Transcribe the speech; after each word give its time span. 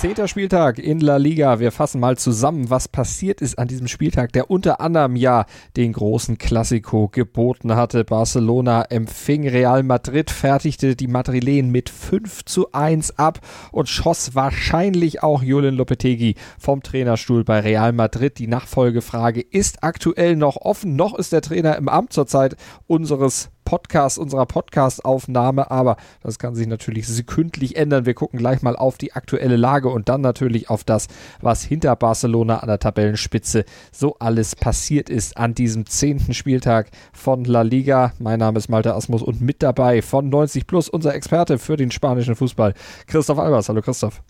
Zehnter 0.00 0.28
Spieltag 0.28 0.78
in 0.78 1.00
La 1.00 1.16
Liga. 1.16 1.58
Wir 1.58 1.72
fassen 1.72 1.98
mal 2.00 2.16
zusammen, 2.16 2.70
was 2.70 2.86
passiert 2.86 3.40
ist 3.40 3.58
an 3.58 3.66
diesem 3.66 3.88
Spieltag, 3.88 4.32
der 4.32 4.48
unter 4.48 4.80
anderem 4.80 5.16
ja 5.16 5.44
den 5.76 5.92
großen 5.92 6.38
Klassiko 6.38 7.08
geboten 7.08 7.74
hatte. 7.74 8.04
Barcelona 8.04 8.82
empfing 8.90 9.48
Real 9.48 9.82
Madrid, 9.82 10.30
fertigte 10.30 10.94
die 10.94 11.08
Madrilen 11.08 11.72
mit 11.72 11.90
5 11.90 12.44
zu 12.44 12.70
1 12.70 13.18
ab 13.18 13.40
und 13.72 13.88
schoss 13.88 14.36
wahrscheinlich 14.36 15.24
auch 15.24 15.42
Julian 15.42 15.74
Lopetegui 15.74 16.36
vom 16.60 16.80
Trainerstuhl 16.80 17.42
bei 17.42 17.58
Real 17.58 17.92
Madrid. 17.92 18.38
Die 18.38 18.46
Nachfolgefrage 18.46 19.40
ist 19.40 19.82
aktuell 19.82 20.36
noch 20.36 20.58
offen. 20.58 20.94
Noch 20.94 21.18
ist 21.18 21.32
der 21.32 21.42
Trainer 21.42 21.74
im 21.74 21.88
Amt 21.88 22.12
zur 22.12 22.28
Zeit 22.28 22.54
unseres 22.86 23.50
Podcast, 23.68 24.18
unserer 24.18 24.46
Podcast-Aufnahme, 24.46 25.70
aber 25.70 25.98
das 26.22 26.38
kann 26.38 26.54
sich 26.54 26.66
natürlich 26.66 27.06
sekündlich 27.06 27.76
ändern. 27.76 28.06
Wir 28.06 28.14
gucken 28.14 28.38
gleich 28.38 28.62
mal 28.62 28.76
auf 28.76 28.96
die 28.96 29.12
aktuelle 29.12 29.56
Lage 29.56 29.90
und 29.90 30.08
dann 30.08 30.22
natürlich 30.22 30.70
auf 30.70 30.84
das, 30.84 31.06
was 31.42 31.64
hinter 31.64 31.94
Barcelona 31.94 32.60
an 32.60 32.68
der 32.68 32.78
Tabellenspitze 32.78 33.66
so 33.92 34.16
alles 34.20 34.56
passiert 34.56 35.10
ist 35.10 35.36
an 35.36 35.52
diesem 35.52 35.84
zehnten 35.84 36.32
Spieltag 36.32 36.90
von 37.12 37.44
La 37.44 37.60
Liga. 37.60 38.14
Mein 38.18 38.38
Name 38.38 38.56
ist 38.56 38.70
Malte 38.70 38.94
Asmus 38.94 39.22
und 39.22 39.42
mit 39.42 39.62
dabei 39.62 40.00
von 40.00 40.30
90 40.30 40.66
Plus 40.66 40.88
unser 40.88 41.14
Experte 41.14 41.58
für 41.58 41.76
den 41.76 41.90
spanischen 41.90 42.36
Fußball, 42.36 42.72
Christoph 43.06 43.38
Albers. 43.38 43.68
Hallo 43.68 43.82
Christoph. 43.82 44.22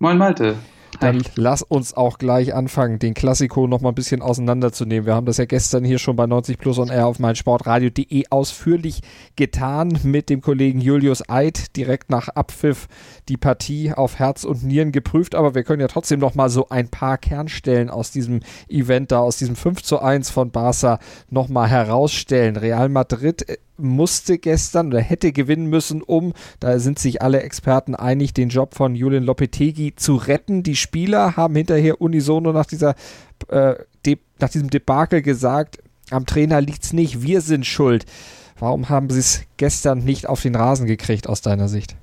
Moin 0.00 0.18
Malte. 0.18 0.54
Dann 1.00 1.22
lass 1.34 1.62
uns 1.62 1.94
auch 1.94 2.18
gleich 2.18 2.54
anfangen, 2.54 2.98
den 2.98 3.14
Klassiko 3.14 3.66
noch 3.66 3.80
mal 3.80 3.90
ein 3.90 3.94
bisschen 3.94 4.22
auseinanderzunehmen. 4.22 5.06
Wir 5.06 5.14
haben 5.14 5.26
das 5.26 5.36
ja 5.36 5.44
gestern 5.44 5.84
hier 5.84 5.98
schon 5.98 6.16
bei 6.16 6.26
90 6.26 6.58
Plus 6.58 6.78
und 6.78 6.90
R 6.90 7.06
auf 7.06 7.18
meinsportradio.de 7.18 8.24
ausführlich 8.30 9.00
getan 9.36 9.98
mit 10.02 10.30
dem 10.30 10.40
Kollegen 10.40 10.80
Julius 10.80 11.28
Eid 11.28 11.76
direkt 11.76 12.10
nach 12.10 12.28
Abpfiff 12.28 12.88
die 13.28 13.36
Partie 13.36 13.92
auf 13.92 14.18
Herz 14.18 14.44
und 14.44 14.64
Nieren 14.64 14.92
geprüft. 14.92 15.34
Aber 15.34 15.54
wir 15.54 15.64
können 15.64 15.80
ja 15.80 15.88
trotzdem 15.88 16.20
noch 16.20 16.34
mal 16.34 16.48
so 16.48 16.68
ein 16.68 16.88
paar 16.88 17.18
Kernstellen 17.18 17.90
aus 17.90 18.10
diesem 18.10 18.40
Event 18.68 19.12
da, 19.12 19.20
aus 19.20 19.36
diesem 19.36 19.56
5 19.56 19.82
zu 19.82 20.00
1 20.00 20.30
von 20.30 20.50
Barca 20.50 20.98
noch 21.28 21.48
mal 21.48 21.68
herausstellen. 21.68 22.56
Real 22.56 22.88
Madrid 22.88 23.48
äh, 23.48 23.58
musste 23.78 24.38
gestern 24.38 24.88
oder 24.88 25.00
hätte 25.00 25.32
gewinnen 25.32 25.66
müssen, 25.66 26.02
um, 26.02 26.32
da 26.60 26.78
sind 26.78 26.98
sich 26.98 27.22
alle 27.22 27.42
Experten 27.42 27.94
einig, 27.94 28.34
den 28.34 28.48
Job 28.48 28.74
von 28.74 28.94
Julian 28.94 29.24
Lopetegui 29.24 29.94
zu 29.96 30.16
retten. 30.16 30.62
Die 30.62 30.76
Spieler 30.76 31.36
haben 31.36 31.54
hinterher 31.54 32.00
unisono 32.00 32.52
nach 32.52 32.66
dieser 32.66 32.94
äh, 33.48 33.74
nach 34.38 34.50
diesem 34.50 34.70
Debakel 34.70 35.22
gesagt, 35.22 35.78
am 36.10 36.26
Trainer 36.26 36.60
liegt 36.60 36.84
es 36.84 36.92
nicht, 36.92 37.22
wir 37.22 37.40
sind 37.40 37.66
schuld. 37.66 38.04
Warum 38.58 38.88
haben 38.88 39.10
sie 39.10 39.20
es 39.20 39.42
gestern 39.56 39.98
nicht 39.98 40.28
auf 40.28 40.42
den 40.42 40.54
Rasen 40.54 40.86
gekriegt 40.86 41.28
aus 41.28 41.40
deiner 41.40 41.68
Sicht? 41.68 41.96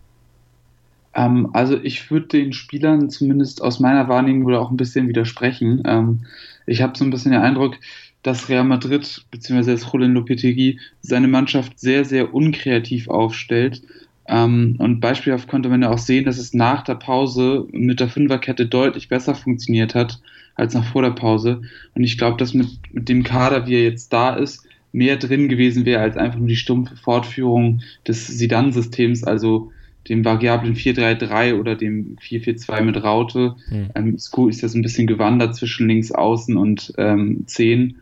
Ähm, 1.13 1.49
also 1.53 1.77
ich 1.77 2.11
würde 2.11 2.27
den 2.27 2.53
Spielern 2.53 3.09
zumindest 3.09 3.61
aus 3.61 3.79
meiner 3.79 4.07
Wahrnehmung 4.07 4.45
oder 4.45 4.61
auch 4.61 4.71
ein 4.71 4.77
bisschen 4.77 5.07
widersprechen. 5.07 5.83
Ähm, 5.85 6.25
ich 6.65 6.81
habe 6.81 6.97
so 6.97 7.03
ein 7.03 7.11
bisschen 7.11 7.31
den 7.31 7.41
Eindruck, 7.41 7.75
dass 8.23 8.49
Real 8.49 8.63
Madrid 8.63 9.25
bzw. 9.31 9.71
das 9.71 9.91
Julian 9.91 10.13
Lopetegui 10.13 10.79
seine 11.01 11.27
Mannschaft 11.27 11.79
sehr, 11.79 12.05
sehr 12.05 12.33
unkreativ 12.33 13.09
aufstellt. 13.09 13.81
Ähm, 14.25 14.75
und 14.79 15.01
beispielhaft 15.01 15.49
konnte 15.49 15.69
man 15.69 15.81
ja 15.81 15.89
auch 15.89 15.97
sehen, 15.97 16.25
dass 16.25 16.37
es 16.37 16.53
nach 16.53 16.83
der 16.83 16.95
Pause 16.95 17.67
mit 17.71 17.99
der 17.99 18.07
Fünferkette 18.07 18.65
deutlich 18.65 19.09
besser 19.09 19.35
funktioniert 19.35 19.93
hat 19.93 20.21
als 20.55 20.73
nach 20.73 20.85
vor 20.85 21.01
der 21.01 21.11
Pause. 21.11 21.61
Und 21.93 22.03
ich 22.03 22.17
glaube, 22.17 22.37
dass 22.37 22.53
mit, 22.53 22.67
mit 22.91 23.09
dem 23.09 23.23
Kader, 23.23 23.67
wie 23.67 23.75
er 23.75 23.83
jetzt 23.83 24.13
da 24.13 24.35
ist, 24.35 24.65
mehr 24.93 25.17
drin 25.17 25.49
gewesen 25.49 25.85
wäre 25.85 26.01
als 26.01 26.15
einfach 26.15 26.39
nur 26.39 26.47
die 26.47 26.55
stumpfe 26.55 26.95
Fortführung 26.95 27.81
des 28.07 28.27
Sidan-Systems, 28.27 29.23
also 29.23 29.71
dem 30.09 30.25
variablen 30.25 30.75
4-3-3 30.75 31.59
oder 31.59 31.75
dem 31.75 32.17
4-4-2 32.17 32.81
mit 32.81 33.03
Raute. 33.03 33.55
Mhm. 33.69 33.89
Ähm, 33.95 34.17
Sku 34.17 34.49
ist 34.49 34.61
ja 34.61 34.67
so 34.67 34.77
ein 34.77 34.81
bisschen 34.81 35.07
gewandert 35.07 35.55
zwischen 35.55 35.87
links 35.87 36.11
außen 36.11 36.57
und 36.57 36.93
ähm, 36.97 37.43
10. 37.45 37.97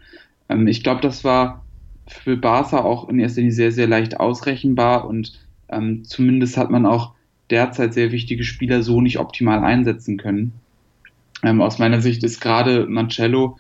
Ähm, 0.50 0.68
ich 0.68 0.84
glaube, 0.84 1.02
das 1.02 1.24
war 1.24 1.64
für 2.08 2.38
Barca 2.38 2.80
auch 2.80 3.08
in 3.08 3.20
erster 3.20 3.42
Linie 3.42 3.54
sehr, 3.54 3.72
sehr 3.72 3.88
leicht 3.88 4.20
ausrechenbar 4.20 5.08
und 5.08 5.40
ähm, 5.70 6.04
zumindest 6.04 6.58
hat 6.58 6.70
man 6.72 6.86
auch 6.86 7.14
derzeit 7.50 7.94
sehr 7.94 8.12
wichtige 8.12 8.44
Spieler 8.44 8.82
so 8.82 9.02
nicht 9.02 9.20
optimal 9.20 9.64
einsetzen 9.64 10.18
können. 10.18 10.54
Ähm, 11.44 11.62
aus 11.62 11.80
meiner 11.80 12.02
Sicht 12.02 12.24
ist 12.24 12.40
gerade 12.40 12.86
Mancello, 12.88 13.58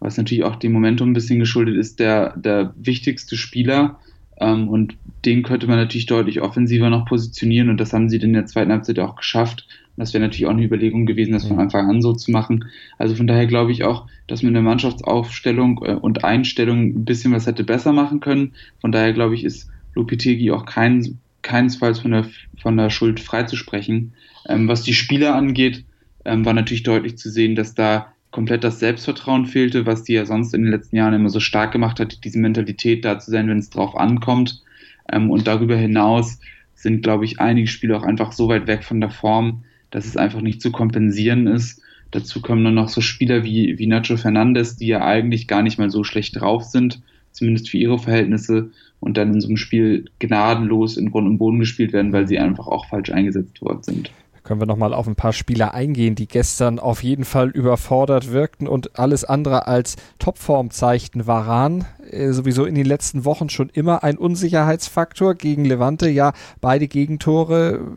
was 0.00 0.16
natürlich 0.16 0.44
auch 0.44 0.56
dem 0.56 0.72
Momentum 0.72 1.10
ein 1.10 1.14
bisschen 1.14 1.38
geschuldet 1.38 1.76
ist, 1.76 2.00
der, 2.00 2.36
der 2.36 2.74
wichtigste 2.76 3.36
Spieler. 3.36 3.98
Ähm, 4.38 4.68
und 4.68 4.96
den 5.24 5.42
könnte 5.42 5.66
man 5.66 5.76
natürlich 5.76 6.06
deutlich 6.06 6.40
offensiver 6.40 6.90
noch 6.90 7.06
positionieren 7.06 7.70
und 7.70 7.80
das 7.80 7.92
haben 7.92 8.08
sie 8.08 8.16
in 8.16 8.32
der 8.32 8.46
zweiten 8.46 8.72
Halbzeit 8.72 8.98
auch 8.98 9.16
geschafft. 9.16 9.66
Und 9.96 10.00
das 10.00 10.12
wäre 10.12 10.22
natürlich 10.22 10.46
auch 10.46 10.50
eine 10.50 10.64
Überlegung 10.64 11.06
gewesen, 11.06 11.32
das 11.32 11.46
von 11.46 11.58
Anfang 11.58 11.88
an 11.88 12.02
so 12.02 12.12
zu 12.12 12.30
machen. 12.30 12.64
Also 12.98 13.14
von 13.14 13.26
daher 13.26 13.46
glaube 13.46 13.72
ich 13.72 13.84
auch, 13.84 14.06
dass 14.26 14.42
man 14.42 14.48
in 14.48 14.54
der 14.54 14.62
Mannschaftsaufstellung 14.62 15.84
äh, 15.84 15.94
und 15.94 16.24
Einstellung 16.24 16.88
ein 16.88 17.04
bisschen 17.04 17.32
was 17.32 17.46
hätte 17.46 17.64
besser 17.64 17.92
machen 17.92 18.20
können. 18.20 18.54
Von 18.80 18.92
daher 18.92 19.12
glaube 19.12 19.34
ich, 19.34 19.44
ist 19.44 19.70
Lupitegi 19.94 20.50
auch 20.50 20.66
kein, 20.66 21.18
keinesfalls 21.42 22.00
von 22.00 22.10
der, 22.10 22.26
von 22.60 22.76
der 22.76 22.90
Schuld 22.90 23.20
freizusprechen. 23.20 24.14
Ähm, 24.48 24.68
was 24.68 24.82
die 24.82 24.94
Spieler 24.94 25.36
angeht, 25.36 25.84
ähm, 26.24 26.44
war 26.44 26.54
natürlich 26.54 26.82
deutlich 26.82 27.16
zu 27.16 27.30
sehen, 27.30 27.54
dass 27.54 27.74
da 27.74 28.13
komplett 28.34 28.64
das 28.64 28.80
Selbstvertrauen 28.80 29.46
fehlte, 29.46 29.86
was 29.86 30.02
die 30.02 30.14
ja 30.14 30.26
sonst 30.26 30.54
in 30.54 30.62
den 30.62 30.72
letzten 30.72 30.96
Jahren 30.96 31.14
immer 31.14 31.28
so 31.28 31.38
stark 31.38 31.70
gemacht 31.70 32.00
hat, 32.00 32.24
diese 32.24 32.40
Mentalität 32.40 33.04
da 33.04 33.20
zu 33.20 33.30
sein, 33.30 33.48
wenn 33.48 33.60
es 33.60 33.70
drauf 33.70 33.96
ankommt. 33.96 34.60
Ähm, 35.10 35.30
und 35.30 35.46
darüber 35.46 35.76
hinaus 35.76 36.40
sind, 36.74 37.04
glaube 37.04 37.26
ich, 37.26 37.38
einige 37.38 37.68
Spiele 37.68 37.96
auch 37.96 38.02
einfach 38.02 38.32
so 38.32 38.48
weit 38.48 38.66
weg 38.66 38.82
von 38.82 39.00
der 39.00 39.10
Form, 39.10 39.62
dass 39.92 40.04
es 40.04 40.16
einfach 40.16 40.40
nicht 40.40 40.60
zu 40.60 40.72
kompensieren 40.72 41.46
ist. 41.46 41.80
Dazu 42.10 42.42
kommen 42.42 42.64
dann 42.64 42.74
noch 42.74 42.88
so 42.88 43.00
Spieler 43.00 43.44
wie, 43.44 43.78
wie 43.78 43.86
Nacho 43.86 44.16
Fernandes, 44.16 44.74
die 44.78 44.88
ja 44.88 45.04
eigentlich 45.04 45.46
gar 45.46 45.62
nicht 45.62 45.78
mal 45.78 45.90
so 45.90 46.02
schlecht 46.02 46.40
drauf 46.40 46.64
sind, 46.64 47.02
zumindest 47.30 47.70
für 47.70 47.78
ihre 47.78 48.00
Verhältnisse, 48.00 48.72
und 48.98 49.16
dann 49.16 49.32
in 49.32 49.40
so 49.40 49.46
einem 49.46 49.58
Spiel 49.58 50.06
gnadenlos 50.18 50.96
in 50.96 51.12
Grund 51.12 51.28
und 51.28 51.38
Boden 51.38 51.60
gespielt 51.60 51.92
werden, 51.92 52.12
weil 52.12 52.26
sie 52.26 52.40
einfach 52.40 52.66
auch 52.66 52.86
falsch 52.86 53.10
eingesetzt 53.10 53.62
worden 53.62 53.82
sind 53.84 54.10
können 54.44 54.60
wir 54.60 54.66
nochmal 54.66 54.92
auf 54.92 55.06
ein 55.06 55.16
paar 55.16 55.32
Spieler 55.32 55.74
eingehen, 55.74 56.14
die 56.14 56.28
gestern 56.28 56.78
auf 56.78 57.02
jeden 57.02 57.24
Fall 57.24 57.48
überfordert 57.48 58.30
wirkten 58.30 58.68
und 58.68 58.98
alles 58.98 59.24
andere 59.24 59.66
als 59.66 59.96
Topform 60.18 60.70
zeigten. 60.70 61.26
Varan 61.26 61.86
äh, 62.10 62.30
sowieso 62.32 62.66
in 62.66 62.74
den 62.74 62.84
letzten 62.84 63.24
Wochen 63.24 63.48
schon 63.48 63.70
immer 63.70 64.04
ein 64.04 64.18
Unsicherheitsfaktor 64.18 65.34
gegen 65.34 65.64
Levante. 65.64 66.08
Ja, 66.08 66.34
beide 66.60 66.88
Gegentore 66.88 67.96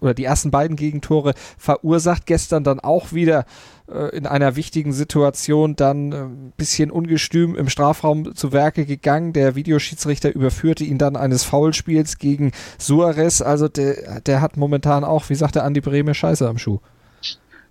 oder 0.00 0.14
die 0.14 0.24
ersten 0.24 0.50
beiden 0.50 0.76
Gegentore 0.76 1.32
verursacht. 1.56 2.26
Gestern 2.26 2.64
dann 2.64 2.78
auch 2.78 3.12
wieder 3.12 3.46
äh, 3.88 4.16
in 4.16 4.26
einer 4.26 4.56
wichtigen 4.56 4.92
Situation 4.92 5.76
dann 5.76 6.12
ein 6.12 6.48
äh, 6.48 6.52
bisschen 6.56 6.90
ungestüm 6.90 7.56
im 7.56 7.68
Strafraum 7.68 8.34
zu 8.34 8.52
Werke 8.52 8.86
gegangen. 8.86 9.32
Der 9.32 9.54
Videoschiedsrichter 9.54 10.34
überführte 10.34 10.84
ihn 10.84 10.98
dann 10.98 11.16
eines 11.16 11.44
Foulspiels 11.44 12.18
gegen 12.18 12.52
Suarez. 12.78 13.42
Also 13.42 13.68
der, 13.68 14.20
der 14.20 14.40
hat 14.40 14.56
momentan 14.56 15.04
auch, 15.04 15.28
wie 15.30 15.34
sagt 15.34 15.54
der 15.54 15.64
Andi 15.64 15.80
Breme, 15.80 16.14
Scheiße 16.14 16.48
am 16.48 16.58
Schuh. 16.58 16.80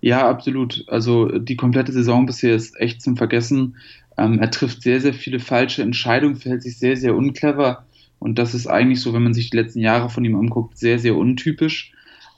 Ja, 0.00 0.28
absolut. 0.28 0.84
Also 0.88 1.38
die 1.38 1.56
komplette 1.56 1.92
Saison 1.92 2.26
bisher 2.26 2.56
ist 2.56 2.78
echt 2.78 3.00
zum 3.02 3.16
Vergessen. 3.16 3.76
Ähm, 4.18 4.40
er 4.40 4.50
trifft 4.50 4.82
sehr, 4.82 5.00
sehr 5.00 5.14
viele 5.14 5.38
falsche 5.40 5.82
Entscheidungen, 5.82 6.36
verhält 6.36 6.62
sich 6.62 6.78
sehr, 6.78 6.96
sehr 6.96 7.14
unclever. 7.14 7.86
Und 8.18 8.38
das 8.38 8.54
ist 8.54 8.66
eigentlich 8.66 9.00
so, 9.00 9.14
wenn 9.14 9.22
man 9.22 9.34
sich 9.34 9.50
die 9.50 9.56
letzten 9.56 9.80
Jahre 9.80 10.10
von 10.10 10.24
ihm 10.24 10.36
anguckt, 10.36 10.78
sehr, 10.78 10.98
sehr 10.98 11.16
untypisch. 11.16 11.92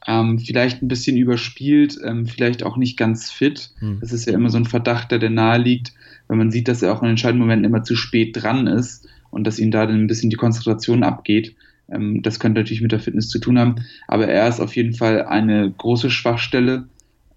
Ähm, 0.06 0.38
vielleicht 0.38 0.82
ein 0.82 0.88
bisschen 0.88 1.16
überspielt, 1.16 1.98
ähm, 2.04 2.26
vielleicht 2.26 2.62
auch 2.62 2.76
nicht 2.76 2.96
ganz 2.98 3.30
fit. 3.30 3.70
Hm. 3.78 3.98
Das 4.00 4.12
ist 4.12 4.26
ja 4.26 4.34
immer 4.34 4.50
so 4.50 4.58
ein 4.58 4.66
Verdacht, 4.66 5.10
der, 5.10 5.18
der 5.18 5.30
nahe 5.30 5.58
liegt, 5.58 5.94
wenn 6.28 6.38
man 6.38 6.50
sieht, 6.50 6.68
dass 6.68 6.82
er 6.82 6.92
auch 6.92 7.02
in 7.02 7.08
entscheidenden 7.08 7.40
Momenten 7.40 7.64
immer 7.64 7.84
zu 7.84 7.96
spät 7.96 8.30
dran 8.34 8.66
ist 8.66 9.08
und 9.30 9.46
dass 9.46 9.58
ihm 9.58 9.70
da 9.70 9.86
dann 9.86 10.00
ein 10.00 10.06
bisschen 10.06 10.30
die 10.30 10.36
Konzentration 10.36 11.02
abgeht. 11.02 11.56
Ähm, 11.90 12.22
das 12.22 12.38
könnte 12.38 12.60
natürlich 12.60 12.82
mit 12.82 12.92
der 12.92 13.00
Fitness 13.00 13.28
zu 13.28 13.38
tun 13.38 13.58
haben, 13.58 13.76
aber 14.06 14.28
er 14.28 14.48
ist 14.48 14.60
auf 14.60 14.76
jeden 14.76 14.94
Fall 14.94 15.24
eine 15.24 15.70
große 15.70 16.10
Schwachstelle 16.10 16.88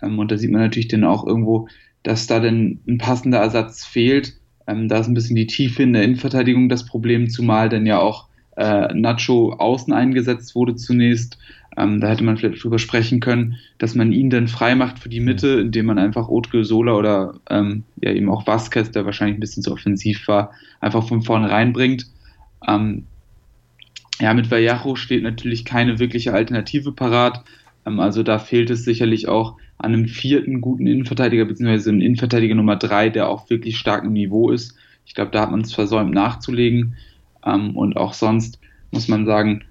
ähm, 0.01 0.19
und 0.19 0.31
da 0.31 0.37
sieht 0.37 0.51
man 0.51 0.61
natürlich 0.61 0.87
dann 0.87 1.03
auch 1.03 1.25
irgendwo, 1.25 1.67
dass 2.03 2.27
da 2.27 2.39
dann 2.39 2.79
ein 2.87 2.97
passender 2.97 3.39
Ersatz 3.39 3.85
fehlt. 3.85 4.33
Ähm, 4.67 4.87
da 4.87 4.99
ist 4.99 5.07
ein 5.07 5.13
bisschen 5.13 5.35
die 5.35 5.47
Tiefe 5.47 5.83
in 5.83 5.93
der 5.93 6.03
Innenverteidigung 6.03 6.69
das 6.69 6.85
Problem, 6.85 7.29
zumal 7.29 7.69
dann 7.69 7.85
ja 7.85 7.99
auch 7.99 8.27
äh, 8.57 8.94
Nacho 8.94 9.54
außen 9.54 9.94
eingesetzt 9.94 10.56
wurde 10.56 10.75
zunächst. 10.75 11.38
Ähm, 11.77 12.01
da 12.01 12.09
hätte 12.09 12.24
man 12.24 12.38
vielleicht 12.38 12.63
drüber 12.63 12.80
sprechen 12.80 13.19
können, 13.19 13.57
dass 13.77 13.94
man 13.94 14.12
ihn 14.12 14.31
dann 14.31 14.48
frei 14.48 14.74
macht 14.74 14.98
für 14.98 15.09
die 15.09 15.19
Mitte, 15.19 15.59
indem 15.59 15.86
man 15.86 16.00
einfach 16.00 16.27
Otke 16.27 16.65
Sola 16.65 16.94
oder 16.94 17.36
ähm, 17.50 17.83
ja 18.01 18.12
eben 18.12 18.30
auch 18.30 18.48
Vasquez, 18.48 18.89
der 18.92 19.06
wahrscheinlich 19.06 19.38
ein 19.38 19.42
bisschen 19.42 19.62
zu 19.62 19.71
offensiv 19.71 20.27
war, 20.27 20.51
einfach 20.81 21.07
von 21.07 21.21
vornherein 21.21 21.74
bringt. 21.74 22.07
Ähm, 22.68 23.06
ja, 24.19 24.33
mit 24.33 24.50
Vallejo 24.50 24.95
steht 24.95 25.21
natürlich 25.21 25.63
keine 25.63 26.00
wirkliche 26.00 26.33
Alternative 26.33 26.92
parat. 26.92 27.44
Ähm, 27.86 28.00
also 28.00 28.24
da 28.24 28.39
fehlt 28.39 28.71
es 28.71 28.83
sicherlich 28.83 29.27
auch 29.27 29.57
an 29.77 29.94
einem 29.94 30.07
vierten 30.07 30.62
guten 30.62 30.88
Innenverteidiger, 30.88 31.45
beziehungsweise 31.45 31.92
einem 31.92 32.01
Innenverteidiger 32.01 32.56
Nummer 32.56 32.75
drei, 32.75 33.10
der 33.10 33.30
auch 33.30 33.51
wirklich 33.51 33.77
stark 33.77 34.03
im 34.03 34.13
Niveau 34.13 34.50
ist. 34.50 34.75
Ich 35.06 35.13
glaube, 35.13 35.30
da 35.30 35.42
hat 35.42 35.51
man 35.51 35.62
es 35.62 35.74
versäumt 35.74 36.13
nachzulegen. 36.13 36.95
Ähm, 37.47 37.75
und 37.75 37.97
auch 37.97 38.13
sonst 38.13 38.59
muss 38.91 39.07
man 39.07 39.25
sagen, 39.25 39.63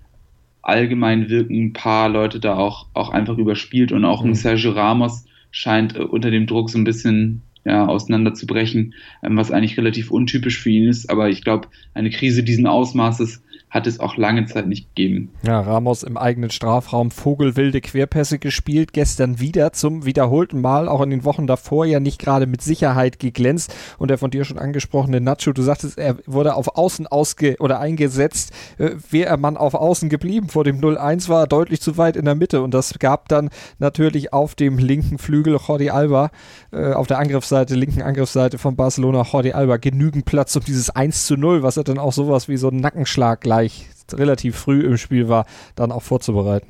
allgemein 0.63 1.29
wirken 1.29 1.67
ein 1.67 1.73
paar 1.73 2.09
Leute 2.09 2.41
da 2.41 2.57
auch, 2.57 2.87
auch 2.93 3.11
einfach 3.11 3.39
überspielt 3.39 3.93
und 3.93 4.05
auch 4.05 4.23
mhm. 4.23 4.31
ein 4.31 4.35
Sergio 4.35 4.73
Ramos 4.73 5.27
scheint 5.51 5.97
äh, 5.97 6.01
unter 6.01 6.31
dem 6.31 6.47
Druck 6.47 6.71
so 6.71 6.79
ein 6.79 6.85
bisschen 6.85 7.43
ja, 7.65 7.87
auseinanderzubrechen, 7.87 8.95
ähm, 9.23 9.37
was 9.37 9.51
eigentlich 9.51 9.77
relativ 9.77 10.11
untypisch 10.11 10.59
für 10.59 10.71
ihn 10.71 10.89
ist. 10.89 11.11
Aber 11.11 11.29
ich 11.29 11.43
glaube, 11.43 11.69
eine 11.95 12.11
Krise 12.11 12.43
diesen 12.43 12.67
Ausmaßes 12.67 13.43
hat 13.77 13.87
es 13.87 14.01
auch 14.01 14.17
lange 14.17 14.47
Zeit 14.47 14.67
nicht 14.67 14.95
gegeben. 14.95 15.31
Ja, 15.43 15.61
Ramos 15.61 16.03
im 16.03 16.17
eigenen 16.17 16.51
Strafraum 16.51 17.11
vogelwilde 17.11 17.83
Querpässe 17.83 18.39
gespielt, 18.39 18.95
gestern 18.95 19.39
wieder 19.39 19.73
zum 19.73 20.07
wiederholten 20.07 20.63
Mal, 20.63 20.89
auch 20.89 21.03
in 21.03 21.11
den 21.11 21.25
Wochen 21.25 21.47
davor 21.47 21.85
ja 21.85 22.01
nicht 22.01 22.19
gerade 22.19 22.47
mit 22.47 22.63
Sicherheit 22.63 23.19
geglänzt. 23.19 23.75
Und 23.99 24.11
der 24.11 24.17
von 24.17 24.31
dir 24.31 24.45
schon 24.45 24.59
angesprochene 24.59 25.21
Nacho, 25.21 25.53
du 25.53 25.61
sagtest, 25.61 25.99
er 25.99 26.17
wurde 26.27 26.55
auf 26.55 26.77
Außen 26.77 27.07
ausge 27.07 27.57
oder 27.61 27.79
eingesetzt. 27.79 28.53
Äh, 28.79 28.93
Wäre 29.11 29.29
er 29.29 29.37
Mann 29.37 29.59
auf 29.59 29.75
Außen 29.75 30.09
geblieben 30.09 30.49
vor 30.49 30.65
dem 30.65 30.81
0-1, 30.81 31.29
war 31.29 31.47
deutlich 31.47 31.83
zu 31.83 31.99
weit 31.99 32.17
in 32.17 32.25
der 32.25 32.35
Mitte. 32.35 32.63
Und 32.63 32.73
das 32.73 32.99
gab 32.99 33.29
dann 33.29 33.51
natürlich 33.79 34.33
auf 34.33 34.55
dem 34.55 34.79
linken 34.79 35.19
Flügel 35.19 35.59
Jordi 35.69 35.91
Alba, 35.91 36.31
äh, 36.73 36.95
auf 36.95 37.07
der 37.09 37.19
Angriffsseite, 37.19 37.75
linken 37.75 38.01
Angriffsseite 38.01 38.57
von 38.57 38.75
Barcelona, 38.75 39.23
Jordi 39.31 39.53
Alba, 39.53 39.77
genügend 39.77 40.25
Platz 40.25 40.57
um 40.57 40.65
dieses 40.65 40.89
1 40.89 41.27
zu 41.27 41.37
0, 41.37 41.63
was 41.63 41.77
er 41.77 41.85
dann 41.85 41.99
auch 41.99 42.15
sowas 42.15 42.49
wie 42.49 42.57
so 42.57 42.69
ein 42.69 42.77
Nackenschlag 42.77 43.43
gleich 43.43 43.66
gleich 43.67 43.89
relativ 44.13 44.57
früh 44.57 44.83
im 44.83 44.97
Spiel 44.97 45.29
war, 45.29 45.47
dann 45.75 45.93
auch 45.93 46.03
vorzubereiten. 46.03 46.69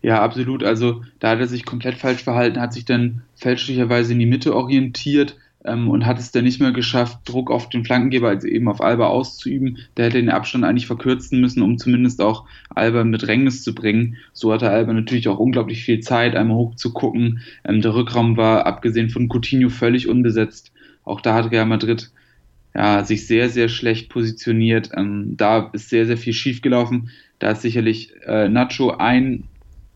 Ja, 0.00 0.20
absolut. 0.20 0.64
Also 0.64 1.02
da 1.20 1.30
hat 1.30 1.40
er 1.40 1.46
sich 1.46 1.64
komplett 1.64 1.96
falsch 1.96 2.24
verhalten, 2.24 2.60
hat 2.60 2.72
sich 2.72 2.84
dann 2.84 3.22
fälschlicherweise 3.36 4.12
in 4.12 4.18
die 4.18 4.26
Mitte 4.26 4.56
orientiert 4.56 5.36
ähm, 5.64 5.88
und 5.88 6.06
hat 6.06 6.18
es 6.18 6.32
dann 6.32 6.42
nicht 6.42 6.60
mehr 6.60 6.72
geschafft, 6.72 7.20
Druck 7.24 7.52
auf 7.52 7.68
den 7.68 7.84
Flankengeber, 7.84 8.28
also 8.28 8.48
eben 8.48 8.68
auf 8.68 8.80
Alba 8.80 9.06
auszuüben. 9.06 9.78
Der 9.96 10.06
hätte 10.06 10.18
den 10.18 10.30
Abstand 10.30 10.64
eigentlich 10.64 10.88
verkürzen 10.88 11.40
müssen, 11.40 11.62
um 11.62 11.78
zumindest 11.78 12.20
auch 12.20 12.46
Alba 12.70 13.04
mit 13.04 13.20
Bedrängnis 13.20 13.62
zu 13.62 13.74
bringen. 13.74 14.16
So 14.32 14.52
hatte 14.52 14.70
Alba 14.70 14.92
natürlich 14.92 15.28
auch 15.28 15.38
unglaublich 15.38 15.84
viel 15.84 16.00
Zeit, 16.00 16.34
einmal 16.34 16.56
hoch 16.56 16.74
zu 16.74 16.92
gucken. 16.92 17.40
Ähm, 17.64 17.80
der 17.80 17.94
Rückraum 17.94 18.36
war 18.36 18.66
abgesehen 18.66 19.10
von 19.10 19.28
Coutinho 19.28 19.68
völlig 19.68 20.08
unbesetzt. 20.08 20.72
Auch 21.04 21.20
da 21.20 21.34
hat 21.34 21.52
Real 21.52 21.66
Madrid 21.66 22.10
ja, 22.74 23.04
sich 23.04 23.26
sehr, 23.26 23.48
sehr 23.48 23.68
schlecht 23.68 24.08
positioniert. 24.08 24.90
Ähm, 24.96 25.36
da 25.36 25.70
ist 25.72 25.90
sehr, 25.90 26.06
sehr 26.06 26.16
viel 26.16 26.32
schiefgelaufen. 26.32 27.10
Da 27.38 27.50
ist 27.50 27.62
sicherlich 27.62 28.12
äh, 28.26 28.48
Nacho 28.48 28.90
ein, 28.90 29.44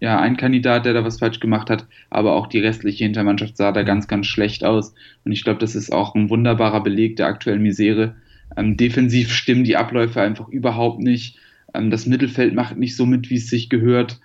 ja, 0.01 0.21
ein 0.21 0.37
Kandidat, 0.37 0.85
der 0.85 0.93
da 0.93 1.05
was 1.05 1.19
falsch 1.19 1.41
gemacht 1.41 1.71
hat, 1.71 1.87
aber 2.11 2.35
auch 2.35 2.49
die 2.49 2.59
restliche 2.59 3.05
Hintermannschaft 3.05 3.57
sah 3.57 3.73
da 3.73 3.83
ganz, 3.83 4.09
ganz 4.09 4.27
schlecht 4.27 4.65
aus. 4.65 4.95
Und 5.25 5.33
ich 5.33 5.43
glaube, 5.43 5.61
das 5.61 5.75
ist 5.75 5.91
auch 5.93 6.15
ein 6.15 6.29
wunderbarer 6.29 6.83
Beleg 6.83 7.17
der 7.17 7.27
aktuellen 7.27 7.63
Misere. 7.63 8.17
Ähm, 8.57 8.77
defensiv 8.77 9.33
stimmen 9.33 9.65
die 9.65 9.77
Abläufe 9.77 10.21
einfach 10.21 10.49
überhaupt 10.49 11.01
nicht. 11.01 11.39
Ähm, 11.73 11.91
das 11.91 12.07
Mittelfeld 12.07 12.55
macht 12.55 12.77
nicht 12.77 12.97
so 12.97 13.07
mit, 13.07 13.31
wie 13.31 13.37
es 13.37 13.49
sich 13.49 13.71
gehört. 13.71 14.21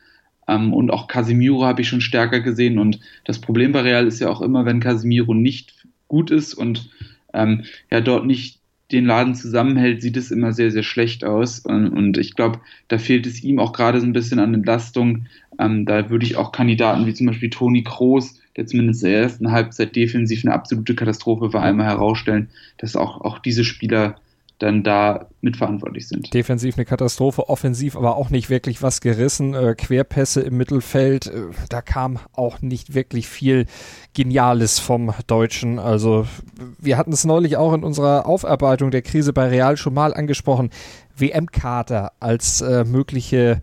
Ähm, 0.47 0.73
und 0.73 0.91
auch 0.91 1.07
Casimiro 1.07 1.63
habe 1.63 1.81
ich 1.81 1.87
schon 1.87 2.01
stärker 2.01 2.41
gesehen. 2.41 2.79
Und 2.79 2.99
das 3.23 3.39
Problem 3.39 3.71
bei 3.71 3.81
Real 3.81 4.07
ist 4.07 4.19
ja 4.19 4.29
auch 4.29 4.41
immer, 4.41 4.65
wenn 4.65 4.81
Casimiro 4.81 5.33
nicht 5.33 5.85
gut 6.07 6.31
ist 6.31 6.53
und 6.53 6.89
ähm, 7.33 7.63
ja 7.89 8.01
dort 8.01 8.25
nicht 8.25 8.61
den 8.91 9.05
Laden 9.05 9.35
zusammenhält, 9.35 10.01
sieht 10.01 10.17
es 10.17 10.31
immer 10.31 10.51
sehr, 10.51 10.71
sehr 10.71 10.83
schlecht 10.83 11.23
aus. 11.23 11.59
Und, 11.59 11.89
und 11.89 12.17
ich 12.17 12.35
glaube, 12.35 12.59
da 12.87 12.97
fehlt 12.97 13.25
es 13.25 13.43
ihm 13.43 13.59
auch 13.59 13.73
gerade 13.73 13.99
so 13.99 14.05
ein 14.05 14.13
bisschen 14.13 14.39
an 14.39 14.53
Entlastung. 14.53 15.27
Ähm, 15.59 15.85
da 15.85 16.09
würde 16.09 16.25
ich 16.25 16.35
auch 16.35 16.51
Kandidaten 16.51 17.05
wie 17.05 17.13
zum 17.13 17.27
Beispiel 17.27 17.49
Toni 17.49 17.83
Kroos, 17.83 18.39
der 18.57 18.67
zumindest 18.67 19.03
in 19.03 19.11
der 19.11 19.21
ersten 19.21 19.51
Halbzeit 19.51 19.95
defensiv 19.95 20.43
eine 20.43 20.53
absolute 20.53 20.95
Katastrophe 20.95 21.53
war, 21.53 21.63
einmal 21.63 21.85
herausstellen, 21.85 22.49
dass 22.77 22.95
auch, 22.95 23.21
auch 23.21 23.39
diese 23.39 23.63
Spieler 23.63 24.19
dann 24.61 24.83
da 24.83 25.27
mitverantwortlich 25.41 26.07
sind. 26.07 26.33
Defensiv 26.33 26.75
eine 26.77 26.85
Katastrophe, 26.85 27.49
offensiv 27.49 27.95
aber 27.95 28.15
auch 28.15 28.29
nicht 28.29 28.49
wirklich 28.49 28.83
was 28.83 29.01
gerissen. 29.01 29.53
Äh, 29.53 29.75
Querpässe 29.75 30.41
im 30.41 30.57
Mittelfeld, 30.57 31.27
äh, 31.27 31.45
da 31.69 31.81
kam 31.81 32.19
auch 32.33 32.61
nicht 32.61 32.93
wirklich 32.93 33.27
viel 33.27 33.65
Geniales 34.13 34.79
vom 34.79 35.13
Deutschen. 35.27 35.79
Also 35.79 36.27
wir 36.79 36.97
hatten 36.97 37.11
es 37.11 37.25
neulich 37.25 37.57
auch 37.57 37.73
in 37.73 37.83
unserer 37.83 38.27
Aufarbeitung 38.27 38.91
der 38.91 39.01
Krise 39.01 39.33
bei 39.33 39.47
Real 39.47 39.77
schon 39.77 39.93
mal 39.93 40.13
angesprochen. 40.13 40.69
WM-Kater 41.17 42.11
als 42.19 42.61
äh, 42.61 42.83
mögliche 42.83 43.61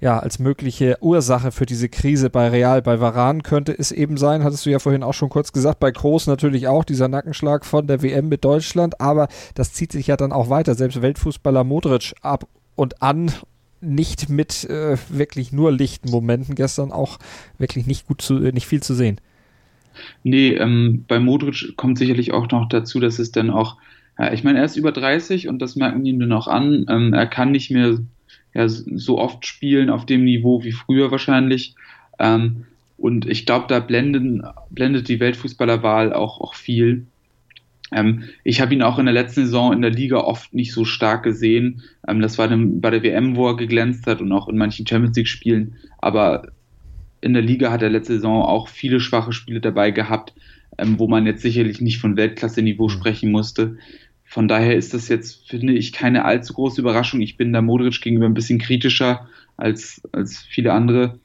ja, 0.00 0.18
als 0.18 0.38
mögliche 0.38 0.98
Ursache 1.00 1.52
für 1.52 1.66
diese 1.66 1.88
Krise 1.88 2.30
bei 2.30 2.48
Real, 2.48 2.82
bei 2.82 3.00
Varan 3.00 3.42
könnte 3.42 3.76
es 3.76 3.92
eben 3.92 4.16
sein, 4.16 4.44
hattest 4.44 4.66
du 4.66 4.70
ja 4.70 4.78
vorhin 4.78 5.02
auch 5.02 5.14
schon 5.14 5.30
kurz 5.30 5.52
gesagt, 5.52 5.80
bei 5.80 5.90
Groß 5.90 6.26
natürlich 6.26 6.68
auch 6.68 6.84
dieser 6.84 7.08
Nackenschlag 7.08 7.64
von 7.64 7.86
der 7.86 8.02
WM 8.02 8.28
mit 8.28 8.44
Deutschland, 8.44 9.00
aber 9.00 9.28
das 9.54 9.72
zieht 9.72 9.92
sich 9.92 10.06
ja 10.08 10.16
dann 10.16 10.32
auch 10.32 10.50
weiter. 10.50 10.74
Selbst 10.74 11.00
Weltfußballer 11.00 11.64
Modric 11.64 12.14
ab 12.20 12.46
und 12.74 13.02
an 13.02 13.32
nicht 13.80 14.28
mit 14.28 14.64
äh, 14.64 14.96
wirklich 15.08 15.52
nur 15.52 15.72
lichten 15.72 16.10
Momenten 16.10 16.54
gestern 16.54 16.92
auch 16.92 17.18
wirklich 17.58 17.86
nicht 17.86 18.06
gut 18.06 18.20
zu, 18.20 18.42
äh, 18.42 18.52
nicht 18.52 18.66
viel 18.66 18.82
zu 18.82 18.94
sehen. 18.94 19.20
Nee, 20.22 20.54
ähm, 20.54 21.04
bei 21.08 21.18
Modric 21.18 21.76
kommt 21.76 21.98
sicherlich 21.98 22.32
auch 22.32 22.50
noch 22.50 22.68
dazu, 22.68 23.00
dass 23.00 23.18
es 23.18 23.32
dann 23.32 23.50
auch, 23.50 23.76
ja, 24.18 24.32
ich 24.32 24.44
meine, 24.44 24.58
er 24.58 24.64
ist 24.64 24.76
über 24.76 24.92
30 24.92 25.48
und 25.48 25.60
das 25.60 25.76
merken 25.76 26.04
ihm 26.04 26.20
dann 26.20 26.32
auch 26.32 26.48
an. 26.48 26.86
Ähm, 26.88 27.14
er 27.14 27.26
kann 27.26 27.50
nicht 27.50 27.70
mehr 27.70 27.98
ja, 28.56 28.68
so 28.68 29.18
oft 29.18 29.44
spielen 29.44 29.90
auf 29.90 30.06
dem 30.06 30.24
Niveau 30.24 30.64
wie 30.64 30.72
früher 30.72 31.10
wahrscheinlich. 31.10 31.74
Ähm, 32.18 32.64
und 32.96 33.28
ich 33.28 33.44
glaube, 33.44 33.66
da 33.68 33.80
blenden, 33.80 34.42
blendet 34.70 35.08
die 35.08 35.20
Weltfußballerwahl 35.20 36.14
auch, 36.14 36.40
auch 36.40 36.54
viel. 36.54 37.04
Ähm, 37.92 38.24
ich 38.44 38.62
habe 38.62 38.72
ihn 38.72 38.80
auch 38.80 38.98
in 38.98 39.04
der 39.04 39.12
letzten 39.12 39.44
Saison 39.44 39.74
in 39.74 39.82
der 39.82 39.90
Liga 39.90 40.16
oft 40.16 40.54
nicht 40.54 40.72
so 40.72 40.86
stark 40.86 41.22
gesehen. 41.22 41.82
Ähm, 42.08 42.22
das 42.22 42.38
war 42.38 42.48
dann 42.48 42.80
bei 42.80 42.88
der 42.88 43.02
WM, 43.02 43.36
wo 43.36 43.46
er 43.48 43.56
geglänzt 43.56 44.06
hat 44.06 44.22
und 44.22 44.32
auch 44.32 44.48
in 44.48 44.56
manchen 44.56 44.86
Champions 44.86 45.16
League-Spielen. 45.18 45.76
Aber 45.98 46.48
in 47.20 47.34
der 47.34 47.42
Liga 47.42 47.70
hat 47.70 47.82
er 47.82 47.90
letzte 47.90 48.14
Saison 48.14 48.42
auch 48.42 48.68
viele 48.68 49.00
schwache 49.00 49.32
Spiele 49.32 49.60
dabei 49.60 49.90
gehabt, 49.90 50.32
ähm, 50.78 50.98
wo 50.98 51.08
man 51.08 51.26
jetzt 51.26 51.42
sicherlich 51.42 51.82
nicht 51.82 51.98
von 51.98 52.16
Weltklasse-Niveau 52.16 52.84
mhm. 52.84 52.90
sprechen 52.90 53.30
musste. 53.30 53.76
Von 54.36 54.48
daher 54.48 54.76
ist 54.76 54.92
das 54.92 55.08
jetzt, 55.08 55.48
finde 55.48 55.72
ich, 55.72 55.94
keine 55.94 56.26
allzu 56.26 56.52
große 56.52 56.78
Überraschung. 56.78 57.22
Ich 57.22 57.38
bin 57.38 57.54
da 57.54 57.62
Modric 57.62 58.02
gegenüber 58.02 58.26
ein 58.26 58.34
bisschen 58.34 58.58
kritischer 58.58 59.30
als, 59.56 60.02
als 60.12 60.36
viele 60.36 60.74
andere. 60.74 61.18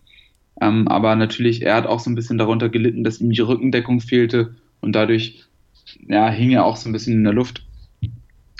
Ähm, 0.61 0.87
aber 0.87 1.17
natürlich, 1.17 1.61
er 1.61 1.75
hat 1.75 1.87
auch 1.87 1.99
so 1.99 2.09
ein 2.09 2.15
bisschen 2.15 2.37
darunter 2.37 2.69
gelitten, 2.69 3.03
dass 3.03 3.19
ihm 3.19 3.31
die 3.31 3.41
Rückendeckung 3.41 3.99
fehlte 3.99 4.55
und 4.79 4.93
dadurch 4.93 5.43
ja, 6.07 6.29
hing 6.29 6.51
er 6.51 6.63
auch 6.63 6.77
so 6.77 6.87
ein 6.87 6.93
bisschen 6.93 7.15
in 7.15 7.25
der 7.25 7.33
Luft. 7.33 7.65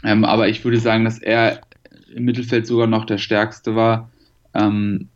Ähm, 0.04 0.26
aber 0.26 0.50
ich 0.50 0.66
würde 0.66 0.80
sagen, 0.80 1.06
dass 1.06 1.20
er 1.20 1.62
im 2.14 2.26
Mittelfeld 2.26 2.68
sogar 2.68 2.88
noch 2.88 3.06
der 3.06 3.20
stärkste 3.20 3.78
war. 3.78 4.12
Ähm, 4.54 5.08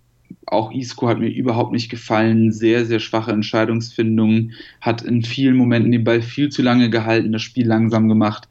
auch 0.45 0.71
Isco 0.71 1.09
hat 1.09 1.19
mir 1.19 1.27
überhaupt 1.27 1.73
nicht 1.73 1.89
gefallen. 1.89 2.53
Sehr, 2.53 2.85
sehr 2.85 3.01
schwache 3.01 3.33
Entscheidungsfindung. 3.33 4.51
Hat 4.79 5.01
in 5.01 5.23
vielen 5.23 5.57
Momenten 5.57 5.91
den 5.91 6.05
Ball 6.05 6.21
viel 6.21 6.47
zu 6.47 6.61
lange 6.61 6.89
gehalten, 6.89 7.33
das 7.33 7.41
Spiel 7.41 7.67
langsam 7.67 8.07
gemacht. 8.07 8.47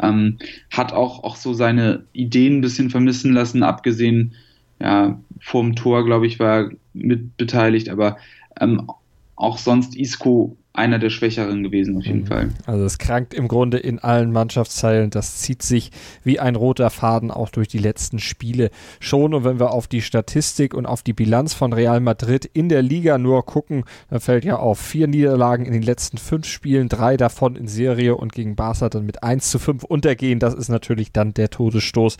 Ähm, 0.00 0.38
hat 0.70 0.92
auch, 0.92 1.24
auch 1.24 1.36
so 1.36 1.52
seine 1.54 2.04
Ideen 2.12 2.58
ein 2.58 2.60
bisschen 2.60 2.90
vermissen 2.90 3.32
lassen, 3.32 3.62
abgesehen, 3.62 4.34
ja, 4.80 5.18
vorm 5.40 5.74
Tor, 5.74 6.04
glaube 6.04 6.26
ich, 6.26 6.38
war 6.38 6.58
er 6.58 6.70
mit 6.92 7.36
beteiligt, 7.36 7.88
aber 7.88 8.16
ähm, 8.60 8.90
auch 9.34 9.58
sonst 9.58 9.96
Isco 9.96 10.56
einer 10.78 10.98
der 10.98 11.10
Schwächeren 11.10 11.62
gewesen, 11.62 11.96
auf 11.96 12.06
jeden 12.06 12.20
mhm. 12.20 12.26
Fall. 12.26 12.48
Also 12.66 12.84
es 12.84 12.98
krankt 12.98 13.34
im 13.34 13.48
Grunde 13.48 13.78
in 13.78 13.98
allen 13.98 14.30
Mannschaftsteilen. 14.30 15.10
Das 15.10 15.38
zieht 15.38 15.62
sich 15.62 15.90
wie 16.22 16.38
ein 16.38 16.54
roter 16.54 16.90
Faden 16.90 17.30
auch 17.30 17.48
durch 17.48 17.66
die 17.68 17.78
letzten 17.78 18.20
Spiele 18.20 18.70
schon. 19.00 19.34
Und 19.34 19.44
wenn 19.44 19.58
wir 19.58 19.72
auf 19.72 19.88
die 19.88 20.02
Statistik 20.02 20.74
und 20.74 20.86
auf 20.86 21.02
die 21.02 21.12
Bilanz 21.12 21.52
von 21.52 21.72
Real 21.72 22.00
Madrid 22.00 22.44
in 22.44 22.68
der 22.68 22.82
Liga 22.82 23.18
nur 23.18 23.44
gucken, 23.44 23.84
dann 24.08 24.20
fällt 24.20 24.44
ja 24.44 24.56
auf 24.56 24.78
vier 24.78 25.08
Niederlagen 25.08 25.66
in 25.66 25.72
den 25.72 25.82
letzten 25.82 26.16
fünf 26.16 26.46
Spielen, 26.46 26.88
drei 26.88 27.16
davon 27.16 27.56
in 27.56 27.66
Serie 27.66 28.14
und 28.14 28.32
gegen 28.32 28.54
Barca 28.54 28.88
dann 28.88 29.04
mit 29.04 29.22
1 29.22 29.50
zu 29.50 29.58
5 29.58 29.82
untergehen. 29.82 30.38
Das 30.38 30.54
ist 30.54 30.68
natürlich 30.68 31.12
dann 31.12 31.34
der 31.34 31.50
Todesstoß. 31.50 32.18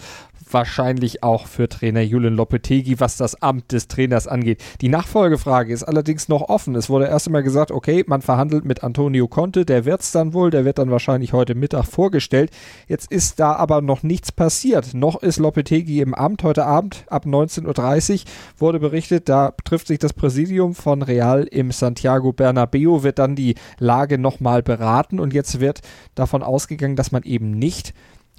Wahrscheinlich 0.51 1.23
auch 1.23 1.47
für 1.47 1.69
Trainer 1.69 2.01
Julian 2.01 2.35
Lopetegi, 2.35 2.99
was 2.99 3.17
das 3.17 3.41
Amt 3.41 3.71
des 3.71 3.87
Trainers 3.87 4.27
angeht. 4.27 4.63
Die 4.81 4.89
Nachfolgefrage 4.89 5.73
ist 5.73 5.85
allerdings 5.85 6.29
noch 6.29 6.49
offen. 6.49 6.75
Es 6.75 6.89
wurde 6.89 7.07
erst 7.07 7.29
einmal 7.29 7.43
gesagt, 7.43 7.71
okay, 7.71 8.03
man 8.07 8.23
verhandelt 8.23 8.38
verhandelt 8.39 8.65
mit 8.65 8.85
Antonio 8.85 9.27
Conte, 9.27 9.65
der 9.65 9.85
wird 9.85 10.01
es 10.01 10.13
dann 10.13 10.33
wohl, 10.33 10.53
der 10.53 10.65
wird 10.65 10.79
dann 10.79 10.93
wahrscheinlich 10.93 11.33
heute 11.33 11.57
Mittag 11.57 11.87
vorgestellt. 11.87 12.53
Jetzt 12.87 13.11
ist 13.11 13.41
da 13.41 13.55
aber 13.55 13.83
noch 13.83 14.05
nichts 14.05 14.31
passiert. 14.31 14.95
Noch 14.95 15.21
ist 15.21 15.41
Lopetegi 15.41 16.01
im 16.01 16.15
Amt. 16.15 16.45
Heute 16.45 16.65
Abend 16.65 17.05
ab 17.09 17.27
19.30 17.27 18.13
Uhr 18.13 18.21
wurde 18.59 18.79
berichtet, 18.79 19.29
da 19.29 19.55
trifft 19.65 19.89
sich 19.89 19.99
das 19.99 20.13
Präsidium 20.13 20.77
von 20.77 21.03
Real 21.03 21.49
im 21.51 21.73
Santiago 21.73 22.33
Bernabeo, 22.33 23.03
wird 23.03 23.19
dann 23.19 23.35
die 23.35 23.57
Lage 23.81 24.19
nochmal 24.19 24.63
beraten 24.63 25.19
und 25.19 25.35
jetzt 25.35 25.59
wird 25.59 25.81
davon 26.15 26.45
ausgegangen, 26.45 26.95
dass 26.95 27.11
man 27.11 27.25
eben 27.25 27.51
nicht 27.51 27.93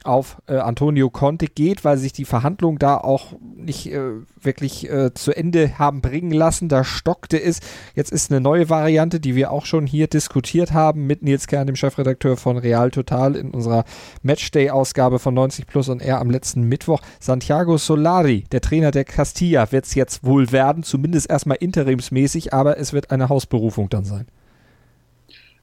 auf 0.06 0.42
äh, 0.48 0.56
Antonio 0.56 1.10
Conte 1.10 1.48
geht, 1.48 1.84
weil 1.84 1.98
sich 1.98 2.14
die 2.14 2.26
Verhandlungen 2.26 2.80
da 2.80 2.98
auch 2.98 3.34
nicht 3.56 3.92
äh, 3.92 4.12
wirklich 4.40 4.90
äh, 4.90 5.14
zu 5.14 5.36
Ende 5.36 5.78
haben 5.78 6.02
bringen 6.02 6.32
lassen. 6.32 6.70
Da 6.70 6.84
stockte 6.84 7.42
es. 7.42 7.60
Jetzt 7.96 8.12
ist 8.12 8.32
eine 8.32 8.42
neue 8.42 8.70
Variante, 8.70 9.20
die 9.20 9.36
wir 9.36 9.52
auch 9.52 9.66
schon 9.66 9.86
hier 9.86 10.08
diskutiert 10.08 10.74
haben 10.74 11.08
mit 11.08 11.24
Nils 11.24 11.48
Kern, 11.48 11.68
dem 11.68 11.76
Chefredakteur 11.76 12.38
von 12.38 12.58
Real 12.58 12.92
Total 12.92 13.36
in 13.36 13.52
unserer 13.52 13.86
Matchday-Ausgabe 14.24 15.20
von 15.20 15.34
90 15.34 15.68
Plus 15.68 15.90
und 15.90 16.02
R 16.02 16.20
am 16.20 16.30
letzten 16.30 16.64
Mittwoch. 16.64 17.02
Santiago 17.20 17.78
Solari, 17.78 18.46
der 18.52 18.62
Trainer 18.62 18.92
der 18.92 19.06
Castilla, 19.06 19.72
wird 19.72 19.86
es 19.86 19.96
jetzt 19.96 20.24
wohl 20.24 20.52
werden, 20.52 20.84
zumindest 20.84 21.30
erstmal 21.30 21.58
interimsmäßig, 21.58 22.54
aber 22.54 22.78
es 22.78 22.94
wird 22.94 23.12
eine 23.12 23.30
Hausberufung 23.30 23.90
dann 23.90 24.06
sein. 24.06 24.26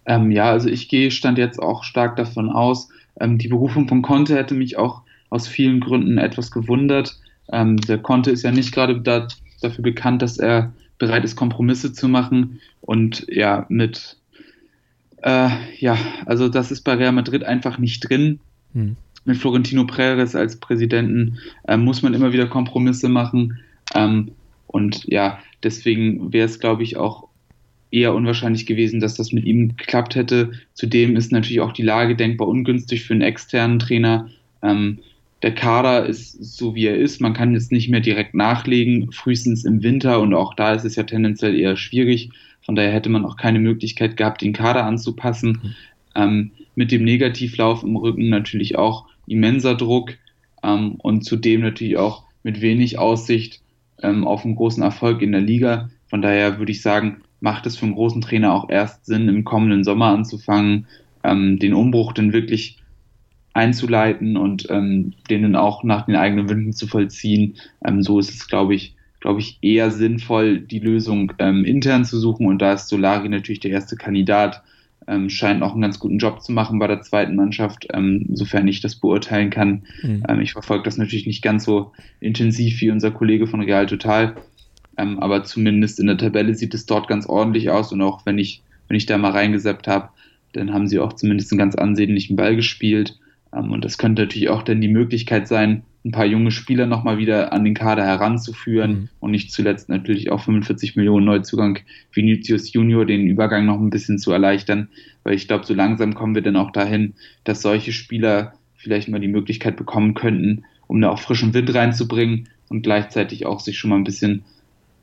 Ähm, 0.07 0.31
ja, 0.31 0.51
also 0.51 0.69
ich 0.69 0.89
gehe 0.89 1.11
stand 1.11 1.37
jetzt 1.37 1.61
auch 1.61 1.83
stark 1.83 2.17
davon 2.17 2.49
aus, 2.49 2.89
ähm, 3.21 3.39
die 3.39 3.49
Berufung 3.49 3.89
von 3.89 4.03
Conte 4.03 4.37
hätte 4.37 4.55
mich 4.55 4.77
auch 4.77 5.03
aus 5.31 5.49
vielen 5.49 5.81
Gründen 5.81 6.19
etwas 6.19 6.51
gewundert. 6.51 7.19
Ähm, 7.53 7.77
der 7.79 7.99
Conte 7.99 8.31
ist 8.31 8.43
ja 8.43 8.51
nicht 8.51 8.73
gerade 8.73 9.01
da, 9.01 9.29
dafür 9.61 9.83
bekannt, 9.83 10.23
dass 10.23 10.39
er 10.39 10.73
bereit 10.99 11.25
ist, 11.25 11.37
Kompromisse 11.37 11.93
zu 11.93 12.09
machen. 12.09 12.61
Und 12.81 13.27
ja, 13.29 13.67
mit, 13.69 14.17
äh, 15.23 15.51
ja, 15.79 15.99
also 16.25 16.49
das 16.49 16.71
ist 16.71 16.83
bei 16.83 16.95
Real 16.95 17.13
Madrid 17.13 17.45
einfach 17.45 17.79
nicht 17.79 18.09
drin. 18.09 18.41
Hm. 18.73 18.97
Mit 19.25 19.39
Florentino 19.39 19.85
Perez 19.85 20.37
als 20.37 20.57
Präsidenten 20.57 21.39
äh, 21.67 21.77
muss 21.77 22.03
man 22.03 22.15
immer 22.15 22.33
wieder 22.33 22.47
Kompromisse 22.47 23.09
machen. 23.09 23.59
Ähm, 23.95 24.33
und 24.69 25.05
ja, 25.07 25.39
deswegen 25.63 26.33
wäre 26.33 26.47
es, 26.47 26.61
glaube 26.61 26.83
ich, 26.83 26.97
auch 26.97 27.26
eher 27.91 28.15
unwahrscheinlich 28.15 28.67
gewesen, 28.67 29.01
dass 29.01 29.15
das 29.15 29.33
mit 29.33 29.45
ihm 29.45 29.77
geklappt 29.77 30.15
hätte. 30.15 30.53
Zudem 30.75 31.17
ist 31.17 31.33
natürlich 31.33 31.61
auch 31.61 31.73
die 31.73 31.83
Lage 31.83 32.17
denkbar 32.17 32.49
ungünstig 32.49 33.05
für 33.05 33.15
einen 33.15 33.23
externen 33.23 33.79
Trainer. 33.79 34.29
Ähm, 34.63 34.99
der 35.43 35.55
Kader 35.55 36.07
ist 36.07 36.33
so, 36.57 36.75
wie 36.75 36.87
er 36.87 36.97
ist. 36.97 37.21
Man 37.21 37.35
kann 37.35 37.55
jetzt 37.55 37.71
nicht 37.71 37.89
mehr 37.89 38.01
direkt 38.01 38.35
nachlegen, 38.35 39.13
frühestens 39.13 39.65
im 39.65 39.83
Winter 39.83 40.21
und 40.21 40.35
auch 40.35 40.55
da 40.55 40.73
ist 40.75 40.85
es 40.85 40.97
ja 40.97 41.05
tendenziell 41.05 41.55
eher 41.55 41.77
schwierig. 41.77 42.31
Von 42.63 42.75
daher 42.75 42.93
hätte 42.93 43.11
man 43.11 43.25
auch 43.25 43.37
keine 43.37 43.61
Möglichkeit 43.61 44.17
gehabt, 44.17 44.43
den 44.43 44.53
Kader 44.53 44.85
anzupassen. 44.85 45.61
Mhm. 45.63 45.75
Ähm, 46.15 46.51
mit 46.75 46.91
dem 46.91 47.05
Negativlauf 47.05 47.83
im 47.83 47.97
Rücken 47.97 48.29
natürlich 48.29 48.77
auch 48.77 49.07
immenser 49.27 49.75
Druck 49.75 50.15
ähm, 50.63 50.97
und 50.99 51.25
zudem 51.25 51.61
natürlich 51.61 51.97
auch 51.97 52.25
mit 52.43 52.61
wenig 52.61 52.99
Aussicht 52.99 53.61
ähm, 54.03 54.27
auf 54.27 54.45
einen 54.45 54.57
großen 54.57 54.83
Erfolg 54.83 55.23
in 55.23 55.33
der 55.33 55.41
Liga. 55.41 55.91
Von 56.09 56.23
daher 56.23 56.59
würde 56.59 56.73
ich 56.73 56.83
sagen, 56.83 57.23
macht 57.41 57.67
es 57.67 57.77
für 57.77 57.87
einen 57.87 57.95
großen 57.95 58.23
Trainer 58.23 58.53
auch 58.53 58.69
erst 58.69 59.07
Sinn, 59.07 59.29
im 59.29 59.45
kommenden 59.45 59.85
Sommer 59.85 60.07
anzufangen, 60.07 60.87
ähm, 61.23 61.59
den 61.59 61.75
Umbruch 61.75 62.13
dann 62.13 62.33
wirklich 62.33 62.79
einzuleiten 63.53 64.37
und 64.37 64.69
ähm, 64.71 65.15
den 65.31 65.43
dann 65.43 65.57
auch 65.57 65.83
nach 65.83 66.07
den 66.07 66.17
eigenen 66.17 66.49
Wünschen 66.49 66.73
zu 66.73 66.87
vollziehen. 66.87 67.57
Ähm, 67.85 68.03
so 68.03 68.19
ist 68.19 68.31
es, 68.31 68.49
glaube 68.49 68.75
ich, 68.75 68.95
glaube 69.21 69.41
ich, 69.41 69.59
eher 69.63 69.91
sinnvoll, 69.91 70.61
die 70.61 70.79
Lösung 70.79 71.33
ähm, 71.39 71.65
intern 71.65 72.05
zu 72.05 72.19
suchen. 72.19 72.47
Und 72.47 72.61
da 72.61 72.75
ist 72.75 72.89
Solari 72.89 73.29
natürlich 73.29 73.61
der 73.61 73.71
erste 73.71 73.97
Kandidat, 73.97 74.63
ähm, 75.09 75.31
scheint 75.31 75.63
auch 75.63 75.73
einen 75.73 75.83
ganz 75.83 75.99
guten 75.99 76.19
Job 76.19 76.43
zu 76.43 76.53
machen 76.53 76.79
bei 76.79 76.87
der 76.87 77.01
zweiten 77.01 77.35
Mannschaft, 77.35 77.87
ähm, 77.95 78.27
sofern 78.33 78.69
ich 78.69 78.81
das 78.81 78.97
beurteilen 78.97 79.51
kann. 79.51 79.85
Mhm. 80.03 80.41
Ich 80.41 80.53
verfolge 80.53 80.85
das 80.85 80.99
natürlich 80.99 81.27
nicht 81.27 81.43
ganz 81.43 81.65
so 81.65 81.93
intensiv 82.21 82.81
wie 82.81 82.91
unser 82.91 83.11
Kollege 83.11 83.47
von 83.47 83.63
Real 83.63 83.87
Total. 83.87 84.37
Ähm, 84.99 85.19
aber 85.19 85.45
zumindest 85.45 86.01
in 86.01 86.07
der 86.07 86.19
Tabelle 86.19 86.55
sieht 86.55 86.75
es 86.75 86.87
dort 86.87 87.09
ganz 87.09 87.27
ordentlich 87.27 87.71
aus 87.71 87.93
und 87.93 88.03
auch 88.03 88.25
wenn 88.25 88.39
ich, 88.39 88.63
wenn 88.89 88.97
ich 88.97 89.07
da 89.07 89.19
mal 89.19 89.33
reingeseppt 89.33 89.89
habe, 89.89 90.11
dann 90.53 90.73
haben 90.73 90.87
sie 90.87 90.99
auch 90.99 91.13
zumindest 91.13 91.53
einen 91.53 91.59
ganz 91.59 91.75
ansehnlichen 91.75 92.37
Ball 92.37 92.57
gespielt. 92.57 93.19
Ähm, 93.55 93.73
und 93.73 93.85
das 93.85 93.99
könnte 93.99 94.23
natürlich 94.23 94.49
auch 94.49 94.63
dann 94.63 94.81
die 94.81 94.89
Möglichkeit 94.89 95.49
sein, 95.49 95.83
ein 96.05 96.13
paar 96.13 96.25
junge 96.25 96.53
Spieler 96.53 96.87
nochmal 96.87 97.19
wieder 97.19 97.53
an 97.53 97.65
den 97.65 97.75
Kader 97.75 98.05
heranzuführen 98.05 98.91
mhm. 98.91 99.09
und 99.19 99.33
nicht 99.33 99.51
zuletzt 99.51 99.89
natürlich 99.89 100.31
auch 100.31 100.41
45 100.41 100.95
Millionen 100.95 101.27
Neuzugang 101.27 101.81
Vinicius 102.13 102.73
Junior 102.73 103.05
den 103.05 103.27
Übergang 103.27 103.67
noch 103.67 103.81
ein 103.81 103.91
bisschen 103.91 104.19
zu 104.19 104.31
erleichtern, 104.31 104.89
weil 105.25 105.35
ich 105.35 105.49
glaube, 105.49 105.67
so 105.67 105.75
langsam 105.75 106.15
kommen 106.15 106.37
wir 106.37 106.43
dann 106.43 106.55
auch 106.55 106.71
dahin, 106.71 107.15
dass 107.43 107.61
solche 107.61 107.93
Spieler 107.93 108.55
vielleicht 108.77 109.09
mal 109.09 109.21
die 109.21 109.27
Möglichkeit 109.27 109.77
bekommen 109.77 110.15
könnten, 110.15 110.65
um 110.87 111.01
da 111.01 111.11
auch 111.11 111.19
frischen 111.19 111.53
Wind 111.55 111.75
reinzubringen 111.75 112.49
und 112.69 112.83
gleichzeitig 112.83 113.45
auch 113.45 113.59
sich 113.59 113.77
schon 113.77 113.91
mal 113.91 113.97
ein 113.97 114.05
bisschen 114.05 114.45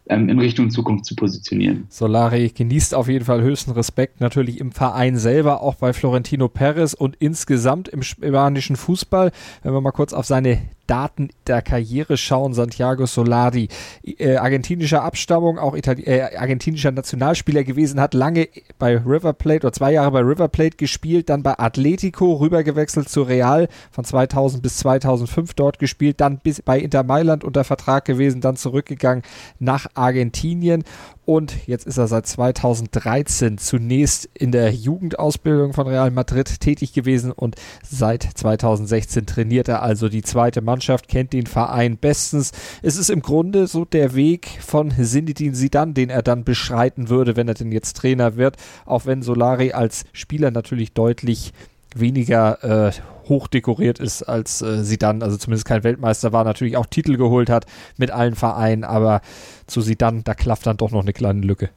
in 0.06 0.40
Richtung 0.40 0.70
Zukunft 0.70 1.06
zu 1.06 1.16
positionieren. 1.16 1.86
Solari 1.90 2.50
genießt 2.50 2.94
auf 2.94 3.08
jeden 3.08 3.24
Fall 3.24 3.42
höchsten 3.42 3.72
Respekt 3.72 4.20
natürlich 4.20 4.60
im 4.60 4.72
Verein 4.72 5.18
selber, 5.18 5.62
auch 5.62 5.76
bei 5.76 5.94
Florentino 5.94 6.50
Perez 6.50 6.94
und 6.94 7.16
insgesamt 7.20 7.88
im 7.88 8.04
spanischen 8.04 8.76
Fußball. 8.76 9.32
Wenn 9.62 9.74
wir 9.74 9.82
mal 9.82 9.92
kurz 9.92 10.12
auf 10.14 10.26
seine 10.26 10.60
Daten 10.88 11.30
der 11.48 11.62
Karriere 11.62 12.18
schauen, 12.18 12.54
Santiago 12.54 13.06
Solari, 13.06 13.70
äh, 14.04 14.36
argentinischer 14.36 15.04
Abstammung, 15.04 15.58
auch 15.58 15.76
Itali 15.76 16.04
äh, 16.04 16.36
argentinischer 16.36 16.92
Nationalspieler 16.92 17.64
gewesen, 17.64 18.02
hat 18.02 18.14
lange 18.14 18.50
bei 18.80 18.98
River 18.98 19.34
Plate 19.34 19.68
oder 19.68 19.74
zwei 19.74 19.94
Jahre 19.94 20.12
bei 20.12 20.20
River 20.20 20.50
Plate 20.50 20.76
gespielt, 20.76 21.30
dann 21.30 21.42
bei 21.42 21.58
Atletico 21.58 22.34
rübergewechselt 22.34 23.08
zu 23.08 23.22
Real, 23.22 23.70
von 23.92 24.04
2000 24.04 24.62
bis 24.62 24.78
2005 24.78 25.54
dort 25.54 25.80
gespielt, 25.80 26.20
dann 26.20 26.40
bis 26.40 26.62
bei 26.62 26.80
Inter 26.80 27.04
Mailand 27.04 27.46
unter 27.46 27.64
Vertrag 27.64 28.04
gewesen, 28.04 28.42
dann 28.42 28.58
zurückgegangen 28.58 29.24
nach 29.60 29.88
Argentinien 29.94 30.84
und 31.26 31.68
jetzt 31.68 31.88
ist 31.88 31.98
er 31.98 32.08
seit 32.08 32.28
2013 32.28 33.58
zunächst 33.58 34.30
in 34.34 34.52
der 34.52 34.72
Jugendausbildung 34.74 35.74
von 35.74 35.88
Real 35.88 36.12
Madrid 36.12 36.60
tätig 36.60 36.94
gewesen 36.94 37.32
und 37.32 37.56
seit 37.82 38.24
2016 38.24 39.26
trainiert 39.26 39.70
er 39.70 39.82
also 39.82 40.10
die 40.10 40.22
zweite 40.22 40.62
Mannschaft, 40.62 41.08
kennt 41.08 41.32
den 41.32 41.48
Verein 41.48 41.98
bestens. 41.98 42.52
Es 42.82 42.98
ist 42.98 43.10
im 43.10 43.22
Grunde 43.22 43.68
so 43.68 43.86
der 43.86 44.16
Weg 44.16 44.48
von 44.60 44.92
Zinedine 44.92 45.54
Zidane, 45.54 45.94
den 45.94 46.10
er 46.10 46.24
dann 46.24 46.44
beschreiten 46.44 47.10
würde, 47.10 47.36
wenn 47.36 47.48
er 47.48 47.54
denn 47.54 47.72
jetzt 47.72 47.96
Trainer 47.96 48.36
wird, 48.36 48.58
auch 48.86 49.06
wenn 49.06 49.22
Solari 49.22 49.72
als 49.72 50.04
Spieler 50.12 50.52
natürlich 50.52 50.94
deutlich 50.94 51.54
weniger 51.96 52.88
äh, 52.88 52.92
hochdekoriert 53.30 54.00
ist 54.00 54.24
als 54.24 54.62
äh, 54.62 54.84
Sidan, 54.84 55.22
also 55.22 55.38
zumindest 55.38 55.66
kein 55.66 55.84
Weltmeister 55.84 56.32
war, 56.32 56.44
natürlich 56.44 56.78
auch 56.78 56.86
Titel 56.86 57.18
geholt 57.18 57.50
hat 57.50 57.66
mit 57.98 58.12
allen 58.12 58.36
Vereinen, 58.36 58.84
aber 58.84 59.22
zu 59.68 59.82
Sidan, 59.82 60.24
da 60.24 60.34
klafft 60.34 60.66
dann 60.66 60.78
doch 60.78 60.92
noch 60.92 61.02
eine 61.02 61.14
kleine 61.14 61.42
Lücke. 61.42 61.70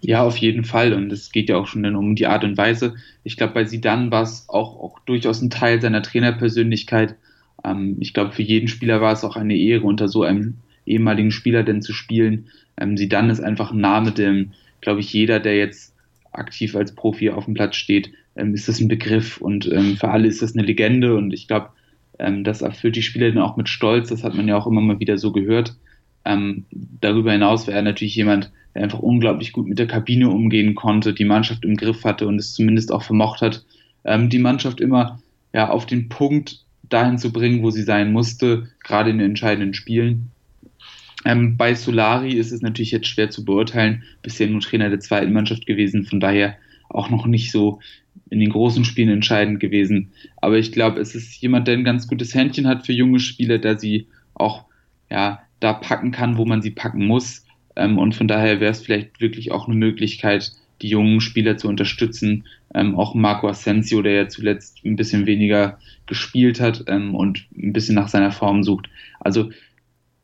Ja, 0.00 0.22
auf 0.22 0.36
jeden 0.36 0.64
Fall. 0.64 0.92
Und 0.92 1.10
es 1.12 1.32
geht 1.32 1.48
ja 1.48 1.56
auch 1.56 1.66
schon 1.66 1.82
dann 1.82 1.96
um 1.96 2.14
die 2.14 2.26
Art 2.26 2.44
und 2.44 2.56
Weise. 2.56 2.94
Ich 3.24 3.36
glaube, 3.36 3.54
bei 3.54 3.64
Sidan 3.64 4.10
war 4.10 4.22
es 4.22 4.48
auch, 4.48 4.78
auch 4.78 4.98
durchaus 5.00 5.40
ein 5.40 5.50
Teil 5.50 5.80
seiner 5.80 6.02
Trainerpersönlichkeit. 6.02 7.16
Ähm, 7.64 7.96
ich 8.00 8.12
glaube, 8.12 8.32
für 8.32 8.42
jeden 8.42 8.68
Spieler 8.68 9.00
war 9.00 9.12
es 9.12 9.24
auch 9.24 9.36
eine 9.36 9.56
Ehre, 9.56 9.86
unter 9.86 10.08
so 10.08 10.22
einem 10.22 10.58
ehemaligen 10.84 11.30
Spieler 11.30 11.62
denn 11.62 11.82
zu 11.82 11.92
spielen. 11.92 12.48
Ähm, 12.76 12.96
Sidan 12.96 13.30
ist 13.30 13.40
einfach 13.40 13.72
ein 13.72 13.80
Name, 13.80 14.12
dem, 14.12 14.52
glaube 14.80 15.00
ich, 15.00 15.12
jeder, 15.12 15.40
der 15.40 15.56
jetzt 15.56 15.94
aktiv 16.32 16.76
als 16.76 16.94
Profi 16.94 17.30
auf 17.30 17.44
dem 17.44 17.54
Platz 17.54 17.76
steht, 17.76 18.12
ähm, 18.36 18.54
ist 18.54 18.68
das 18.68 18.80
ein 18.80 18.88
Begriff 18.88 19.38
und 19.38 19.70
ähm, 19.70 19.96
für 19.96 20.08
alle 20.08 20.28
ist 20.28 20.42
das 20.42 20.54
eine 20.54 20.66
Legende 20.66 21.16
und 21.16 21.32
ich 21.32 21.48
glaube, 21.48 21.70
ähm, 22.18 22.44
das 22.44 22.62
erfüllt 22.62 22.96
die 22.96 23.02
Spieler 23.02 23.30
dann 23.30 23.42
auch 23.42 23.56
mit 23.56 23.68
Stolz, 23.68 24.08
das 24.08 24.24
hat 24.24 24.34
man 24.34 24.48
ja 24.48 24.56
auch 24.56 24.66
immer 24.66 24.80
mal 24.80 25.00
wieder 25.00 25.18
so 25.18 25.32
gehört. 25.32 25.76
Ähm, 26.24 26.64
darüber 26.70 27.32
hinaus 27.32 27.66
wäre 27.66 27.78
er 27.78 27.82
natürlich 27.82 28.14
jemand, 28.14 28.52
der 28.74 28.84
einfach 28.84 29.00
unglaublich 29.00 29.52
gut 29.52 29.66
mit 29.66 29.78
der 29.78 29.86
Kabine 29.86 30.30
umgehen 30.30 30.74
konnte, 30.74 31.14
die 31.14 31.24
Mannschaft 31.24 31.64
im 31.64 31.76
Griff 31.76 32.04
hatte 32.04 32.26
und 32.26 32.38
es 32.38 32.54
zumindest 32.54 32.92
auch 32.92 33.02
vermocht 33.02 33.42
hat, 33.42 33.64
ähm, 34.04 34.28
die 34.28 34.38
Mannschaft 34.38 34.80
immer 34.80 35.20
ja, 35.52 35.68
auf 35.68 35.86
den 35.86 36.08
Punkt 36.08 36.64
dahin 36.88 37.18
zu 37.18 37.32
bringen, 37.32 37.62
wo 37.62 37.70
sie 37.70 37.82
sein 37.82 38.12
musste, 38.12 38.68
gerade 38.82 39.10
in 39.10 39.18
den 39.18 39.30
entscheidenden 39.30 39.74
Spielen. 39.74 40.30
Ähm, 41.24 41.56
bei 41.56 41.74
Solari 41.74 42.32
ist 42.32 42.52
es 42.52 42.62
natürlich 42.62 42.90
jetzt 42.90 43.06
schwer 43.06 43.30
zu 43.30 43.44
beurteilen, 43.44 44.02
bisher 44.22 44.48
nur 44.48 44.60
Trainer 44.60 44.90
der 44.90 45.00
zweiten 45.00 45.32
Mannschaft 45.32 45.66
gewesen, 45.66 46.04
von 46.04 46.20
daher 46.20 46.56
auch 46.92 47.10
noch 47.10 47.26
nicht 47.26 47.50
so 47.50 47.80
in 48.30 48.40
den 48.40 48.50
großen 48.50 48.84
Spielen 48.84 49.08
entscheidend 49.08 49.60
gewesen. 49.60 50.12
Aber 50.36 50.58
ich 50.58 50.72
glaube, 50.72 51.00
es 51.00 51.14
ist 51.14 51.40
jemand, 51.42 51.68
der 51.68 51.74
ein 51.74 51.84
ganz 51.84 52.06
gutes 52.06 52.34
Händchen 52.34 52.66
hat 52.66 52.86
für 52.86 52.92
junge 52.92 53.20
Spieler, 53.20 53.58
der 53.58 53.78
sie 53.78 54.06
auch 54.34 54.64
ja, 55.10 55.42
da 55.60 55.72
packen 55.72 56.10
kann, 56.10 56.36
wo 56.36 56.44
man 56.44 56.62
sie 56.62 56.70
packen 56.70 57.06
muss. 57.06 57.44
Ähm, 57.76 57.98
und 57.98 58.14
von 58.14 58.28
daher 58.28 58.60
wäre 58.60 58.72
es 58.72 58.82
vielleicht 58.82 59.20
wirklich 59.20 59.52
auch 59.52 59.66
eine 59.68 59.76
Möglichkeit, 59.76 60.52
die 60.80 60.88
jungen 60.88 61.20
Spieler 61.20 61.56
zu 61.56 61.68
unterstützen. 61.68 62.44
Ähm, 62.74 62.96
auch 62.96 63.14
Marco 63.14 63.48
Asensio, 63.48 64.02
der 64.02 64.12
ja 64.12 64.28
zuletzt 64.28 64.84
ein 64.84 64.96
bisschen 64.96 65.26
weniger 65.26 65.78
gespielt 66.06 66.60
hat 66.60 66.84
ähm, 66.88 67.14
und 67.14 67.46
ein 67.56 67.72
bisschen 67.72 67.94
nach 67.94 68.08
seiner 68.08 68.32
Form 68.32 68.64
sucht. 68.64 68.88
Also 69.20 69.50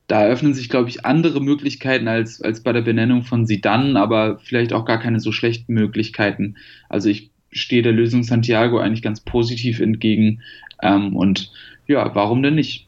da 0.08 0.22
eröffnen 0.22 0.54
sich, 0.54 0.68
glaube 0.70 0.88
ich, 0.88 1.04
andere 1.04 1.40
Möglichkeiten 1.40 2.08
als, 2.08 2.40
als 2.40 2.62
bei 2.62 2.72
der 2.72 2.80
Benennung 2.80 3.22
von 3.22 3.46
Sidan, 3.46 3.96
aber 3.96 4.38
vielleicht 4.38 4.72
auch 4.72 4.86
gar 4.86 4.98
keine 4.98 5.20
so 5.20 5.32
schlechten 5.32 5.74
Möglichkeiten. 5.74 6.56
Also 6.88 7.10
ich 7.10 7.30
stehe 7.52 7.82
der 7.82 7.92
Lösung 7.92 8.22
Santiago 8.22 8.78
eigentlich 8.78 9.02
ganz 9.02 9.20
positiv 9.20 9.80
entgegen. 9.80 10.40
Ähm, 10.82 11.14
und 11.14 11.52
ja, 11.86 12.14
warum 12.14 12.42
denn 12.42 12.54
nicht? 12.54 12.87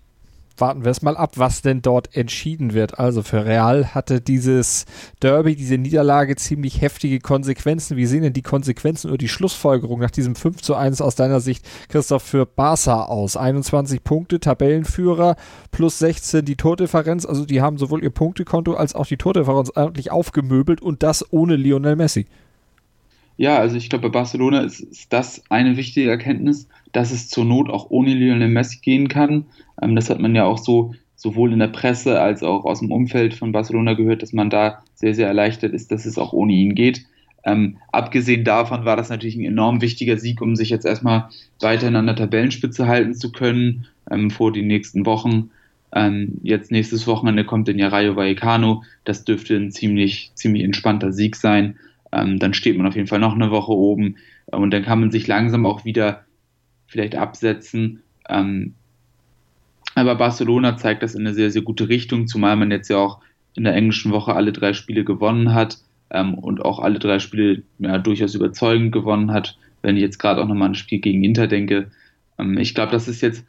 Warten 0.61 0.85
wir 0.85 0.91
es 0.91 1.03
mal 1.03 1.17
ab, 1.17 1.33
was 1.37 1.63
denn 1.63 1.83
dort 1.83 2.15
entschieden 2.17 2.75
wird. 2.75 2.99
Also 2.99 3.23
für 3.23 3.45
Real 3.45 3.95
hatte 3.95 4.21
dieses 4.21 4.85
Derby, 5.21 5.57
diese 5.57 5.79
Niederlage 5.79 6.37
ziemlich 6.37 6.81
heftige 6.81 7.21
Konsequenzen. 7.21 7.97
Wie 7.97 8.07
sehen 8.07 8.23
denn 8.23 8.33
die 8.33 8.43
Konsequenzen 8.43 9.09
oder 9.09 9.19
die 9.19 9.29
Schlussfolgerung 9.29 10.01
nach 10.01 10.11
diesem 10.11 10.35
5 10.35 10.63
zu 10.63 10.75
1 10.75 11.01
aus 11.01 11.15
deiner 11.15 11.41
Sicht, 11.41 11.67
Christoph, 11.89 12.23
für 12.23 12.47
Barca 12.47 13.05
aus? 13.05 13.37
21 13.37 14.05
Punkte, 14.05 14.41
Tabellenführer, 14.41 15.37
plus 15.71 15.99
16 15.99 16.45
die 16.45 16.57
Tordifferenz. 16.57 17.27
Also 17.27 17.45
die 17.45 17.61
haben 17.61 17.79
sowohl 17.79 18.03
ihr 18.03 18.11
Punktekonto 18.11 18.75
als 18.75 18.95
auch 18.95 19.07
die 19.07 19.17
Tordifferenz 19.17 19.71
eigentlich 19.71 20.11
aufgemöbelt 20.11 20.81
und 20.81 21.03
das 21.03 21.25
ohne 21.33 21.57
Lionel 21.57 21.97
Messi. 21.97 22.27
Ja, 23.41 23.59
also 23.59 23.77
ich 23.79 23.89
glaube, 23.89 24.11
bei 24.11 24.19
Barcelona 24.19 24.61
ist, 24.61 24.81
ist, 24.81 25.11
das 25.15 25.43
eine 25.49 25.79
wichtige 25.79 26.11
Erkenntnis, 26.11 26.69
dass 26.93 27.11
es 27.11 27.31
zur 27.31 27.47
Not 27.47 27.71
auch 27.71 27.89
ohne 27.89 28.13
Lionel 28.13 28.49
Messi 28.49 28.81
gehen 28.83 29.09
kann. 29.09 29.47
Ähm, 29.81 29.97
das 29.97 30.11
hat 30.11 30.21
man 30.21 30.35
ja 30.35 30.45
auch 30.45 30.59
so 30.59 30.95
sowohl 31.17 31.55
in 31.55 31.61
der 31.61 31.69
Presse 31.69 32.21
als 32.21 32.43
auch 32.43 32.67
aus 32.67 32.81
dem 32.81 32.93
Umfeld 32.93 33.33
von 33.33 33.53
Barcelona 33.53 33.95
gehört, 33.95 34.21
dass 34.21 34.35
man 34.35 34.51
da 34.51 34.83
sehr, 34.95 35.15
sehr 35.15 35.27
erleichtert 35.27 35.73
ist, 35.73 35.91
dass 35.91 36.05
es 36.05 36.19
auch 36.19 36.35
ohne 36.35 36.53
ihn 36.53 36.75
geht. 36.75 37.07
Ähm, 37.43 37.79
abgesehen 37.93 38.45
davon 38.45 38.85
war 38.85 38.99
das 38.99 39.09
natürlich 39.09 39.37
ein 39.37 39.45
enorm 39.47 39.81
wichtiger 39.81 40.19
Sieg, 40.19 40.43
um 40.43 40.55
sich 40.55 40.69
jetzt 40.69 40.85
erstmal 40.85 41.31
weiterhin 41.61 41.97
an 41.97 42.05
der 42.05 42.17
Tabellenspitze 42.17 42.87
halten 42.87 43.15
zu 43.15 43.33
können 43.33 43.87
ähm, 44.11 44.31
vor 44.31 44.53
den 44.53 44.67
nächsten 44.67 45.07
Wochen. 45.07 45.49
Ähm, 45.95 46.41
jetzt 46.43 46.71
nächstes 46.71 47.07
Wochenende 47.07 47.47
kommt 47.47 47.69
dann 47.69 47.79
ja 47.79 47.89
Rayo 47.89 48.17
Vallecano. 48.17 48.83
Das 49.05 49.25
dürfte 49.25 49.57
ein 49.57 49.73
ziemlich, 49.73 50.31
ziemlich 50.35 50.63
entspannter 50.63 51.11
Sieg 51.11 51.37
sein 51.37 51.77
ähm, 52.13 52.39
dann 52.39 52.55
steht 52.55 52.77
man 52.77 52.87
auf 52.87 52.97
jeden 52.97 53.09
Fall 53.09 53.21
noch 53.21 53.35
eine 53.35 53.51
Woche 53.51 53.73
oben 53.73 54.17
äh, 54.47 54.57
und 54.57 54.71
dann 54.73 54.85
kann 54.85 55.01
man 55.01 55.11
sich 55.11 55.27
langsam 55.27 55.67
auch 55.67 55.85
wieder 55.85 56.25
vielleicht 56.87 57.15
absetzen. 57.15 58.03
Ähm, 58.29 58.75
aber 59.95 60.15
Barcelona 60.15 60.77
zeigt 60.77 61.03
das 61.03 61.15
in 61.15 61.27
eine 61.27 61.35
sehr, 61.35 61.51
sehr 61.51 61.63
gute 61.63 61.89
Richtung, 61.89 62.27
zumal 62.27 62.57
man 62.57 62.71
jetzt 62.71 62.89
ja 62.89 62.99
auch 62.99 63.21
in 63.55 63.65
der 63.65 63.75
englischen 63.75 64.13
Woche 64.13 64.35
alle 64.35 64.53
drei 64.53 64.73
Spiele 64.73 65.05
gewonnen 65.05 65.53
hat 65.53 65.79
ähm, 66.11 66.35
und 66.35 66.65
auch 66.65 66.79
alle 66.79 66.99
drei 66.99 67.19
Spiele 67.19 67.63
ja, 67.79 67.99
durchaus 67.99 68.35
überzeugend 68.35 68.93
gewonnen 68.93 69.33
hat, 69.33 69.59
wenn 69.83 69.97
ich 69.97 70.03
jetzt 70.03 70.19
gerade 70.19 70.43
auch 70.43 70.47
nochmal 70.47 70.67
an 70.67 70.73
ein 70.73 70.77
Spiel 70.77 71.01
gegen 71.01 71.25
Inter 71.25 71.47
denke. 71.47 71.91
Ähm, 72.39 72.59
ich 72.59 72.75
glaube, 72.75 72.93
das 72.93 73.09
ist 73.09 73.21
jetzt 73.21 73.45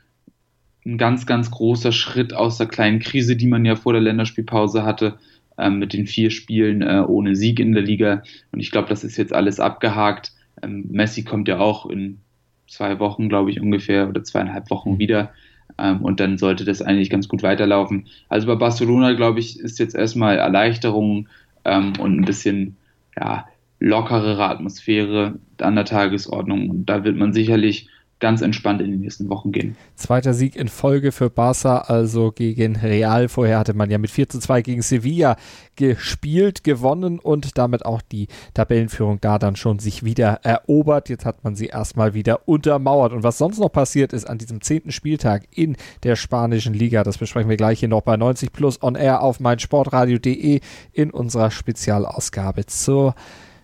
ein 0.85 0.97
ganz, 0.97 1.25
ganz 1.25 1.51
großer 1.51 1.91
Schritt 1.91 2.33
aus 2.33 2.57
der 2.57 2.67
kleinen 2.67 2.99
Krise, 2.99 3.35
die 3.35 3.47
man 3.47 3.65
ja 3.65 3.75
vor 3.75 3.93
der 3.93 4.01
Länderspielpause 4.01 4.83
hatte, 4.83 5.19
ähm, 5.61 5.79
mit 5.79 5.93
den 5.93 6.07
vier 6.07 6.31
Spielen 6.31 6.81
äh, 6.81 7.03
ohne 7.07 7.35
Sieg 7.35 7.59
in 7.59 7.73
der 7.73 7.83
Liga. 7.83 8.23
Und 8.51 8.59
ich 8.59 8.71
glaube, 8.71 8.89
das 8.89 9.03
ist 9.03 9.17
jetzt 9.17 9.33
alles 9.33 9.59
abgehakt. 9.59 10.33
Ähm, 10.61 10.85
Messi 10.89 11.23
kommt 11.23 11.47
ja 11.47 11.59
auch 11.59 11.85
in 11.85 12.19
zwei 12.67 12.99
Wochen, 12.99 13.29
glaube 13.29 13.51
ich, 13.51 13.61
ungefähr 13.61 14.09
oder 14.09 14.23
zweieinhalb 14.23 14.69
Wochen 14.69 14.99
wieder. 14.99 15.31
Ähm, 15.77 16.01
und 16.01 16.19
dann 16.19 16.37
sollte 16.37 16.65
das 16.65 16.81
eigentlich 16.81 17.09
ganz 17.09 17.27
gut 17.27 17.43
weiterlaufen. 17.43 18.07
Also 18.29 18.47
bei 18.47 18.55
Barcelona, 18.55 19.13
glaube 19.13 19.39
ich, 19.39 19.59
ist 19.59 19.79
jetzt 19.79 19.95
erstmal 19.95 20.37
Erleichterung 20.37 21.27
ähm, 21.65 21.93
und 21.99 22.19
ein 22.19 22.25
bisschen 22.25 22.77
ja, 23.17 23.45
lockerere 23.79 24.45
Atmosphäre 24.45 25.39
an 25.59 25.75
der 25.75 25.85
Tagesordnung. 25.85 26.69
Und 26.69 26.85
da 26.85 27.03
wird 27.03 27.17
man 27.17 27.33
sicherlich 27.33 27.87
ganz 28.21 28.41
entspannt 28.41 28.81
in 28.81 28.91
den 28.91 29.01
nächsten 29.01 29.27
Wochen 29.29 29.51
gehen. 29.51 29.75
Zweiter 29.95 30.33
Sieg 30.33 30.55
in 30.55 30.69
Folge 30.69 31.11
für 31.11 31.29
Barca, 31.29 31.79
also 31.79 32.31
gegen 32.31 32.77
Real. 32.77 33.27
Vorher 33.27 33.59
hatte 33.59 33.73
man 33.73 33.89
ja 33.89 33.97
mit 33.97 34.11
4 34.11 34.29
zu 34.29 34.39
2 34.39 34.61
gegen 34.61 34.81
Sevilla 34.81 35.35
gespielt, 35.75 36.63
gewonnen 36.63 37.19
und 37.19 37.57
damit 37.57 37.85
auch 37.85 38.01
die 38.01 38.27
Tabellenführung 38.53 39.19
da 39.19 39.39
dann 39.39 39.55
schon 39.55 39.79
sich 39.79 40.05
wieder 40.05 40.39
erobert. 40.43 41.09
Jetzt 41.09 41.25
hat 41.25 41.43
man 41.43 41.55
sie 41.55 41.65
erstmal 41.65 42.13
wieder 42.13 42.47
untermauert. 42.47 43.11
Und 43.11 43.23
was 43.23 43.37
sonst 43.37 43.59
noch 43.59 43.71
passiert 43.71 44.13
ist 44.13 44.29
an 44.29 44.37
diesem 44.37 44.61
zehnten 44.61 44.91
Spieltag 44.91 45.47
in 45.51 45.75
der 46.03 46.15
spanischen 46.15 46.73
Liga, 46.73 47.03
das 47.03 47.17
besprechen 47.17 47.49
wir 47.49 47.57
gleich 47.57 47.79
hier 47.79 47.89
noch 47.89 48.01
bei 48.01 48.15
90 48.15 48.53
Plus 48.53 48.81
on 48.81 48.95
Air 48.95 49.21
auf 49.21 49.39
meinsportradio.de 49.39 50.61
in 50.93 51.11
unserer 51.11 51.51
Spezialausgabe 51.51 52.67
zur 52.67 53.15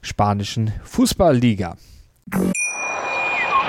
spanischen 0.02 0.74
Fußballliga. 0.84 1.78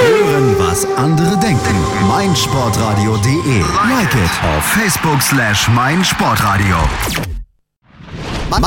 Hören, 0.00 0.56
was 0.58 0.86
andere 0.96 1.36
denken. 1.38 1.76
meinsportradio.de. 2.08 3.60
Like 3.88 4.14
it 4.14 4.30
auf 4.56 4.64
Facebook 4.64 5.20
slash 5.20 5.68
meinsportradio. 5.68 6.76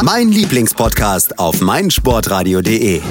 Mein 0.03 0.29
Lieblingspodcast 0.29 1.39
auf 1.39 1.59
meinsportradio.de. 1.61 3.01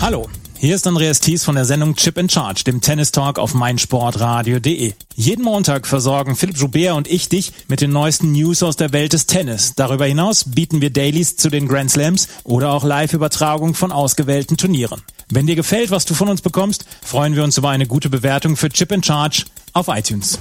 Hallo. 0.00 0.28
Hier 0.56 0.76
ist 0.76 0.86
Andreas 0.86 1.20
Thies 1.20 1.44
von 1.44 1.56
der 1.56 1.66
Sendung 1.66 1.94
Chip 1.94 2.16
in 2.16 2.30
Charge, 2.30 2.64
dem 2.64 2.80
Tennis 2.80 3.12
Talk 3.12 3.38
auf 3.38 3.52
meinsportradio.de. 3.52 4.94
Jeden 5.14 5.44
Montag 5.44 5.86
versorgen 5.86 6.36
Philipp 6.36 6.56
Joubert 6.56 6.96
und 6.96 7.06
ich 7.06 7.28
dich 7.28 7.52
mit 7.68 7.82
den 7.82 7.90
neuesten 7.90 8.32
News 8.32 8.62
aus 8.62 8.76
der 8.76 8.92
Welt 8.92 9.12
des 9.12 9.26
Tennis. 9.26 9.74
Darüber 9.74 10.06
hinaus 10.06 10.44
bieten 10.44 10.80
wir 10.80 10.90
Dailies 10.90 11.36
zu 11.36 11.50
den 11.50 11.68
Grand 11.68 11.90
Slams 11.90 12.28
oder 12.44 12.70
auch 12.70 12.84
Live-Übertragung 12.84 13.74
von 13.74 13.92
ausgewählten 13.92 14.56
Turnieren. 14.56 15.02
Wenn 15.30 15.46
dir 15.46 15.56
gefällt, 15.56 15.90
was 15.90 16.04
du 16.04 16.14
von 16.14 16.28
uns 16.28 16.42
bekommst, 16.42 16.84
freuen 17.02 17.34
wir 17.34 17.44
uns 17.44 17.56
über 17.58 17.70
eine 17.70 17.86
gute 17.86 18.10
Bewertung 18.10 18.56
für 18.56 18.68
Chip 18.68 18.92
in 18.92 19.02
Charge 19.02 19.44
auf 19.72 19.88
iTunes. 19.88 20.38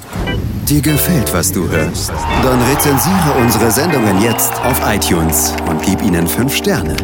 Dir 0.68 0.82
gefällt, 0.82 1.34
was 1.34 1.52
du 1.52 1.68
hörst? 1.68 2.12
Dann 2.44 2.62
rezensiere 2.64 3.34
unsere 3.42 3.72
Sendungen 3.72 4.22
jetzt 4.22 4.54
auf 4.64 4.82
iTunes 4.86 5.54
und 5.68 5.82
gib 5.84 6.02
ihnen 6.02 6.28
5 6.28 6.56
Sterne. 6.56 6.96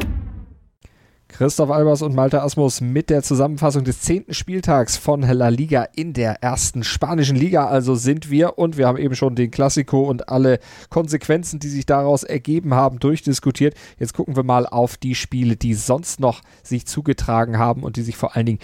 Christoph 1.39 1.71
Albers 1.71 2.01
und 2.01 2.13
Malte 2.13 2.41
Asmus 2.41 2.81
mit 2.81 3.09
der 3.09 3.23
Zusammenfassung 3.23 3.85
des 3.85 4.01
zehnten 4.01 4.33
Spieltags 4.33 4.97
von 4.97 5.21
La 5.21 5.47
Liga 5.47 5.87
in 5.95 6.11
der 6.11 6.43
ersten 6.43 6.83
spanischen 6.83 7.37
Liga. 7.37 7.67
Also 7.67 7.95
sind 7.95 8.29
wir 8.29 8.57
und 8.57 8.75
wir 8.75 8.85
haben 8.85 8.97
eben 8.97 9.15
schon 9.15 9.35
den 9.35 9.49
Klassiko 9.49 10.01
und 10.01 10.27
alle 10.27 10.59
Konsequenzen, 10.89 11.61
die 11.61 11.69
sich 11.69 11.85
daraus 11.85 12.23
ergeben 12.23 12.73
haben, 12.73 12.99
durchdiskutiert. 12.99 13.73
Jetzt 13.97 14.13
gucken 14.13 14.35
wir 14.35 14.43
mal 14.43 14.65
auf 14.65 14.97
die 14.97 15.15
Spiele, 15.15 15.55
die 15.55 15.75
sonst 15.75 16.19
noch 16.19 16.41
sich 16.61 16.85
zugetragen 16.85 17.57
haben 17.57 17.83
und 17.83 17.95
die 17.95 18.01
sich 18.01 18.17
vor 18.17 18.35
allen 18.35 18.45
Dingen 18.45 18.59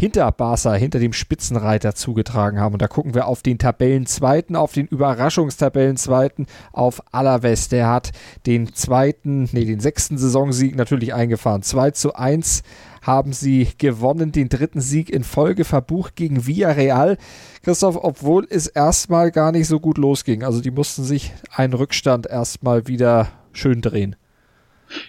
hinter 0.00 0.32
Barca, 0.32 0.72
hinter 0.72 0.98
dem 0.98 1.12
Spitzenreiter 1.12 1.94
zugetragen 1.94 2.58
haben. 2.58 2.72
Und 2.72 2.80
da 2.80 2.88
gucken 2.88 3.12
wir 3.12 3.26
auf 3.26 3.42
den 3.42 3.58
Tabellenzweiten, 3.58 4.56
auf 4.56 4.72
den 4.72 4.86
Überraschungstabellenzweiten, 4.86 6.46
auf 6.72 7.02
Alaves. 7.12 7.68
Der 7.68 7.86
hat 7.88 8.12
den 8.46 8.72
zweiten, 8.72 9.50
nee, 9.52 9.66
den 9.66 9.78
sechsten 9.78 10.16
Saisonsieg 10.16 10.74
natürlich 10.74 11.12
eingefahren. 11.12 11.62
2 11.62 11.90
zu 11.90 12.14
1 12.14 12.62
haben 13.02 13.34
sie 13.34 13.68
gewonnen, 13.76 14.32
den 14.32 14.48
dritten 14.48 14.80
Sieg 14.80 15.10
in 15.10 15.22
Folge 15.22 15.66
verbucht 15.66 16.16
gegen 16.16 16.46
Villarreal. 16.46 17.18
Christoph, 17.62 17.98
obwohl 18.02 18.46
es 18.48 18.68
erstmal 18.68 19.30
gar 19.30 19.52
nicht 19.52 19.68
so 19.68 19.80
gut 19.80 19.98
losging. 19.98 20.44
Also 20.44 20.62
die 20.62 20.70
mussten 20.70 21.04
sich 21.04 21.30
einen 21.54 21.74
Rückstand 21.74 22.26
erstmal 22.26 22.86
wieder 22.86 23.28
schön 23.52 23.82
drehen. 23.82 24.16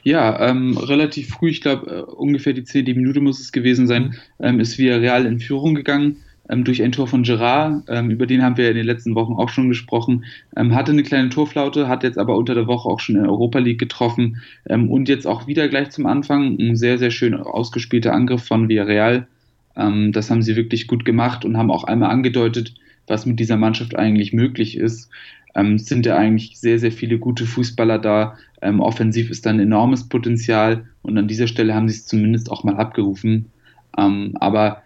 Ja, 0.04 0.50
ähm, 0.50 0.78
relativ 0.78 1.30
früh, 1.30 1.50
ich 1.50 1.62
glaube 1.62 1.91
äh, 1.91 2.02
ungefähr 2.02 2.54
die 2.54 2.63
zehnte 2.63 2.94
Minute 2.94 3.22
muss 3.22 3.39
es 3.39 3.52
gewesen 3.52 3.88
sein, 3.88 4.04
mhm. 4.04 4.13
ähm, 4.39 4.60
ist 4.60 4.78
Villarreal 4.78 5.26
in 5.26 5.39
Führung 5.39 5.76
gegangen 5.76 6.17
ähm, 6.50 6.63
durch 6.63 6.84
ein 6.84 6.91
Tor 6.91 7.08
von 7.08 7.24
Gerard. 7.24 7.84
Ähm, 7.88 8.12
über 8.12 8.28
den 8.28 8.44
haben 8.44 8.58
wir 8.58 8.70
in 8.70 8.76
den 8.76 8.86
letzten 8.86 9.15
Wochen 9.15 9.34
auch 9.34 9.50
schon 9.50 9.70
gesprochen. 9.70 10.26
Ähm, 10.56 10.76
hatte 10.76 10.91
eine 10.91 11.04
kleine 11.04 11.30
Torflaute, 11.30 11.88
hat 11.88 12.04
jetzt 12.04 12.17
aber 12.17 12.38
unter 12.38 12.54
der 12.54 12.67
Woche 12.67 12.89
auch 12.89 13.00
schon 13.00 13.15
in 13.15 13.24
der 13.24 13.32
Europa 13.32 13.60
League 13.60 13.80
getroffen 13.80 14.41
ähm, 14.70 14.89
und 14.89 15.10
jetzt 15.10 15.26
auch 15.26 15.48
wieder 15.48 15.67
gleich 15.67 15.89
zum 15.89 16.06
Anfang 16.06 16.58
ein 16.60 16.76
sehr, 16.76 16.98
sehr 16.98 17.12
schön 17.12 17.34
ausgespielter 17.34 18.13
Angriff 18.13 18.44
von 18.44 18.70
Villarreal. 18.70 19.28
das 19.74 20.30
haben 20.30 20.41
sie 20.41 20.58
wirklich 20.58 20.86
gut 20.88 21.06
gemacht 21.06 21.46
und 21.46 21.58
haben 21.58 21.72
auch 21.72 21.86
einmal 21.86 22.12
angedeutet, 22.12 22.74
was 23.08 23.26
mit 23.26 23.39
dieser 23.39 23.58
Mannschaft 23.58 23.96
eigentlich 23.96 24.34
möglich 24.34 24.78
ist 24.78 25.10
ähm, 25.55 25.77
sind 25.77 26.05
ja 26.05 26.17
eigentlich 26.17 26.59
sehr, 26.59 26.79
sehr 26.79 26.91
viele 26.91 27.19
gute 27.19 27.45
Fußballer 27.45 27.99
da. 27.99 28.37
Ähm, 28.61 28.79
offensiv 28.79 29.29
ist 29.29 29.45
da 29.45 29.49
ein 29.49 29.59
enormes 29.59 30.07
Potenzial 30.07 30.85
und 31.01 31.17
an 31.17 31.27
dieser 31.27 31.47
Stelle 31.47 31.73
haben 31.73 31.89
sie 31.89 31.95
es 31.95 32.05
zumindest 32.05 32.51
auch 32.51 32.63
mal 32.63 32.77
abgerufen. 32.77 33.51
Ähm, 33.97 34.33
aber 34.39 34.83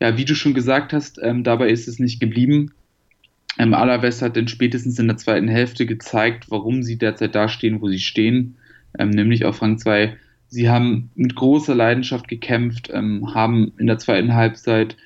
ja, 0.00 0.16
wie 0.16 0.24
du 0.24 0.34
schon 0.34 0.54
gesagt 0.54 0.92
hast, 0.92 1.20
ähm, 1.22 1.44
dabei 1.44 1.68
ist 1.68 1.88
es 1.88 1.98
nicht 1.98 2.20
geblieben. 2.20 2.72
Ähm, 3.58 3.74
Alaves 3.74 4.22
hat 4.22 4.36
dann 4.36 4.48
spätestens 4.48 4.98
in 4.98 5.08
der 5.08 5.18
zweiten 5.18 5.48
Hälfte 5.48 5.84
gezeigt, 5.84 6.46
warum 6.50 6.82
sie 6.82 6.96
derzeit 6.96 7.34
da 7.34 7.48
stehen, 7.48 7.82
wo 7.82 7.88
sie 7.88 7.98
stehen, 7.98 8.56
ähm, 8.98 9.10
nämlich 9.10 9.44
auf 9.44 9.60
Rang 9.60 9.78
2 9.78 10.16
sie 10.48 10.68
haben 10.68 11.10
mit 11.14 11.36
großer 11.36 11.76
Leidenschaft 11.76 12.26
gekämpft, 12.26 12.90
ähm, 12.92 13.34
haben 13.34 13.72
in 13.78 13.86
der 13.86 13.98
zweiten 13.98 14.34
Halbzeit 14.34 14.96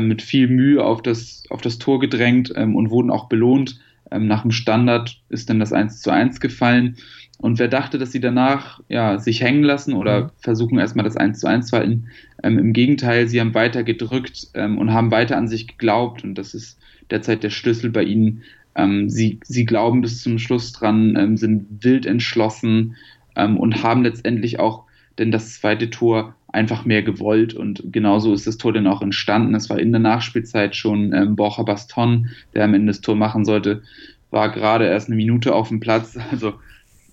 mit 0.00 0.20
viel 0.20 0.48
Mühe 0.48 0.82
auf 0.84 1.00
das, 1.00 1.44
auf 1.48 1.60
das 1.60 1.78
Tor 1.78 2.00
gedrängt 2.00 2.50
und 2.50 2.90
wurden 2.90 3.08
auch 3.08 3.28
belohnt. 3.28 3.78
Ähm, 4.10 4.26
nach 4.26 4.42
dem 4.42 4.50
Standard 4.50 5.20
ist 5.28 5.50
dann 5.50 5.60
das 5.60 5.72
1 5.72 6.00
zu 6.00 6.10
1 6.10 6.40
gefallen. 6.40 6.96
Und 7.38 7.58
wer 7.58 7.68
dachte, 7.68 7.98
dass 7.98 8.12
sie 8.12 8.20
danach 8.20 8.80
ja, 8.88 9.18
sich 9.18 9.42
hängen 9.42 9.62
lassen 9.62 9.92
oder 9.92 10.24
mhm. 10.24 10.30
versuchen 10.38 10.78
erstmal 10.78 11.04
das 11.04 11.16
1 11.16 11.38
zu 11.38 11.46
1 11.46 11.66
zu 11.66 11.76
halten, 11.76 12.06
ähm, 12.42 12.58
im 12.58 12.72
Gegenteil, 12.72 13.28
sie 13.28 13.40
haben 13.40 13.54
weiter 13.54 13.82
gedrückt 13.82 14.48
ähm, 14.54 14.78
und 14.78 14.92
haben 14.92 15.10
weiter 15.10 15.36
an 15.36 15.48
sich 15.48 15.66
geglaubt. 15.66 16.24
Und 16.24 16.36
das 16.36 16.54
ist 16.54 16.78
derzeit 17.10 17.42
der 17.42 17.50
Schlüssel 17.50 17.90
bei 17.90 18.04
ihnen. 18.04 18.42
Ähm, 18.74 19.10
sie, 19.10 19.40
sie 19.44 19.64
glauben 19.64 20.00
bis 20.00 20.22
zum 20.22 20.38
Schluss 20.38 20.72
dran, 20.72 21.16
ähm, 21.16 21.36
sind 21.36 21.84
wild 21.84 22.06
entschlossen 22.06 22.96
ähm, 23.34 23.58
und 23.58 23.82
haben 23.82 24.02
letztendlich 24.02 24.58
auch 24.58 24.85
denn 25.18 25.30
das 25.30 25.54
zweite 25.54 25.90
Tor 25.90 26.34
einfach 26.48 26.84
mehr 26.84 27.02
gewollt 27.02 27.54
und 27.54 27.82
genauso 27.92 28.32
ist 28.32 28.46
das 28.46 28.56
Tor 28.56 28.72
dann 28.72 28.86
auch 28.86 29.02
entstanden. 29.02 29.54
Es 29.54 29.68
war 29.68 29.78
in 29.78 29.92
der 29.92 30.00
Nachspielzeit 30.00 30.74
schon 30.74 31.12
ähm, 31.12 31.36
Borja 31.36 31.62
Baston, 31.64 32.30
der 32.54 32.64
am 32.64 32.74
Ende 32.74 32.88
das 32.88 33.02
Tor 33.02 33.16
machen 33.16 33.44
sollte, 33.44 33.82
war 34.30 34.50
gerade 34.50 34.86
erst 34.86 35.08
eine 35.08 35.16
Minute 35.16 35.54
auf 35.54 35.68
dem 35.68 35.80
Platz. 35.80 36.18
Also 36.30 36.54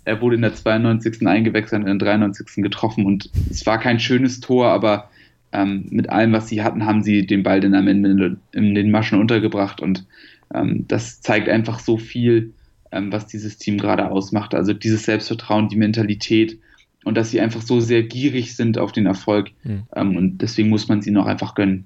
er 0.06 0.22
wurde 0.22 0.36
in 0.36 0.42
der 0.42 0.54
92. 0.54 1.26
eingewechselt 1.28 1.84
und 1.84 1.90
in 1.90 2.00
der 2.00 2.08
93. 2.08 2.64
getroffen 2.64 3.06
und 3.06 3.30
es 3.50 3.66
war 3.66 3.80
kein 3.80 4.00
schönes 4.00 4.42
Tor, 4.42 4.68
aber 4.68 5.10
ähm, 5.54 5.86
mit 5.90 6.10
allem, 6.10 6.34
was 6.34 6.50
sie 6.50 6.62
hatten, 6.62 6.86
haben 6.86 7.04
sie 7.04 7.26
den 7.26 7.44
Ball 7.44 7.62
dann 7.62 7.76
am 7.76 7.88
Ende 7.88 8.38
in 8.52 8.76
den 8.76 8.92
Maschen 8.92 9.20
untergebracht 9.20 9.82
und 9.82 10.06
ähm, 10.54 10.86
das 10.88 11.22
zeigt 11.22 11.48
einfach 11.48 11.80
so 11.80 11.98
viel, 11.98 12.54
ähm, 12.92 13.12
was 13.12 13.28
dieses 13.28 13.58
Team 13.58 13.78
gerade 13.78 14.10
ausmacht. 14.10 14.56
Also 14.56 14.74
dieses 14.74 15.04
Selbstvertrauen, 15.04 15.70
die 15.70 15.78
Mentalität 15.78 16.60
und 17.04 17.16
dass 17.16 17.32
sie 17.32 17.42
einfach 17.42 17.62
so 17.62 17.80
sehr 17.80 18.04
gierig 18.04 18.56
sind 18.56 18.78
auf 18.78 18.92
den 18.92 19.06
Erfolg 19.06 19.52
mhm. 19.64 20.18
und 20.18 20.38
deswegen 20.40 20.70
muss 20.70 20.88
man 20.88 21.02
sie 21.02 21.12
noch 21.12 21.26
einfach 21.26 21.56
gönnen 21.56 21.86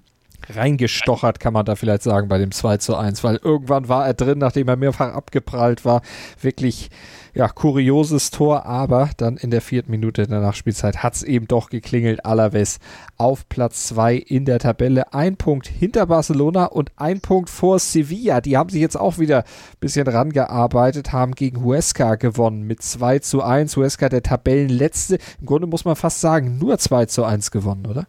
reingestochert, 0.50 1.40
kann 1.40 1.54
man 1.54 1.66
da 1.66 1.76
vielleicht 1.76 2.04
sagen, 2.04 2.28
bei 2.28 2.38
dem 2.38 2.52
2 2.52 2.78
zu 2.78 2.96
1, 2.96 3.24
weil 3.24 3.38
irgendwann 3.38 3.90
war 3.90 4.06
er 4.06 4.14
drin, 4.14 4.40
nachdem 4.40 4.68
er 4.68 4.76
mehrfach 4.76 5.14
abgeprallt 5.14 5.86
war. 5.86 6.02
Wirklich, 6.42 6.90
ja, 7.34 7.48
kurioses 7.48 8.32
Tor, 8.32 8.66
aber 8.66 9.10
dann 9.18 9.38
in 9.38 9.52
der 9.52 9.62
vierten 9.62 9.92
Minute 9.92 10.26
der 10.28 10.40
Nachspielzeit 10.40 11.04
hat 11.04 11.16
es 11.16 11.24
eben 11.24 11.48
doch 11.48 11.70
geklingelt. 11.70 12.26
Alaves 12.26 12.80
auf 13.18 13.48
Platz 13.50 13.88
2 13.88 14.16
in 14.16 14.46
der 14.46 14.60
Tabelle. 14.60 15.14
Ein 15.14 15.38
Punkt 15.38 15.68
hinter 15.68 16.08
Barcelona 16.08 16.66
und 16.66 16.92
ein 16.96 17.20
Punkt 17.20 17.50
vor 17.50 17.80
Sevilla. 17.80 18.42
Die 18.42 18.58
haben 18.58 18.70
sich 18.70 18.82
jetzt 18.82 19.00
auch 19.00 19.20
wieder 19.20 19.40
ein 19.40 19.80
bisschen 19.80 20.08
rangearbeitet, 20.08 21.12
haben 21.14 21.34
gegen 21.34 21.64
Huesca 21.64 22.16
gewonnen 22.16 22.64
mit 22.64 22.82
2 22.82 23.20
zu 23.20 23.44
1. 23.44 23.78
Huesca 23.78 24.10
der 24.10 24.24
Tabellenletzte. 24.24 25.20
Im 25.40 25.46
Grunde 25.46 25.68
muss 25.68 25.86
man 25.86 25.96
fast 25.96 26.22
sagen, 26.22 26.58
nur 26.58 26.78
2 26.78 27.06
zu 27.06 27.24
1 27.24 27.52
gewonnen, 27.52 27.86
oder? 27.86 28.08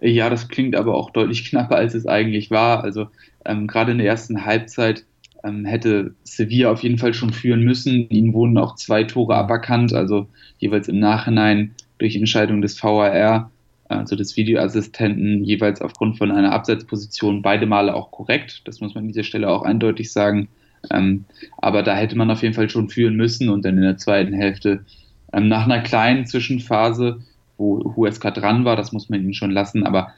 Ja, 0.00 0.30
das 0.30 0.48
klingt 0.48 0.76
aber 0.76 0.94
auch 0.94 1.10
deutlich 1.10 1.44
knapper, 1.50 1.76
als 1.76 1.94
es 1.94 2.06
eigentlich 2.06 2.50
war. 2.50 2.84
Also 2.84 3.08
ähm, 3.44 3.66
gerade 3.66 3.92
in 3.92 3.98
der 3.98 4.06
ersten 4.06 4.44
Halbzeit 4.44 5.04
ähm, 5.44 5.64
hätte 5.64 6.14
Sevilla 6.24 6.70
auf 6.70 6.82
jeden 6.82 6.98
Fall 6.98 7.14
schon 7.14 7.32
führen 7.32 7.62
müssen. 7.62 8.08
Ihnen 8.10 8.32
wurden 8.34 8.58
auch 8.58 8.74
zwei 8.76 9.04
Tore 9.04 9.34
aberkannt, 9.36 9.92
also 9.92 10.28
jeweils 10.58 10.88
im 10.88 10.98
Nachhinein 10.98 11.74
durch 11.98 12.16
Entscheidung 12.16 12.62
des 12.62 12.82
VAR, 12.82 13.50
also 13.88 14.16
des 14.16 14.36
Videoassistenten, 14.36 15.44
jeweils 15.44 15.80
aufgrund 15.80 16.18
von 16.18 16.30
einer 16.30 16.52
Abseitsposition 16.52 17.42
beide 17.42 17.66
Male 17.66 17.94
auch 17.94 18.10
korrekt. 18.10 18.62
Das 18.66 18.80
muss 18.80 18.94
man 18.94 19.04
an 19.04 19.08
dieser 19.08 19.24
Stelle 19.24 19.48
auch 19.48 19.62
eindeutig 19.62 20.12
sagen. 20.12 20.48
Ähm, 20.90 21.24
aber 21.56 21.82
da 21.82 21.96
hätte 21.96 22.16
man 22.16 22.30
auf 22.30 22.42
jeden 22.42 22.54
Fall 22.54 22.70
schon 22.70 22.88
führen 22.88 23.16
müssen 23.16 23.48
und 23.48 23.64
dann 23.64 23.76
in 23.76 23.82
der 23.82 23.96
zweiten 23.96 24.32
Hälfte 24.32 24.84
ähm, 25.32 25.48
nach 25.48 25.64
einer 25.64 25.80
kleinen 25.80 26.26
Zwischenphase 26.26 27.20
wo 27.58 27.94
Huesca 27.96 28.30
dran 28.30 28.64
war, 28.64 28.76
das 28.76 28.92
muss 28.92 29.08
man 29.10 29.20
ihnen 29.20 29.34
schon 29.34 29.50
lassen, 29.50 29.84
aber 29.84 30.14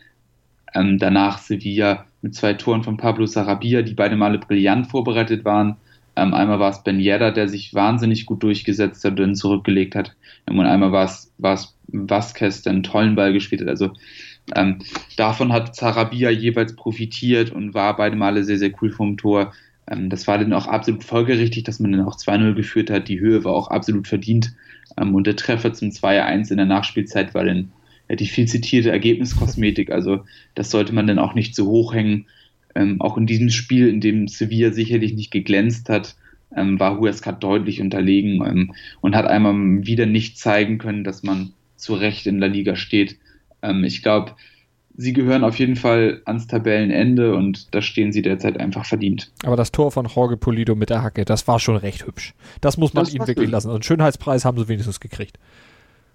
ähm, 0.74 0.98
danach 0.98 1.38
Sevilla 1.38 2.05
mit 2.22 2.35
zwei 2.35 2.55
Toren 2.55 2.85
von 2.85 2.96
Pablo 2.96 3.26
Sarabia, 3.26 3.83
die 3.83 3.94
beide 3.94 4.16
Male 4.16 4.38
brillant 4.38 4.87
vorbereitet 4.87 5.44
waren. 5.44 5.76
Ähm, 6.16 6.35
einmal 6.35 6.61
war 6.61 6.70
es 6.70 6.83
Ben 6.83 7.00
Yedda, 7.00 7.31
der 7.31 7.48
sich 7.48 7.74
wahnsinnig 7.74 8.26
gut 8.26 8.42
durchgesetzt 8.42 9.05
hat 9.05 9.18
und 9.18 9.35
zurückgelegt 9.35 9.94
hat. 9.94 10.14
Ähm, 10.46 10.59
und 10.59 10.66
einmal 10.66 10.92
war 10.92 11.05
es, 11.05 11.33
war 11.38 11.55
es 11.55 11.76
Vasquez, 11.88 12.62
der 12.62 12.72
einen 12.72 12.83
tollen 12.83 13.16
Ball 13.16 13.33
gespielt 13.33 13.62
hat. 13.62 13.68
Also 13.68 13.92
ähm, 14.55 14.81
davon 15.16 15.53
hat 15.53 15.74
Sarabia 15.74 16.31
jeweils 16.31 16.76
profitiert 16.76 17.50
und 17.50 17.74
war 17.74 17.96
beide 17.96 18.16
Male 18.16 18.44
sehr, 18.44 18.59
sehr 18.59 18.72
cool 18.81 18.90
vom 18.90 19.16
Tor. 19.16 19.53
Ähm, 19.88 20.11
das 20.11 20.26
war 20.26 20.38
dann 20.38 20.53
auch 20.53 20.66
absolut 20.66 21.05
folgerichtig, 21.05 21.64
dass 21.64 21.81
man 21.81 21.92
dann 21.92 22.07
auch 22.07 22.16
2-0 22.16 22.55
geführt 22.55 22.90
hat. 22.90 23.09
Die 23.09 23.20
Höhe 23.20 23.44
war 23.44 23.53
auch 23.53 23.68
absolut 23.68 24.09
verdient. 24.09 24.53
Ähm, 24.98 25.14
und 25.14 25.26
der 25.26 25.37
Treffer 25.37 25.72
zum 25.72 25.90
2-1 25.90 26.50
in 26.50 26.57
der 26.57 26.66
Nachspielzeit 26.66 27.35
war 27.35 27.44
dann 27.44 27.72
ja, 28.09 28.16
die 28.16 28.26
viel 28.26 28.46
zitierte 28.46 28.90
Ergebniskosmetik. 28.90 29.90
Also 30.00 30.24
das 30.55 30.70
sollte 30.70 30.94
man 30.94 31.07
dann 31.07 31.18
auch 31.18 31.35
nicht 31.35 31.55
zu 31.55 31.66
hoch 31.66 31.94
hängen. 31.94 32.26
Ähm, 32.74 33.00
auch 33.00 33.16
in 33.16 33.26
diesem 33.26 33.50
Spiel, 33.50 33.88
in 33.88 34.00
dem 34.00 34.29
Sevilla 34.29 34.72
sicherlich 34.72 35.14
nicht 35.14 35.31
geglänzt 35.31 35.88
hat, 35.88 36.16
ähm, 36.55 36.79
war 36.79 36.98
Huesca 36.98 37.33
deutlich 37.33 37.81
unterlegen 37.81 38.44
ähm, 38.46 38.74
und 39.00 39.16
hat 39.16 39.26
einmal 39.26 39.55
wieder 39.87 40.07
nicht 40.07 40.38
zeigen 40.38 40.79
können, 40.79 41.05
dass 41.05 41.22
man 41.22 41.53
zu 41.76 41.94
Recht 41.94 42.26
in 42.26 42.40
der 42.40 42.48
Liga 42.48 42.76
steht. 42.76 43.16
Ähm, 43.62 43.85
ich 43.85 44.03
glaube, 44.03 44.35
sie 45.01 45.15
gehören 45.15 45.45
auf 45.45 45.59
jeden 45.59 45.77
Fall 45.77 46.21
ans 46.27 46.47
Tabellenende 46.47 47.35
und 47.35 47.75
da 47.75 47.81
stehen 47.81 48.13
sie 48.13 48.21
derzeit 48.21 48.61
einfach 48.61 48.85
verdient. 48.85 49.33
Aber 49.45 49.57
das 49.57 49.73
Tor 49.73 49.91
von 49.91 50.07
Jorge 50.07 50.37
Polido 50.37 50.75
mit 50.75 50.91
der 50.91 51.03
Hacke, 51.03 51.25
das 51.25 51.49
war 51.49 51.59
schon 51.59 51.77
recht 51.77 52.07
hübsch. 52.07 52.35
Das 52.61 52.77
muss 52.77 52.93
man 52.93 53.05
das 53.05 53.15
ihm 53.15 53.21
wirklich 53.21 53.47
schön. 53.47 53.51
lassen. 53.51 53.71
einen 53.71 53.83
Schönheitspreis 53.83 54.45
haben 54.45 54.59
sie 54.59 54.69
wenigstens 54.69 55.01
gekriegt. 55.01 55.39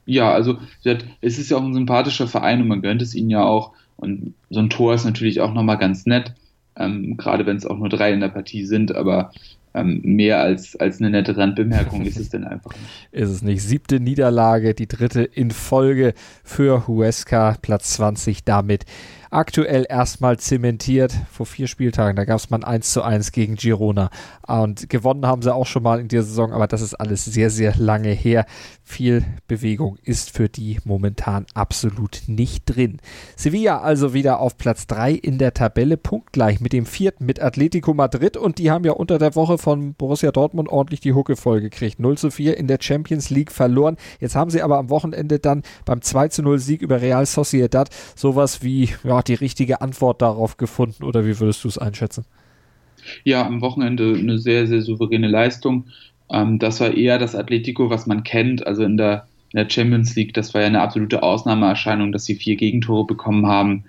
Ja, 0.05 0.31
also 0.31 0.59
es 0.83 1.39
ist 1.39 1.49
ja 1.49 1.57
auch 1.57 1.63
ein 1.63 1.73
sympathischer 1.73 2.27
Verein 2.27 2.61
und 2.61 2.67
man 2.67 2.83
gönnt 2.83 3.01
es 3.01 3.15
ihnen 3.15 3.31
ja 3.31 3.43
auch. 3.43 3.71
Und 3.97 4.35
so 4.51 4.59
ein 4.59 4.69
Tor 4.69 4.93
ist 4.93 5.05
natürlich 5.05 5.41
auch 5.41 5.53
nochmal 5.53 5.79
ganz 5.79 6.05
nett, 6.05 6.35
ähm, 6.75 7.17
gerade 7.17 7.47
wenn 7.47 7.57
es 7.57 7.65
auch 7.65 7.77
nur 7.77 7.89
drei 7.89 8.13
in 8.13 8.19
der 8.19 8.29
Partie 8.29 8.65
sind, 8.65 8.95
aber 8.95 9.31
ähm, 9.75 10.01
mehr 10.03 10.39
als, 10.39 10.75
als 10.77 10.99
eine 10.99 11.09
nette 11.09 11.37
Randbemerkung 11.37 12.05
ist 12.05 12.17
es 12.17 12.29
denn 12.31 12.45
einfach 12.45 12.71
nicht. 12.71 13.07
Ist 13.11 13.29
es 13.29 13.41
nicht. 13.41 13.61
Siebte 13.61 13.99
Niederlage, 13.99 14.73
die 14.73 14.87
dritte 14.87 15.23
in 15.23 15.51
Folge 15.51 16.13
für 16.43 16.87
Huesca, 16.87 17.57
Platz 17.61 17.93
20 17.93 18.43
damit 18.43 18.85
aktuell 19.31 19.85
erstmal 19.89 20.37
zementiert. 20.37 21.13
Vor 21.31 21.45
vier 21.45 21.67
Spieltagen, 21.67 22.15
da 22.15 22.25
gab 22.25 22.37
es 22.37 22.49
mal 22.49 22.57
ein 22.57 22.75
1 22.75 22.91
zu 22.91 23.01
1 23.01 23.31
gegen 23.31 23.55
Girona. 23.55 24.09
Und 24.47 24.89
gewonnen 24.89 25.25
haben 25.25 25.41
sie 25.41 25.53
auch 25.53 25.65
schon 25.65 25.83
mal 25.83 25.99
in 25.99 26.07
dieser 26.07 26.23
Saison, 26.23 26.53
aber 26.53 26.67
das 26.67 26.81
ist 26.81 26.93
alles 26.95 27.25
sehr, 27.25 27.49
sehr 27.49 27.75
lange 27.77 28.09
her. 28.09 28.45
Viel 28.83 29.25
Bewegung 29.47 29.97
ist 30.03 30.31
für 30.31 30.49
die 30.49 30.79
momentan 30.83 31.45
absolut 31.53 32.23
nicht 32.27 32.63
drin. 32.65 32.99
Sevilla 33.35 33.81
also 33.81 34.13
wieder 34.13 34.39
auf 34.39 34.57
Platz 34.57 34.85
3 34.87 35.13
in 35.13 35.37
der 35.39 35.53
Tabelle, 35.53 35.97
punktgleich 35.97 36.59
mit 36.59 36.73
dem 36.73 36.85
vierten 36.85 37.25
mit 37.25 37.41
Atletico 37.41 37.93
Madrid 37.93 38.37
und 38.37 38.59
die 38.59 38.69
haben 38.69 38.85
ja 38.85 38.91
unter 38.91 39.17
der 39.17 39.35
Woche 39.35 39.57
von 39.57 39.95
Borussia 39.95 40.31
Dortmund 40.31 40.69
ordentlich 40.69 40.99
die 40.99 41.13
Hucke 41.13 41.35
voll 41.35 41.61
gekriegt. 41.61 41.99
0 41.99 42.17
zu 42.17 42.29
4 42.29 42.57
in 42.57 42.67
der 42.67 42.77
Champions 42.79 43.29
League 43.29 43.51
verloren. 43.51 43.97
Jetzt 44.19 44.35
haben 44.35 44.51
sie 44.51 44.61
aber 44.61 44.77
am 44.77 44.89
Wochenende 44.89 45.39
dann 45.39 45.63
beim 45.85 46.01
2 46.01 46.27
zu 46.27 46.43
0 46.43 46.59
Sieg 46.59 46.81
über 46.81 47.01
Real 47.01 47.25
Sociedad 47.25 47.89
sowas 48.15 48.61
wie 48.61 48.89
ja, 49.03 49.14
die 49.23 49.33
richtige 49.33 49.81
Antwort 49.81 50.21
darauf 50.21 50.57
gefunden 50.57 51.03
oder 51.03 51.25
wie 51.25 51.39
würdest 51.39 51.63
du 51.63 51.67
es 51.67 51.77
einschätzen? 51.77 52.25
Ja, 53.23 53.45
am 53.45 53.61
Wochenende 53.61 54.15
eine 54.17 54.37
sehr, 54.37 54.67
sehr 54.67 54.81
souveräne 54.81 55.27
Leistung. 55.27 55.85
Ähm, 56.31 56.59
das 56.59 56.79
war 56.79 56.93
eher 56.93 57.19
das 57.19 57.35
Atletico, 57.35 57.89
was 57.89 58.07
man 58.07 58.23
kennt, 58.23 58.65
also 58.65 58.83
in 58.83 58.97
der, 58.97 59.27
in 59.51 59.57
der, 59.57 59.69
Champions 59.69 60.15
League. 60.15 60.33
Das 60.33 60.53
war 60.53 60.61
ja 60.61 60.67
eine 60.67 60.81
absolute 60.81 61.23
Ausnahmeerscheinung, 61.23 62.11
dass 62.11 62.25
sie 62.25 62.35
vier 62.35 62.55
Gegentore 62.55 63.05
bekommen 63.05 63.45
haben. 63.45 63.85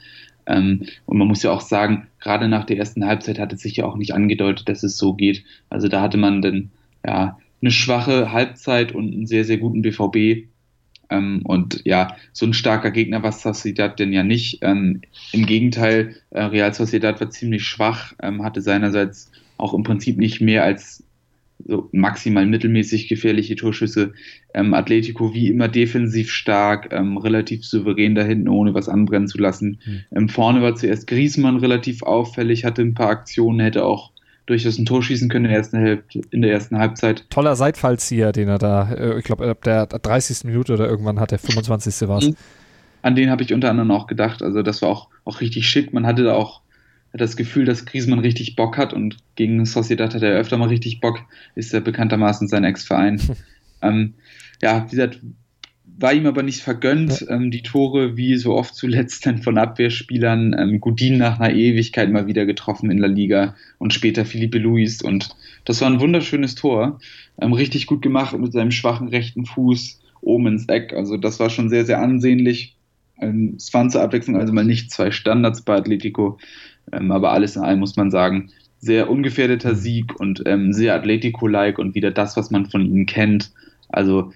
Ähm, 0.46 0.86
und 1.06 1.18
man 1.18 1.28
muss 1.28 1.42
ja 1.42 1.50
auch 1.50 1.60
sagen, 1.60 2.06
gerade 2.20 2.48
nach 2.48 2.64
der 2.64 2.78
ersten 2.78 3.06
Halbzeit 3.06 3.38
hat 3.38 3.52
es 3.52 3.60
sich 3.60 3.76
ja 3.76 3.86
auch 3.86 3.96
nicht 3.96 4.14
angedeutet, 4.14 4.68
dass 4.68 4.82
es 4.82 4.98
so 4.98 5.14
geht. 5.14 5.44
Also 5.70 5.88
da 5.88 6.00
hatte 6.00 6.18
man 6.18 6.42
dann 6.42 6.70
ja 7.04 7.38
eine 7.62 7.70
schwache 7.70 8.32
Halbzeit 8.32 8.92
und 8.92 9.12
einen 9.12 9.26
sehr, 9.26 9.44
sehr 9.44 9.58
guten 9.58 9.82
BVB. 9.82 10.46
Ähm, 11.10 11.42
und 11.44 11.82
ja, 11.84 12.16
so 12.32 12.46
ein 12.46 12.54
starker 12.54 12.90
Gegner 12.90 13.22
war 13.22 13.32
Sociedad 13.32 13.98
denn 13.98 14.12
ja 14.12 14.22
nicht. 14.22 14.58
Ähm, 14.62 15.02
Im 15.32 15.46
Gegenteil, 15.46 16.16
äh, 16.30 16.42
Real 16.42 16.72
Sociedad 16.72 17.20
war 17.20 17.30
ziemlich 17.30 17.64
schwach, 17.64 18.14
ähm, 18.22 18.42
hatte 18.42 18.60
seinerseits 18.60 19.30
auch 19.58 19.74
im 19.74 19.82
Prinzip 19.82 20.18
nicht 20.18 20.40
mehr 20.40 20.64
als 20.64 21.02
so 21.64 21.88
maximal 21.92 22.46
mittelmäßig 22.46 23.08
gefährliche 23.08 23.56
Torschüsse. 23.56 24.12
Ähm, 24.54 24.74
Atletico 24.74 25.34
wie 25.34 25.48
immer 25.48 25.68
defensiv 25.68 26.30
stark, 26.30 26.92
ähm, 26.92 27.16
relativ 27.16 27.64
souverän 27.64 28.14
da 28.14 28.22
hinten, 28.22 28.48
ohne 28.48 28.74
was 28.74 28.88
anbrennen 28.88 29.28
zu 29.28 29.38
lassen. 29.38 29.78
Mhm. 30.10 30.28
vorne 30.28 30.62
war 30.62 30.74
zuerst 30.74 31.06
Griezmann 31.06 31.56
relativ 31.56 32.02
auffällig, 32.02 32.64
hatte 32.64 32.82
ein 32.82 32.94
paar 32.94 33.10
Aktionen, 33.10 33.60
hätte 33.60 33.84
auch 33.84 34.12
durchaus 34.46 34.78
ein 34.78 34.86
Tor 34.86 35.02
schießen 35.02 35.28
können 35.28 35.44
in 35.44 35.50
der 35.50 35.58
ersten, 35.58 35.78
Hälfte, 35.78 36.20
in 36.30 36.42
der 36.42 36.52
ersten 36.52 36.78
Halbzeit. 36.78 37.28
Toller 37.30 37.56
Seitfallzieher, 37.56 38.32
den 38.32 38.48
er 38.48 38.58
da, 38.58 38.92
äh, 38.92 39.18
ich 39.18 39.24
glaube, 39.24 39.48
ab 39.48 39.62
der 39.64 39.86
30. 39.86 40.44
Minute 40.44 40.74
oder 40.74 40.88
irgendwann 40.88 41.20
hat, 41.20 41.32
der 41.32 41.38
25. 41.38 42.08
war 42.08 42.18
es. 42.18 42.32
An 43.02 43.14
den 43.14 43.30
habe 43.30 43.42
ich 43.42 43.52
unter 43.52 43.70
anderem 43.70 43.90
auch 43.90 44.06
gedacht. 44.06 44.42
Also 44.42 44.62
das 44.62 44.82
war 44.82 44.88
auch, 44.88 45.08
auch 45.24 45.40
richtig 45.40 45.68
schick. 45.68 45.92
Man 45.92 46.06
hatte 46.06 46.24
da 46.24 46.34
auch 46.34 46.62
das 47.12 47.36
Gefühl, 47.36 47.64
dass 47.64 47.86
Griezmann 47.86 48.18
richtig 48.18 48.56
Bock 48.56 48.76
hat 48.76 48.92
und 48.92 49.16
gegen 49.36 49.64
Sociedad 49.64 50.14
hat 50.14 50.22
er 50.22 50.38
öfter 50.38 50.58
mal 50.58 50.68
richtig 50.68 51.00
Bock, 51.00 51.20
ist 51.54 51.72
ja 51.72 51.80
bekanntermaßen 51.80 52.48
sein 52.48 52.64
Ex-Verein. 52.64 53.20
ähm, 53.82 54.14
ja, 54.62 54.84
wie 54.86 54.90
gesagt, 54.90 55.20
war 55.98 56.12
ihm 56.12 56.26
aber 56.26 56.42
nicht 56.42 56.60
vergönnt. 56.60 57.24
Ähm, 57.28 57.50
die 57.50 57.62
Tore, 57.62 58.16
wie 58.16 58.36
so 58.36 58.54
oft 58.54 58.74
zuletzt 58.74 59.26
dann 59.26 59.42
von 59.42 59.58
Abwehrspielern, 59.58 60.54
ähm, 60.58 60.80
Godin 60.80 61.18
nach 61.18 61.40
einer 61.40 61.54
Ewigkeit 61.54 62.10
mal 62.10 62.26
wieder 62.26 62.46
getroffen 62.46 62.90
in 62.90 63.00
der 63.00 63.08
Liga 63.08 63.54
und 63.78 63.94
später 63.94 64.24
Felipe 64.24 64.58
Luis. 64.58 65.02
Und 65.02 65.30
das 65.64 65.80
war 65.80 65.88
ein 65.88 66.00
wunderschönes 66.00 66.54
Tor. 66.54 67.00
Ähm, 67.40 67.52
richtig 67.52 67.86
gut 67.86 68.02
gemacht 68.02 68.38
mit 68.38 68.52
seinem 68.52 68.70
schwachen 68.70 69.08
rechten 69.08 69.46
Fuß 69.46 70.00
oben 70.20 70.48
ins 70.48 70.68
Eck. 70.68 70.92
Also 70.92 71.16
das 71.16 71.40
war 71.40 71.50
schon 71.50 71.68
sehr, 71.68 71.86
sehr 71.86 72.00
ansehnlich. 72.00 72.76
Ähm, 73.18 73.54
es 73.56 73.72
waren 73.72 73.90
zur 73.90 74.02
Abwechslung 74.02 74.36
also 74.36 74.52
mal 74.52 74.64
nicht 74.64 74.90
zwei 74.90 75.10
Standards 75.10 75.62
bei 75.62 75.76
Atletico, 75.76 76.38
ähm, 76.92 77.10
aber 77.10 77.32
alles 77.32 77.56
in 77.56 77.62
allem 77.62 77.80
muss 77.80 77.96
man 77.96 78.10
sagen, 78.10 78.50
sehr 78.78 79.08
ungefährdeter 79.08 79.72
mhm. 79.72 79.76
Sieg 79.76 80.20
und 80.20 80.42
ähm, 80.46 80.72
sehr 80.72 80.94
Atletico-like 80.94 81.78
und 81.78 81.94
wieder 81.94 82.10
das, 82.10 82.36
was 82.36 82.50
man 82.50 82.66
von 82.66 82.84
ihnen 82.84 83.06
kennt. 83.06 83.52
Also 83.88 84.32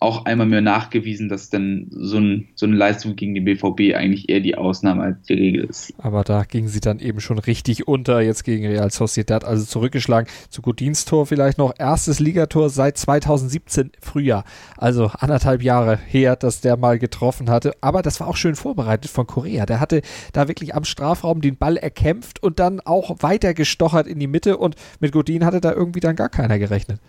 auch 0.00 0.26
einmal 0.26 0.46
mehr 0.46 0.60
nachgewiesen, 0.60 1.28
dass 1.28 1.50
dann 1.50 1.88
so, 1.90 2.18
ein, 2.18 2.48
so 2.54 2.66
eine 2.66 2.76
Leistung 2.76 3.16
gegen 3.16 3.34
den 3.34 3.44
BVB 3.44 3.94
eigentlich 3.96 4.28
eher 4.28 4.40
die 4.40 4.56
Ausnahme 4.56 5.02
als 5.02 5.22
die 5.22 5.34
Regel 5.34 5.64
ist. 5.64 5.92
Aber 5.98 6.22
da 6.22 6.44
ging 6.44 6.68
sie 6.68 6.80
dann 6.80 7.00
eben 7.00 7.20
schon 7.20 7.38
richtig 7.38 7.88
unter, 7.88 8.20
jetzt 8.20 8.44
gegen 8.44 8.66
Real 8.66 8.90
Sociedad, 8.90 9.44
also 9.44 9.64
zurückgeschlagen. 9.64 10.30
Zu 10.50 10.62
Godins 10.62 11.04
Tor 11.04 11.26
vielleicht 11.26 11.58
noch, 11.58 11.72
erstes 11.76 12.20
Ligator 12.20 12.70
seit 12.70 12.96
2017 12.96 13.90
Frühjahr, 14.00 14.44
also 14.76 15.10
anderthalb 15.18 15.62
Jahre 15.62 15.98
her, 16.06 16.36
dass 16.36 16.60
der 16.60 16.76
mal 16.76 16.98
getroffen 16.98 17.50
hatte. 17.50 17.72
Aber 17.80 18.02
das 18.02 18.20
war 18.20 18.28
auch 18.28 18.36
schön 18.36 18.54
vorbereitet 18.54 19.10
von 19.10 19.26
Korea. 19.26 19.66
Der 19.66 19.80
hatte 19.80 20.02
da 20.32 20.46
wirklich 20.46 20.76
am 20.76 20.84
Strafraum 20.84 21.40
den 21.40 21.56
Ball 21.56 21.76
erkämpft 21.76 22.40
und 22.42 22.60
dann 22.60 22.80
auch 22.80 23.16
weiter 23.20 23.52
gestochert 23.52 24.06
in 24.06 24.20
die 24.20 24.28
Mitte 24.28 24.58
und 24.58 24.76
mit 25.00 25.10
Godin 25.10 25.44
hatte 25.44 25.60
da 25.60 25.72
irgendwie 25.72 26.00
dann 26.00 26.14
gar 26.14 26.28
keiner 26.28 26.58
gerechnet. 26.58 27.00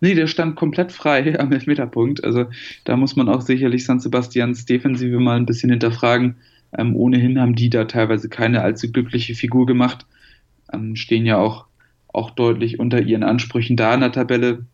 Nee, 0.00 0.14
der 0.14 0.26
stand 0.26 0.56
komplett 0.56 0.92
frei 0.92 1.38
am 1.38 1.52
Elfmeterpunkt. 1.52 2.24
Also 2.24 2.46
da 2.84 2.96
muss 2.96 3.16
man 3.16 3.28
auch 3.28 3.40
sicherlich 3.40 3.84
San 3.84 4.00
Sebastians 4.00 4.66
Defensive 4.66 5.18
mal 5.18 5.36
ein 5.36 5.46
bisschen 5.46 5.70
hinterfragen. 5.70 6.36
Ähm, 6.76 6.94
ohnehin 6.96 7.40
haben 7.40 7.54
die 7.54 7.70
da 7.70 7.84
teilweise 7.84 8.28
keine 8.28 8.62
allzu 8.62 8.92
glückliche 8.92 9.34
Figur 9.34 9.66
gemacht. 9.66 10.06
Ähm, 10.72 10.96
stehen 10.96 11.24
ja 11.24 11.38
auch, 11.38 11.66
auch 12.08 12.30
deutlich 12.30 12.78
unter 12.78 13.00
ihren 13.00 13.22
Ansprüchen 13.22 13.76
da 13.76 13.94
in 13.94 14.00
der 14.00 14.12
Tabelle. 14.12 14.66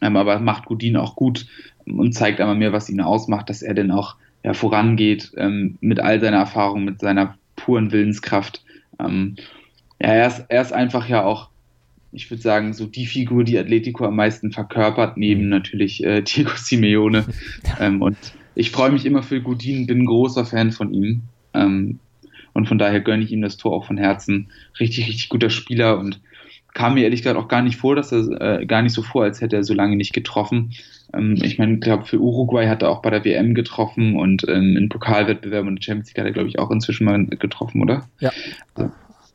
Ähm, 0.00 0.16
aber 0.16 0.38
macht 0.38 0.66
Gudin 0.66 0.96
auch 0.96 1.16
gut 1.16 1.46
und 1.86 2.12
zeigt 2.12 2.40
einmal 2.40 2.56
mehr, 2.56 2.72
was 2.72 2.88
ihn 2.88 3.00
ausmacht, 3.00 3.50
dass 3.50 3.62
er 3.62 3.74
denn 3.74 3.90
auch 3.90 4.16
ja, 4.44 4.54
vorangeht 4.54 5.32
ähm, 5.36 5.78
mit 5.80 6.00
all 6.00 6.20
seiner 6.20 6.38
Erfahrung, 6.38 6.84
mit 6.84 7.00
seiner 7.00 7.36
puren 7.56 7.92
Willenskraft. 7.92 8.64
Ähm, 8.98 9.36
ja, 10.00 10.08
er 10.08 10.26
ist, 10.26 10.44
er 10.48 10.62
ist 10.62 10.72
einfach 10.72 11.08
ja 11.08 11.24
auch 11.24 11.48
ich 12.12 12.30
würde 12.30 12.42
sagen, 12.42 12.74
so 12.74 12.86
die 12.86 13.06
Figur, 13.06 13.42
die 13.42 13.58
Atletico 13.58 14.04
am 14.04 14.16
meisten 14.16 14.52
verkörpert, 14.52 15.16
neben 15.16 15.44
mhm. 15.44 15.48
natürlich 15.48 16.04
äh, 16.04 16.22
Diego 16.22 16.50
Simeone. 16.54 17.24
ähm, 17.80 18.02
und 18.02 18.16
ich 18.54 18.70
freue 18.70 18.92
mich 18.92 19.06
immer 19.06 19.22
für 19.22 19.40
Godin, 19.40 19.86
bin 19.86 20.00
ein 20.00 20.06
großer 20.06 20.44
Fan 20.44 20.72
von 20.72 20.92
ihm. 20.92 21.22
Ähm, 21.54 21.98
und 22.52 22.68
von 22.68 22.78
daher 22.78 23.00
gönne 23.00 23.24
ich 23.24 23.32
ihm 23.32 23.40
das 23.40 23.56
Tor 23.56 23.72
auch 23.72 23.86
von 23.86 23.96
Herzen. 23.96 24.50
Richtig, 24.78 25.08
richtig 25.08 25.30
guter 25.30 25.48
Spieler 25.48 25.98
und 25.98 26.20
kam 26.74 26.94
mir 26.94 27.04
ehrlich 27.04 27.22
gesagt 27.22 27.38
auch 27.38 27.48
gar 27.48 27.62
nicht 27.62 27.76
vor, 27.76 27.96
dass 27.96 28.12
er 28.12 28.60
äh, 28.60 28.66
gar 28.66 28.82
nicht 28.82 28.94
so 28.94 29.02
vor, 29.02 29.24
als 29.24 29.40
hätte 29.40 29.56
er 29.56 29.64
so 29.64 29.74
lange 29.74 29.96
nicht 29.96 30.12
getroffen. 30.12 30.72
Ähm, 31.14 31.38
ich 31.42 31.58
meine, 31.58 31.74
ich 31.74 31.80
glaube, 31.80 32.04
für 32.04 32.18
Uruguay 32.18 32.66
hat 32.66 32.82
er 32.82 32.90
auch 32.90 33.02
bei 33.02 33.10
der 33.10 33.24
WM 33.24 33.54
getroffen 33.54 34.16
und 34.16 34.46
ähm, 34.48 34.76
in 34.76 34.88
Pokalwettbewerben 34.88 35.68
und 35.68 35.84
Champions 35.84 36.08
League 36.08 36.18
hat 36.18 36.26
er, 36.26 36.32
glaube 36.32 36.48
ich, 36.48 36.58
auch 36.58 36.70
inzwischen 36.70 37.04
mal 37.04 37.26
getroffen, 37.26 37.82
oder? 37.82 38.08
Ja. 38.20 38.30
Also, 38.74 38.90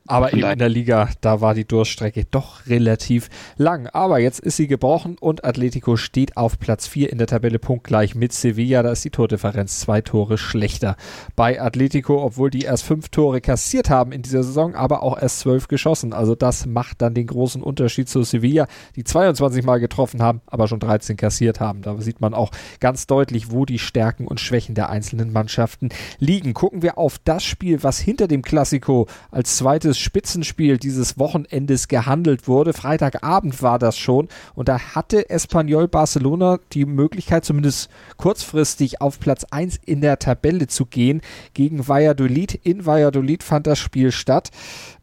aber 0.07 0.33
eben 0.33 0.49
in 0.49 0.59
der 0.59 0.69
Liga, 0.69 1.09
da 1.21 1.41
war 1.41 1.53
die 1.53 1.65
Durststrecke 1.65 2.25
doch 2.29 2.65
relativ 2.67 3.29
lang. 3.57 3.87
Aber 3.87 4.19
jetzt 4.19 4.39
ist 4.39 4.57
sie 4.57 4.67
gebrochen 4.67 5.17
und 5.19 5.45
Atletico 5.45 5.95
steht 5.97 6.37
auf 6.37 6.59
Platz 6.59 6.87
4 6.87 7.11
in 7.11 7.17
der 7.17 7.27
Tabelle 7.27 7.59
punktgleich 7.59 8.15
mit 8.15 8.33
Sevilla. 8.33 8.83
Da 8.83 8.91
ist 8.91 9.05
die 9.05 9.09
Tordifferenz 9.09 9.79
zwei 9.79 10.01
Tore 10.01 10.37
schlechter 10.37 10.95
bei 11.35 11.61
Atletico, 11.61 12.23
obwohl 12.23 12.49
die 12.49 12.61
erst 12.61 12.83
fünf 12.83 13.09
Tore 13.09 13.41
kassiert 13.41 13.89
haben 13.89 14.11
in 14.11 14.21
dieser 14.21 14.43
Saison, 14.43 14.75
aber 14.75 15.03
auch 15.03 15.21
erst 15.21 15.39
zwölf 15.39 15.67
geschossen. 15.67 16.13
Also 16.13 16.35
das 16.35 16.65
macht 16.65 17.01
dann 17.01 17.13
den 17.13 17.27
großen 17.27 17.61
Unterschied 17.61 18.09
zu 18.09 18.23
Sevilla, 18.23 18.67
die 18.95 19.03
22 19.03 19.63
Mal 19.63 19.79
getroffen 19.79 20.21
haben, 20.21 20.41
aber 20.45 20.67
schon 20.67 20.79
13 20.79 21.17
kassiert 21.17 21.59
haben. 21.59 21.81
Da 21.81 21.99
sieht 21.99 22.21
man 22.21 22.33
auch 22.33 22.51
ganz 22.79 23.07
deutlich, 23.07 23.51
wo 23.51 23.65
die 23.65 23.79
Stärken 23.79 24.27
und 24.27 24.39
Schwächen 24.39 24.75
der 24.75 24.89
einzelnen 24.89 25.31
Mannschaften 25.31 25.89
liegen. 26.19 26.53
Gucken 26.53 26.81
wir 26.81 26.97
auf 26.97 27.17
das 27.23 27.43
Spiel, 27.43 27.83
was 27.83 27.99
hinter 27.99 28.27
dem 28.27 28.41
Klassiko 28.41 29.07
als 29.31 29.57
zweites 29.57 29.96
das 29.97 30.03
Spitzenspiel 30.03 30.77
dieses 30.77 31.17
Wochenendes 31.17 31.87
gehandelt 31.87 32.47
wurde. 32.47 32.73
Freitagabend 32.73 33.61
war 33.61 33.79
das 33.79 33.97
schon 33.97 34.27
und 34.53 34.69
da 34.69 34.79
hatte 34.79 35.29
Espanyol 35.29 35.87
Barcelona 35.87 36.59
die 36.73 36.85
Möglichkeit, 36.85 37.45
zumindest 37.45 37.89
kurzfristig 38.17 39.01
auf 39.01 39.19
Platz 39.19 39.45
1 39.49 39.79
in 39.85 40.01
der 40.01 40.19
Tabelle 40.19 40.67
zu 40.67 40.85
gehen 40.85 41.21
gegen 41.53 41.87
Valladolid. 41.87 42.53
In 42.53 42.85
Valladolid 42.85 43.43
fand 43.43 43.65
das 43.67 43.79
Spiel 43.79 44.11
statt. 44.11 44.51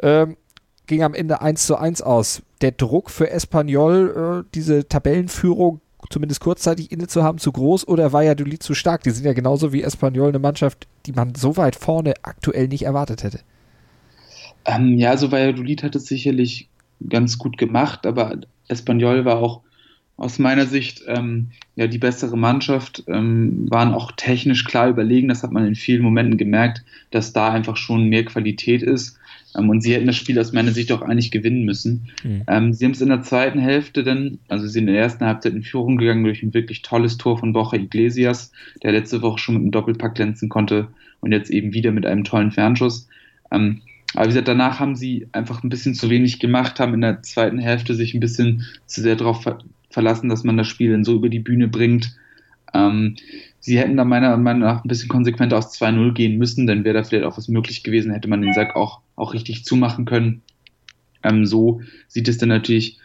Ähm, 0.01 0.37
ging 0.87 1.03
am 1.03 1.15
Ende 1.15 1.41
1 1.41 1.67
zu 1.67 1.77
1 1.77 2.03
aus. 2.03 2.43
Der 2.61 2.71
Druck 2.71 3.11
für 3.11 3.31
Espanyol, 3.31 4.45
äh, 4.45 4.51
diese 4.55 4.87
Tabellenführung 4.89 5.81
zumindest 6.11 6.41
kurzzeitig 6.41 6.93
inne 6.93 7.09
zu 7.09 7.23
haben, 7.25 7.39
zu 7.39 7.51
groß 7.51 7.89
oder 7.89 8.13
Valladolid 8.13 8.63
zu 8.63 8.75
stark? 8.75 9.03
Die 9.03 9.11
sind 9.11 9.25
ja 9.25 9.33
genauso 9.33 9.73
wie 9.73 9.83
Espanyol 9.83 10.29
eine 10.29 10.39
Mannschaft, 10.39 10.87
die 11.07 11.13
man 11.13 11.35
so 11.35 11.57
weit 11.57 11.75
vorne 11.75 12.15
aktuell 12.23 12.69
nicht 12.69 12.85
erwartet 12.85 13.25
hätte. 13.25 13.41
Ähm, 14.67 14.99
ja, 14.99 15.17
so 15.17 15.31
Valladolid 15.31 15.83
hat 15.83 15.95
es 15.95 16.07
sicherlich 16.07 16.69
ganz 17.09 17.39
gut 17.39 17.59
gemacht, 17.59 18.07
aber 18.07 18.39
Espanyol 18.69 19.25
war 19.25 19.39
auch 19.39 19.61
aus 20.17 20.39
meiner 20.39 20.67
Sicht 20.67 21.03
ähm, 21.09 21.49
ja 21.75 21.89
die 21.89 21.99
bessere 21.99 22.37
Mannschaft, 22.37 23.03
ähm, 23.09 23.67
waren 23.69 23.93
auch 23.93 24.13
technisch 24.13 24.65
klar 24.65 24.89
überlegen. 24.89 25.29
Das 25.29 25.43
hat 25.43 25.51
man 25.51 25.67
in 25.67 25.75
vielen 25.75 26.03
Momenten 26.03 26.37
gemerkt, 26.37 26.85
dass 27.11 27.33
da 27.33 27.51
einfach 27.51 27.77
schon 27.77 28.09
mehr 28.09 28.25
Qualität 28.25 28.83
ist. 28.83 29.19
Ähm, 29.57 29.69
und 29.71 29.81
sie 29.81 29.93
hätten 29.93 30.07
das 30.07 30.17
Spiel 30.17 30.39
aus 30.39 30.53
meiner 30.53 30.71
Sicht 30.71 30.93
auch 30.93 31.03
eigentlich 31.03 31.33
gewinnen 31.33 31.65
müssen. 31.65 32.11
Mhm. 32.23 32.43
Ähm, 32.47 32.73
sie 32.73 32.85
haben 32.85 32.93
es 32.93 33.01
in 33.01 33.09
der 33.09 33.23
zweiten 33.23 33.59
Hälfte 33.59 34.05
dann, 34.05 34.39
also 34.49 34.67
sie 34.67 34.73
sind 34.73 34.87
in 34.87 34.95
der 34.95 35.03
ersten 35.03 35.25
Halbzeit 35.25 35.53
in 35.53 35.63
Führung 35.63 35.97
gegangen 35.97 36.25
durch 36.25 36.43
ein 36.43 36.55
wirklich 36.55 36.83
tolles 36.83 37.17
Tor 37.17 37.39
von 37.39 37.53
Borja 37.53 37.81
Iglesias, 37.81 38.53
der 38.83 38.93
letzte 38.93 39.21
Woche 39.21 39.39
schon 39.39 39.55
mit 39.57 39.63
einem 39.63 39.73
Doppelpack 39.73 40.15
glänzen 40.15 40.49
konnte 40.49 40.89
und 41.21 41.33
jetzt 41.33 41.51
eben 41.51 41.73
wieder 41.73 41.91
mit 41.91 42.07
einem 42.07 42.23
tollen 42.23 42.53
Fernschuss. 42.53 43.09
Aber 44.15 44.25
wie 44.25 44.29
gesagt, 44.29 44.49
danach 44.49 44.81
haben 44.81 44.97
sie 44.97 45.29
einfach 45.33 45.63
ein 45.63 45.69
bisschen 45.69 45.95
zu 45.95 46.09
wenig 46.11 46.39
gemacht, 46.39 46.79
haben 46.81 46.95
in 46.95 47.01
der 47.01 47.23
zweiten 47.23 47.59
Hälfte 47.59 47.95
sich 47.95 48.15
ein 48.15 48.21
bisschen 48.21 48.65
zu 48.87 49.03
sehr 49.03 49.17
darauf 49.17 49.43
ver 49.43 49.59
verlassen, 49.91 50.29
dass 50.29 50.43
man 50.43 50.57
das 50.57 50.67
Spiel 50.67 50.91
dann 50.91 51.05
so 51.05 51.15
über 51.15 51.29
die 51.29 51.39
Bühne 51.39 51.69
bringt. 51.69 52.17
Ähm, 52.73 53.15
sie 53.61 53.79
hätten 53.79 53.97
da 53.97 54.05
meiner 54.05 54.37
Meinung 54.37 54.63
nach 54.63 54.85
ein 54.85 54.89
bisschen 54.89 55.09
konsequenter 55.09 55.57
aus 55.57 55.73
2-0 55.81 56.13
gehen 56.15 56.37
müssen, 56.37 56.67
dann 56.67 56.83
wäre 56.83 56.95
da 56.95 57.05
vielleicht 57.05 57.25
auch 57.25 57.39
was 57.39 57.47
möglich 57.47 57.85
gewesen, 57.85 58.13
hätte 58.13 58.29
man 58.29 58.43
den 58.43 58.55
Sack 58.55 58.75
auch, 58.75 59.01
auch 59.15 59.35
richtig 59.35 59.65
zumachen 59.65 60.05
können. 60.05 60.43
Ähm, 61.23 61.47
so 61.47 61.81
sieht 62.09 62.27
es 62.27 62.39
dann 62.39 62.49
natürlich 62.49 62.99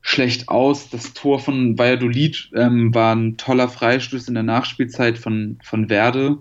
schlecht 0.00 0.48
aus. 0.48 0.90
Das 0.90 1.14
Tor 1.14 1.40
von 1.40 1.78
Valladolid 1.78 2.50
ähm, 2.54 2.94
war 2.94 3.14
ein 3.14 3.36
toller 3.36 3.68
Freistoß 3.68 4.28
in 4.28 4.34
der 4.34 4.42
Nachspielzeit 4.42 5.18
von, 5.18 5.58
von 5.62 5.88
Werde. 5.88 6.38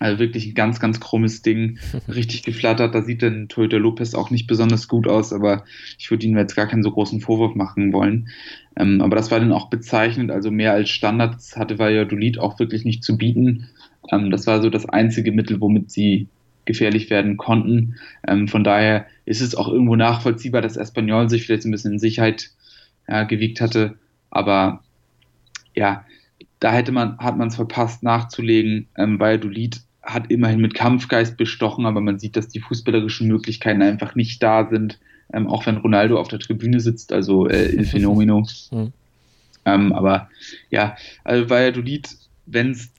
Also 0.00 0.18
wirklich 0.18 0.46
ein 0.46 0.54
ganz, 0.54 0.80
ganz 0.80 0.98
krummes 0.98 1.42
Ding. 1.42 1.78
Richtig 2.08 2.42
geflattert. 2.42 2.94
Da 2.94 3.02
sieht 3.02 3.22
dann 3.22 3.48
Toyota 3.48 3.76
Lopez 3.76 4.14
auch 4.14 4.30
nicht 4.30 4.46
besonders 4.46 4.88
gut 4.88 5.06
aus, 5.06 5.32
aber 5.32 5.64
ich 5.98 6.10
würde 6.10 6.26
ihm 6.26 6.36
jetzt 6.38 6.56
gar 6.56 6.66
keinen 6.66 6.82
so 6.82 6.90
großen 6.90 7.20
Vorwurf 7.20 7.54
machen 7.54 7.92
wollen. 7.92 8.30
Ähm, 8.76 9.02
aber 9.02 9.14
das 9.14 9.30
war 9.30 9.38
dann 9.38 9.52
auch 9.52 9.68
bezeichnend. 9.68 10.30
Also 10.30 10.50
mehr 10.50 10.72
als 10.72 10.88
Standards 10.88 11.56
hatte 11.56 11.78
Valladolid 11.78 12.38
auch 12.38 12.58
wirklich 12.58 12.86
nicht 12.86 13.04
zu 13.04 13.18
bieten. 13.18 13.68
Ähm, 14.10 14.30
das 14.30 14.46
war 14.46 14.62
so 14.62 14.70
das 14.70 14.88
einzige 14.88 15.32
Mittel, 15.32 15.60
womit 15.60 15.90
sie 15.90 16.28
gefährlich 16.64 17.10
werden 17.10 17.36
konnten. 17.36 17.96
Ähm, 18.26 18.48
von 18.48 18.64
daher 18.64 19.04
ist 19.26 19.42
es 19.42 19.54
auch 19.54 19.68
irgendwo 19.68 19.96
nachvollziehbar, 19.96 20.62
dass 20.62 20.78
Espanyol 20.78 21.28
sich 21.28 21.44
vielleicht 21.44 21.66
ein 21.66 21.72
bisschen 21.72 21.92
in 21.92 21.98
Sicherheit 21.98 22.50
ja, 23.06 23.24
gewiegt 23.24 23.60
hatte. 23.60 23.98
Aber 24.30 24.82
ja, 25.74 26.06
da 26.58 26.72
hätte 26.72 26.92
man, 26.92 27.18
hat 27.18 27.36
man 27.36 27.48
es 27.48 27.56
verpasst 27.56 28.02
nachzulegen. 28.02 28.88
Ähm, 28.96 29.20
Valladolid 29.20 29.82
hat 30.02 30.30
immerhin 30.30 30.60
mit 30.60 30.74
Kampfgeist 30.74 31.36
bestochen, 31.36 31.86
aber 31.86 32.00
man 32.00 32.18
sieht, 32.18 32.36
dass 32.36 32.48
die 32.48 32.60
fußballerischen 32.60 33.28
Möglichkeiten 33.28 33.82
einfach 33.82 34.14
nicht 34.14 34.42
da 34.42 34.68
sind, 34.68 34.98
ähm, 35.32 35.46
auch 35.46 35.66
wenn 35.66 35.76
Ronaldo 35.76 36.18
auf 36.18 36.28
der 36.28 36.38
Tribüne 36.38 36.80
sitzt, 36.80 37.12
also 37.12 37.46
äh, 37.46 37.70
Il 37.74 37.84
Fenomeno. 37.86 38.46
Mhm. 38.70 38.92
Ähm, 39.64 39.92
aber 39.92 40.28
ja, 40.70 40.96
also 41.22 41.50
Valladolid, 41.50 42.08
wenn's, 42.46 42.92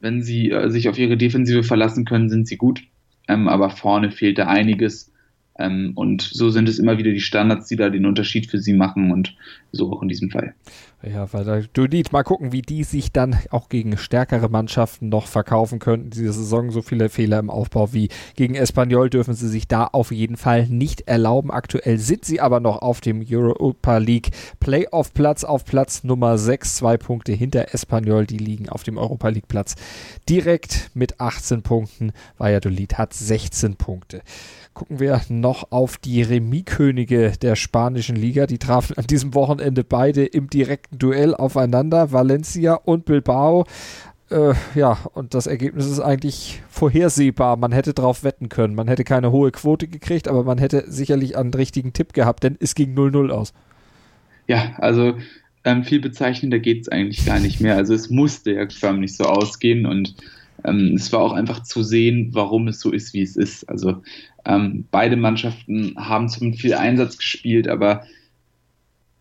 wenn 0.00 0.22
sie 0.22 0.50
äh, 0.50 0.70
sich 0.70 0.88
auf 0.88 0.98
ihre 0.98 1.16
Defensive 1.16 1.62
verlassen 1.62 2.04
können, 2.04 2.28
sind 2.28 2.48
sie 2.48 2.56
gut, 2.56 2.82
ähm, 3.28 3.48
aber 3.48 3.70
vorne 3.70 4.10
fehlt 4.10 4.38
da 4.38 4.46
einiges. 4.46 5.12
Ähm, 5.58 5.92
und 5.94 6.22
so 6.22 6.50
sind 6.50 6.68
es 6.68 6.78
immer 6.78 6.98
wieder 6.98 7.10
die 7.10 7.20
Standards, 7.20 7.68
die 7.68 7.76
da 7.76 7.90
den 7.90 8.06
Unterschied 8.06 8.50
für 8.50 8.58
sie 8.58 8.72
machen 8.72 9.10
und 9.10 9.34
so 9.72 9.92
auch 9.92 10.02
in 10.02 10.08
diesem 10.08 10.30
Fall. 10.30 10.54
Ja, 11.02 11.32
weil 11.32 11.68
lied 11.76 12.12
mal 12.12 12.24
gucken, 12.24 12.50
wie 12.50 12.62
die 12.62 12.82
sich 12.82 13.12
dann 13.12 13.36
auch 13.50 13.68
gegen 13.68 13.96
stärkere 13.96 14.48
Mannschaften 14.48 15.08
noch 15.08 15.28
verkaufen 15.28 15.78
könnten. 15.78 16.10
Diese 16.10 16.32
Saison 16.32 16.72
so 16.72 16.82
viele 16.82 17.08
Fehler 17.08 17.38
im 17.38 17.50
Aufbau 17.50 17.92
wie 17.92 18.08
gegen 18.34 18.56
Espanyol 18.56 19.08
dürfen 19.08 19.34
sie 19.34 19.48
sich 19.48 19.68
da 19.68 19.84
auf 19.84 20.10
jeden 20.10 20.36
Fall 20.36 20.66
nicht 20.66 21.02
erlauben. 21.02 21.52
Aktuell 21.52 21.98
sind 21.98 22.24
sie 22.24 22.40
aber 22.40 22.58
noch 22.58 22.82
auf 22.82 23.00
dem 23.00 23.24
Europa 23.30 23.98
League 23.98 24.30
Playoff 24.58 25.14
Platz 25.14 25.44
auf 25.44 25.64
Platz 25.64 26.02
Nummer 26.02 26.36
6, 26.36 26.76
zwei 26.76 26.96
Punkte 26.96 27.32
hinter 27.32 27.72
Espanyol, 27.72 28.26
die 28.26 28.38
liegen 28.38 28.68
auf 28.68 28.82
dem 28.82 28.98
Europa 28.98 29.28
League 29.28 29.48
Platz 29.48 29.76
direkt 30.28 30.90
mit 30.94 31.20
18 31.20 31.62
Punkten. 31.62 32.12
Valladolid 32.38 32.98
hat 32.98 33.14
16 33.14 33.76
Punkte 33.76 34.22
gucken 34.78 35.00
wir 35.00 35.20
noch 35.28 35.72
auf 35.72 35.96
die 35.96 36.22
Remis-Könige 36.22 37.32
der 37.42 37.56
spanischen 37.56 38.14
Liga. 38.14 38.46
Die 38.46 38.58
trafen 38.58 38.96
an 38.96 39.08
diesem 39.08 39.34
Wochenende 39.34 39.82
beide 39.82 40.24
im 40.24 40.48
direkten 40.48 40.98
Duell 40.98 41.34
aufeinander, 41.34 42.12
Valencia 42.12 42.74
und 42.74 43.04
Bilbao. 43.04 43.66
Äh, 44.30 44.54
ja, 44.76 44.96
und 45.14 45.34
das 45.34 45.48
Ergebnis 45.48 45.86
ist 45.86 45.98
eigentlich 45.98 46.62
vorhersehbar. 46.68 47.56
Man 47.56 47.72
hätte 47.72 47.92
drauf 47.92 48.22
wetten 48.22 48.48
können. 48.48 48.76
Man 48.76 48.86
hätte 48.86 49.02
keine 49.02 49.32
hohe 49.32 49.50
Quote 49.50 49.88
gekriegt, 49.88 50.28
aber 50.28 50.44
man 50.44 50.58
hätte 50.58 50.84
sicherlich 50.86 51.36
einen 51.36 51.52
richtigen 51.52 51.92
Tipp 51.92 52.12
gehabt, 52.12 52.44
denn 52.44 52.56
es 52.60 52.76
ging 52.76 52.96
0-0 52.96 53.30
aus. 53.30 53.52
Ja, 54.46 54.76
also 54.78 55.14
ähm, 55.64 55.82
viel 55.82 56.00
bezeichnender 56.00 56.60
geht 56.60 56.82
es 56.82 56.88
eigentlich 56.88 57.26
gar 57.26 57.40
nicht 57.40 57.60
mehr. 57.60 57.74
Also 57.74 57.94
es 57.94 58.10
musste 58.10 58.52
ja 58.52 58.68
förmlich 58.70 59.16
so 59.16 59.24
ausgehen 59.24 59.86
und 59.86 60.14
ähm, 60.64 60.94
es 60.94 61.12
war 61.12 61.20
auch 61.20 61.32
einfach 61.32 61.64
zu 61.64 61.82
sehen, 61.82 62.30
warum 62.32 62.68
es 62.68 62.78
so 62.78 62.92
ist, 62.92 63.12
wie 63.12 63.22
es 63.22 63.36
ist. 63.36 63.68
Also 63.68 64.02
ähm, 64.48 64.86
beide 64.90 65.16
Mannschaften 65.16 65.94
haben 65.96 66.28
zum 66.28 66.54
viel 66.54 66.74
Einsatz 66.74 67.18
gespielt, 67.18 67.68
aber 67.68 68.04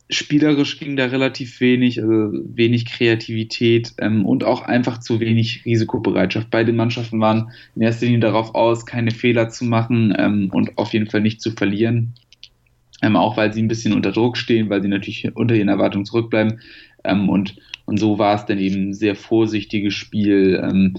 spielerisch 0.10 0.80
ging 0.80 0.96
da 0.96 1.06
relativ 1.06 1.60
wenig, 1.60 2.02
also 2.02 2.32
wenig 2.32 2.86
Kreativität 2.86 3.94
ähm, 4.00 4.26
und 4.26 4.46
auch 4.46 4.62
einfach 4.62 5.00
zu 5.00 5.20
wenig 5.20 5.66
Risikobereitschaft. 5.66 6.50
Beide 6.50 6.72
Mannschaften 6.72 7.20
waren 7.20 7.52
in 7.76 7.82
erster 7.82 8.06
Linie 8.06 8.22
darauf 8.22 8.56
aus, 8.56 8.86
keine 8.86 9.12
Fehler 9.12 9.50
zu 9.50 9.66
machen 9.66 10.16
ähm, 10.18 10.50
und 10.54 10.78
auf 10.78 10.94
jeden 10.94 11.10
Fall 11.10 11.22
nicht 11.22 11.42
zu 11.42 11.52
verlieren. 11.52 12.14
Ähm, 13.02 13.18
auch 13.18 13.36
weil 13.38 13.54
sie 13.54 13.62
ein 13.62 13.68
bisschen 13.68 13.94
unter 13.94 14.14
Druck 14.14 14.38
stehen, 14.38 14.70
weil 14.70 14.82
sie 14.82 14.88
natürlich 14.88 15.36
unter 15.36 15.56
ihren 15.56 15.68
Erwartungen 15.68 16.06
zurückbleiben. 16.06 16.62
Ähm, 17.04 17.28
und, 17.28 17.58
und 17.86 18.00
so 18.00 18.18
war 18.18 18.36
es 18.36 18.46
dann 18.46 18.60
eben 18.60 18.90
ein 18.90 18.94
sehr 18.94 19.16
vorsichtiges 19.16 19.94
Spiel, 19.94 20.60
ähm, 20.64 20.96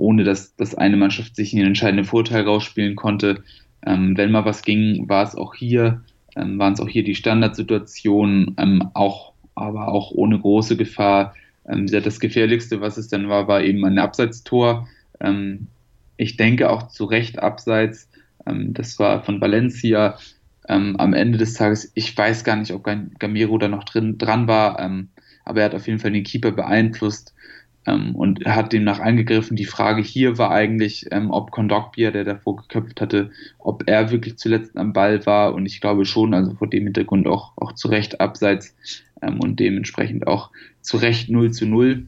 ohne 0.00 0.24
dass, 0.24 0.56
dass 0.56 0.74
eine 0.74 0.96
Mannschaft 0.96 1.36
sich 1.36 1.54
einen 1.54 1.66
entscheidenden 1.66 2.06
Vorteil 2.06 2.42
rausspielen 2.42 2.96
konnte. 2.96 3.44
Ähm, 3.86 4.16
wenn 4.16 4.32
mal 4.32 4.44
was 4.44 4.62
ging, 4.62 5.08
war 5.08 5.22
es 5.22 5.34
auch 5.34 5.54
hier, 5.54 6.02
ähm, 6.36 6.58
waren 6.58 6.72
es 6.72 6.80
auch 6.80 6.88
hier 6.88 7.04
die 7.04 7.14
Standardsituationen, 7.14 8.54
ähm, 8.58 8.90
auch, 8.94 9.34
aber 9.54 9.88
auch 9.88 10.10
ohne 10.10 10.38
große 10.38 10.76
Gefahr. 10.76 11.34
Ähm, 11.68 11.86
das 11.86 12.18
Gefährlichste, 12.18 12.80
was 12.80 12.96
es 12.96 13.08
dann 13.08 13.28
war, 13.28 13.46
war 13.46 13.62
eben 13.62 13.84
ein 13.84 13.98
Abseitstor. 13.98 14.88
Ähm, 15.20 15.68
ich 16.16 16.36
denke 16.36 16.70
auch 16.70 16.88
zu 16.88 17.04
Recht 17.04 17.38
abseits. 17.38 18.08
Ähm, 18.46 18.72
das 18.74 18.98
war 18.98 19.22
von 19.22 19.40
Valencia. 19.40 20.18
am 20.66 21.14
Ende 21.14 21.36
des 21.36 21.54
Tages, 21.54 21.90
ich 21.94 22.16
weiß 22.16 22.44
gar 22.44 22.54
nicht, 22.54 22.72
ob 22.72 22.84
Gamero 23.18 23.58
da 23.58 23.66
noch 23.66 23.82
drin, 23.82 24.18
dran 24.18 24.46
war, 24.46 24.78
aber 25.44 25.60
er 25.60 25.64
hat 25.64 25.74
auf 25.74 25.88
jeden 25.88 25.98
Fall 25.98 26.12
den 26.12 26.22
Keeper 26.22 26.52
beeinflusst 26.52 27.34
und 27.86 28.44
hat 28.44 28.72
demnach 28.72 29.00
eingegriffen. 29.00 29.56
Die 29.56 29.64
Frage 29.64 30.02
hier 30.02 30.38
war 30.38 30.50
eigentlich, 30.50 31.06
ähm, 31.10 31.30
ob 31.30 31.50
Kondogbia, 31.50 32.10
der 32.10 32.24
davor 32.24 32.56
geköpft 32.56 33.00
hatte, 33.00 33.30
ob 33.58 33.88
er 33.88 34.10
wirklich 34.10 34.36
zuletzt 34.36 34.76
am 34.76 34.92
Ball 34.92 35.24
war 35.24 35.54
und 35.54 35.66
ich 35.66 35.80
glaube 35.80 36.04
schon, 36.04 36.34
also 36.34 36.54
vor 36.54 36.68
dem 36.68 36.84
Hintergrund 36.84 37.26
auch, 37.26 37.52
auch 37.56 37.72
zu 37.72 37.88
Recht 37.88 38.20
abseits 38.20 38.76
ähm, 39.22 39.40
und 39.40 39.60
dementsprechend 39.60 40.26
auch 40.26 40.50
zu 40.82 40.98
Recht 40.98 41.30
0 41.30 41.52
zu 41.52 41.66
0. 41.66 42.04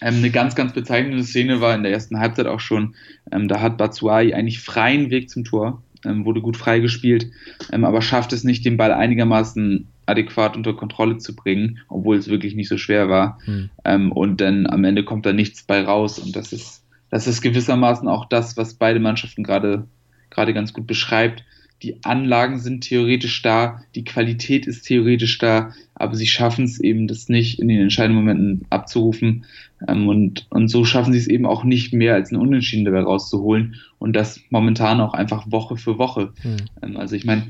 Ähm, 0.00 0.14
eine 0.16 0.30
ganz, 0.30 0.54
ganz 0.54 0.72
bezeichnende 0.72 1.22
Szene 1.22 1.60
war 1.60 1.74
in 1.74 1.82
der 1.82 1.92
ersten 1.92 2.18
Halbzeit 2.18 2.46
auch 2.46 2.60
schon, 2.60 2.94
ähm, 3.30 3.48
da 3.48 3.60
hat 3.60 3.78
Batsuai 3.78 4.34
eigentlich 4.34 4.60
freien 4.60 5.10
Weg 5.10 5.30
zum 5.30 5.44
Tor, 5.44 5.82
ähm, 6.04 6.24
wurde 6.24 6.40
gut 6.40 6.56
freigespielt, 6.56 7.30
ähm, 7.72 7.84
aber 7.84 8.02
schafft 8.02 8.32
es 8.32 8.44
nicht, 8.44 8.64
den 8.64 8.76
Ball 8.76 8.92
einigermaßen 8.92 9.86
adäquat 10.06 10.56
unter 10.56 10.74
Kontrolle 10.74 11.18
zu 11.18 11.36
bringen, 11.36 11.80
obwohl 11.88 12.16
es 12.16 12.28
wirklich 12.28 12.54
nicht 12.54 12.68
so 12.68 12.78
schwer 12.78 13.08
war. 13.08 13.38
Hm. 13.44 13.70
Ähm, 13.84 14.12
und 14.12 14.40
dann 14.40 14.66
am 14.66 14.84
Ende 14.84 15.04
kommt 15.04 15.26
da 15.26 15.32
nichts 15.32 15.62
bei 15.62 15.82
raus. 15.82 16.18
Und 16.18 16.34
das 16.36 16.52
ist, 16.52 16.84
das 17.10 17.26
ist 17.26 17.42
gewissermaßen 17.42 18.08
auch 18.08 18.24
das, 18.28 18.56
was 18.56 18.74
beide 18.74 19.00
Mannschaften 19.00 19.42
gerade 19.42 19.86
gerade 20.30 20.54
ganz 20.54 20.72
gut 20.72 20.86
beschreibt. 20.86 21.44
Die 21.82 22.02
Anlagen 22.04 22.58
sind 22.58 22.82
theoretisch 22.82 23.42
da, 23.42 23.82
die 23.94 24.04
Qualität 24.04 24.66
ist 24.66 24.82
theoretisch 24.86 25.36
da, 25.38 25.72
aber 25.94 26.14
sie 26.14 26.26
schaffen 26.26 26.64
es 26.64 26.80
eben, 26.80 27.06
das 27.06 27.28
nicht 27.28 27.58
in 27.58 27.68
den 27.68 27.80
entscheidenden 27.80 28.24
Momenten 28.24 28.66
abzurufen. 28.70 29.44
Ähm, 29.86 30.08
und, 30.08 30.46
und 30.50 30.68
so 30.68 30.86
schaffen 30.86 31.12
sie 31.12 31.18
es 31.18 31.26
eben 31.26 31.44
auch 31.44 31.64
nicht 31.64 31.92
mehr 31.92 32.14
als 32.14 32.32
ein 32.32 32.36
Unentschieden 32.36 32.86
dabei 32.86 33.02
rauszuholen. 33.02 33.76
Und 33.98 34.16
das 34.16 34.40
momentan 34.48 35.00
auch 35.00 35.12
einfach 35.12 35.50
Woche 35.50 35.76
für 35.76 35.98
Woche. 35.98 36.32
Hm. 36.40 36.56
Ähm, 36.82 36.96
also 36.96 37.14
ich 37.14 37.26
meine, 37.26 37.42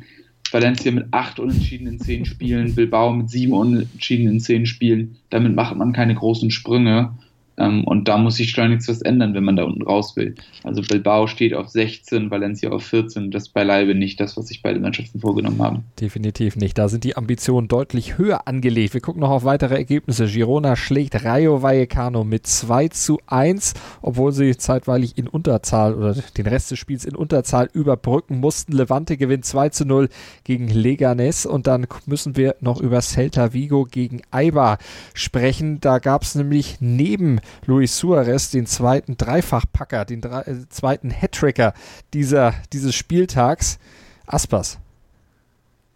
Valencia 0.52 0.92
mit 0.92 1.06
acht 1.12 1.38
Unentschieden 1.38 1.86
in 1.86 1.98
zehn 1.98 2.24
Spielen, 2.24 2.74
Bilbao 2.74 3.12
mit 3.12 3.30
sieben 3.30 3.52
Unentschieden 3.52 4.28
in 4.28 4.40
zehn 4.40 4.66
Spielen. 4.66 5.16
Damit 5.30 5.54
macht 5.54 5.76
man 5.76 5.92
keine 5.92 6.14
großen 6.14 6.50
Sprünge. 6.50 7.14
Ähm, 7.58 7.84
und 7.84 8.08
da 8.08 8.18
muss 8.18 8.36
sich 8.36 8.50
schleunigst 8.50 8.88
was 8.88 9.02
ändern, 9.02 9.34
wenn 9.34 9.44
man 9.44 9.56
da 9.56 9.64
unten 9.64 9.82
raus 9.82 10.16
will. 10.16 10.34
Also 10.62 10.82
Bilbao 10.82 11.26
steht 11.26 11.54
auf 11.54 11.68
16, 11.68 12.30
Valencia 12.30 12.70
auf 12.70 12.84
14. 12.84 13.30
Das 13.30 13.44
ist 13.44 13.48
beileibe 13.54 13.94
nicht 13.94 14.20
das, 14.20 14.36
was 14.36 14.48
sich 14.48 14.62
beide 14.62 14.80
Mannschaften 14.80 15.20
vorgenommen 15.20 15.62
haben. 15.62 15.84
Definitiv 16.00 16.56
nicht. 16.56 16.76
Da 16.78 16.88
sind 16.88 17.04
die 17.04 17.16
Ambitionen 17.16 17.68
deutlich 17.68 18.18
höher 18.18 18.46
angelegt. 18.46 18.94
Wir 18.94 19.00
gucken 19.00 19.20
noch 19.20 19.30
auf 19.30 19.44
weitere 19.44 19.74
Ergebnisse. 19.74 20.26
Girona 20.26 20.76
schlägt 20.76 21.24
Rayo 21.24 21.62
Vallecano 21.62 22.24
mit 22.24 22.46
2 22.46 22.88
zu 22.88 23.18
1, 23.26 23.74
obwohl 24.02 24.32
sie 24.32 24.56
zeitweilig 24.56 25.16
in 25.16 25.28
Unterzahl 25.28 25.94
oder 25.94 26.14
den 26.14 26.46
Rest 26.46 26.70
des 26.70 26.78
Spiels 26.78 27.04
in 27.04 27.16
Unterzahl 27.16 27.68
überbrücken 27.72 28.40
mussten. 28.40 28.72
Levante 28.72 29.16
gewinnt 29.16 29.44
2 29.44 29.70
zu 29.70 29.84
0 29.84 30.08
gegen 30.44 30.68
Leganes 30.68 31.46
und 31.46 31.66
dann 31.66 31.86
müssen 32.06 32.36
wir 32.36 32.56
noch 32.60 32.80
über 32.80 33.00
Celta 33.00 33.52
Vigo 33.52 33.86
gegen 33.90 34.22
Eibar 34.30 34.78
sprechen. 35.14 35.80
Da 35.80 35.98
gab 35.98 36.22
es 36.22 36.34
nämlich 36.34 36.76
neben 36.80 37.40
Luis 37.66 37.96
Suarez, 37.96 38.50
den 38.50 38.66
zweiten 38.66 39.16
Dreifachpacker, 39.16 40.04
den 40.04 40.20
drei, 40.20 40.42
äh, 40.42 40.68
zweiten 40.68 41.10
Hattricker 41.10 41.74
dieser, 42.14 42.54
dieses 42.72 42.94
Spieltags. 42.94 43.78
Aspas. 44.26 44.78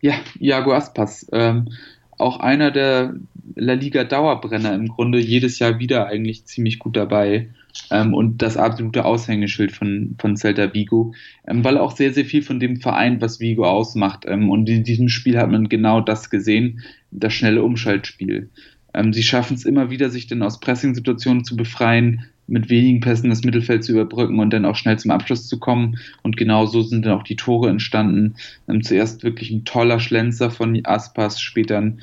Ja, 0.01 0.15
Iago 0.39 0.73
Aspas. 0.73 1.27
Ähm, 1.33 1.69
auch 2.19 2.41
einer 2.41 2.71
der 2.71 3.15
La 3.57 3.73
Liga 3.73 4.05
Dauerbrenner 4.05 4.75
im 4.75 4.89
Grunde, 4.89 5.19
jedes 5.19 5.59
Jahr 5.59 5.79
wieder 5.79 6.07
eigentlich 6.07 6.45
ziemlich 6.45 6.79
gut 6.79 6.97
dabei. 6.97 7.49
Ähm, 7.91 8.15
und 8.15 8.43
das 8.43 8.57
absolute 8.57 9.05
Aushängeschild 9.05 9.73
von, 9.73 10.17
von 10.19 10.37
Celta 10.37 10.75
Vigo, 10.75 11.15
ähm, 11.47 11.65
weil 11.65 11.79
auch 11.79 11.97
sehr, 11.97 12.13
sehr 12.13 12.25
viel 12.25 12.43
von 12.43 12.61
dem 12.61 12.79
Verein, 12.79 13.21
was 13.21 13.41
Vigo 13.41 13.65
ausmacht. 13.65 14.25
Ähm, 14.27 14.51
und 14.51 14.69
in 14.69 14.85
diesem 14.85 15.09
Spiel 15.09 15.39
hat 15.39 15.51
man 15.51 15.69
genau 15.69 16.01
das 16.01 16.31
gesehen, 16.31 16.81
das 17.11 17.33
schnelle 17.33 17.63
Umschaltspiel. 17.63 18.51
Ähm, 18.95 19.13
sie 19.13 19.23
schaffen 19.23 19.55
es 19.55 19.65
immer 19.65 19.91
wieder, 19.91 20.11
sich 20.11 20.27
dann 20.27 20.43
aus 20.43 20.61
Pressing-Situationen 20.61 21.45
zu 21.45 21.57
befreien, 21.57 22.27
mit 22.47 22.69
wenigen 22.69 23.01
Pässen 23.01 23.31
das 23.31 23.45
Mittelfeld 23.45 23.85
zu 23.85 23.93
überbrücken 23.93 24.41
und 24.41 24.53
dann 24.53 24.65
auch 24.65 24.75
schnell 24.75 24.99
zum 24.99 25.13
Abschluss 25.13 25.47
zu 25.47 25.59
kommen. 25.61 25.99
Und 26.23 26.37
genau 26.37 26.67
so 26.67 26.83
sind 26.83 27.07
dann 27.07 27.13
auch 27.13 27.23
die 27.23 27.37
Tore 27.37 27.71
entstanden. 27.71 28.35
Ähm, 28.69 28.83
zuerst 28.83 29.23
wirklich 29.23 29.51
ein 29.51 29.65
toller 29.65 30.01
Schlenzer 30.01 30.51
von 30.51 30.79
Aspas, 30.85 31.41
später 31.41 31.79
ein 31.79 32.01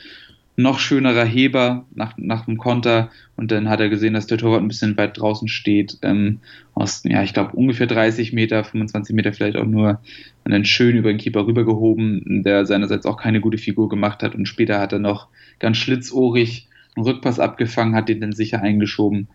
noch 0.60 0.80
schönerer 0.80 1.24
Heber 1.24 1.86
nach, 1.94 2.18
nach 2.18 2.46
dem 2.46 2.58
Konter 2.58 3.12
und 3.36 3.52
dann 3.52 3.70
hat 3.70 3.80
er 3.80 3.90
gesehen, 3.90 4.16
dass 4.16 4.26
der 4.26 4.40
Torwart 4.40 4.64
ein 4.64 4.68
bisschen 4.68 4.98
weit 4.98 5.20
draußen 5.20 5.48
steht, 5.48 6.00
ähm, 6.02 6.40
aus, 6.74 7.04
ja, 7.06 7.22
ich 7.22 7.36
glaube 7.36 7.56
ungefähr 7.56 7.86
30 7.86 8.34
Meter, 8.34 8.64
25 8.64 9.16
Meter 9.16 9.34
vielleicht 9.34 9.56
auch 9.56 9.68
nur 9.68 10.02
und 10.46 10.52
dann 10.52 10.66
schön 10.66 10.98
über 10.98 11.10
den 11.10 11.20
Keeper 11.20 11.46
rübergehoben, 11.46 12.42
der 12.42 12.66
seinerseits 12.66 13.06
auch 13.06 13.18
keine 13.18 13.40
gute 13.40 13.60
Figur 13.60 13.88
gemacht 13.88 14.24
hat 14.24 14.34
und 14.34 14.48
später 14.48 14.80
hat 14.80 14.94
er 14.94 15.00
noch 15.00 15.28
ganz 15.60 15.78
schlitzohrig 15.78 16.68
einen 16.98 17.06
Rückpass 17.06 17.40
abgefangen, 17.40 17.96
hat 17.96 18.10
den 18.10 18.22
dann 18.22 18.34
sicher 18.34 18.62
eingeschoben. 18.62 19.28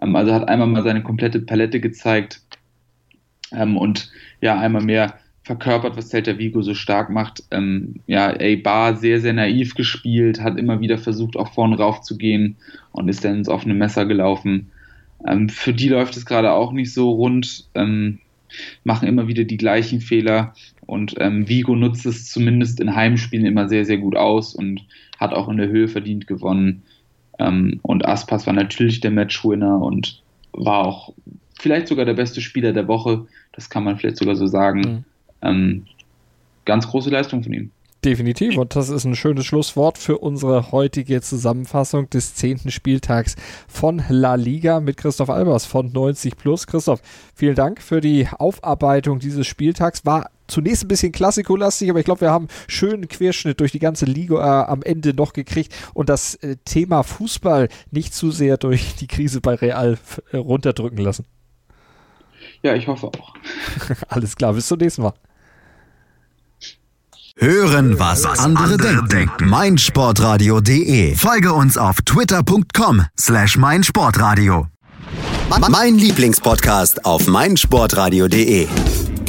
Ähm, 0.00 0.16
also 0.16 0.32
hat 0.32 0.48
einmal 0.48 0.68
mal 0.68 0.82
seine 0.82 1.02
komplette 1.02 1.40
Palette 1.40 1.80
gezeigt 1.80 2.40
ähm, 3.52 3.76
und 3.76 4.10
ja, 4.40 4.58
einmal 4.58 4.82
mehr 4.82 5.14
verkörpert, 5.42 5.96
was 5.96 6.08
Celta 6.08 6.38
Vigo 6.38 6.62
so 6.62 6.74
stark 6.74 7.10
macht. 7.10 7.42
Ähm, 7.50 7.96
ja, 8.06 8.28
A-Bar 8.28 8.96
sehr, 8.96 9.20
sehr 9.20 9.32
naiv 9.32 9.74
gespielt, 9.74 10.40
hat 10.40 10.58
immer 10.58 10.80
wieder 10.80 10.98
versucht, 10.98 11.36
auch 11.36 11.52
vorne 11.52 11.76
rauf 11.76 12.02
zu 12.02 12.16
gehen 12.16 12.56
und 12.92 13.08
ist 13.08 13.24
dann 13.24 13.36
ins 13.36 13.48
offene 13.48 13.74
Messer 13.74 14.06
gelaufen. 14.06 14.70
Ähm, 15.26 15.48
für 15.48 15.72
die 15.72 15.88
läuft 15.88 16.16
es 16.16 16.26
gerade 16.26 16.52
auch 16.52 16.72
nicht 16.72 16.92
so 16.92 17.10
rund, 17.10 17.66
ähm, 17.74 18.20
machen 18.84 19.08
immer 19.08 19.28
wieder 19.28 19.44
die 19.44 19.56
gleichen 19.56 20.00
Fehler 20.00 20.54
und 20.86 21.14
ähm, 21.18 21.48
Vigo 21.48 21.76
nutzt 21.76 22.04
es 22.04 22.30
zumindest 22.30 22.80
in 22.80 22.96
Heimspielen 22.96 23.46
immer 23.46 23.68
sehr, 23.68 23.84
sehr 23.84 23.98
gut 23.98 24.16
aus 24.16 24.54
und 24.54 24.84
hat 25.18 25.32
auch 25.32 25.48
in 25.48 25.56
der 25.56 25.68
Höhe 25.68 25.88
verdient 25.88 26.26
gewonnen. 26.26 26.82
Ähm, 27.40 27.80
und 27.82 28.06
Aspas 28.06 28.46
war 28.46 28.52
natürlich 28.52 29.00
der 29.00 29.10
Matchwinner 29.10 29.80
und 29.80 30.22
war 30.52 30.86
auch 30.86 31.12
vielleicht 31.58 31.88
sogar 31.88 32.04
der 32.04 32.14
beste 32.14 32.40
Spieler 32.40 32.72
der 32.72 32.86
Woche. 32.86 33.26
Das 33.52 33.70
kann 33.70 33.82
man 33.82 33.98
vielleicht 33.98 34.18
sogar 34.18 34.36
so 34.36 34.46
sagen. 34.46 34.80
Mhm. 34.80 35.04
Ähm, 35.42 35.86
ganz 36.66 36.86
große 36.86 37.10
Leistung 37.10 37.42
von 37.42 37.52
ihm. 37.52 37.70
Definitiv. 38.04 38.56
Und 38.56 38.76
das 38.76 38.88
ist 38.88 39.04
ein 39.04 39.14
schönes 39.14 39.44
Schlusswort 39.44 39.98
für 39.98 40.16
unsere 40.18 40.72
heutige 40.72 41.20
Zusammenfassung 41.20 42.08
des 42.08 42.34
zehnten 42.34 42.70
Spieltags 42.70 43.36
von 43.68 44.02
La 44.08 44.36
Liga 44.36 44.80
mit 44.80 44.96
Christoph 44.96 45.28
Albers 45.28 45.66
von 45.66 45.92
90 45.92 46.38
Plus. 46.38 46.66
Christoph, 46.66 47.02
vielen 47.34 47.54
Dank 47.54 47.82
für 47.82 48.00
die 48.00 48.26
Aufarbeitung 48.38 49.18
dieses 49.18 49.46
Spieltags. 49.46 50.06
War 50.06 50.30
zunächst 50.46 50.84
ein 50.84 50.88
bisschen 50.88 51.12
klassikolastig, 51.12 51.90
aber 51.90 51.98
ich 51.98 52.06
glaube, 52.06 52.22
wir 52.22 52.30
haben 52.30 52.48
einen 52.48 52.70
schönen 52.70 53.06
Querschnitt 53.06 53.60
durch 53.60 53.72
die 53.72 53.78
ganze 53.78 54.06
Liga 54.06 54.36
äh, 54.36 54.66
am 54.70 54.82
Ende 54.82 55.12
noch 55.12 55.34
gekriegt 55.34 55.74
und 55.92 56.08
das 56.08 56.36
äh, 56.36 56.56
Thema 56.64 57.02
Fußball 57.02 57.68
nicht 57.90 58.14
zu 58.14 58.30
sehr 58.30 58.56
durch 58.56 58.94
die 58.94 59.08
Krise 59.08 59.42
bei 59.42 59.56
Real 59.56 59.98
äh, 60.32 60.38
runterdrücken 60.38 60.98
lassen. 60.98 61.26
Ja, 62.62 62.74
ich 62.74 62.88
hoffe 62.88 63.08
auch. 63.08 63.34
Alles 64.08 64.36
klar, 64.36 64.54
bis 64.54 64.68
zum 64.68 64.78
nächsten 64.78 65.02
Mal. 65.02 65.12
Hören, 67.42 67.98
was, 67.98 68.22
was 68.22 68.38
andere, 68.38 68.64
andere 68.64 68.82
denken. 68.82 69.08
denken. 69.08 69.48
meinsportradio.de. 69.48 71.16
Folge 71.16 71.54
uns 71.54 71.78
auf 71.78 72.02
twitter.com 72.04 73.06
slash 73.18 73.56
meinsportradio. 73.56 74.66
Mein 75.70 75.94
Lieblingspodcast 75.94 77.06
auf 77.06 77.26
meinsportradio.de. 77.26 78.68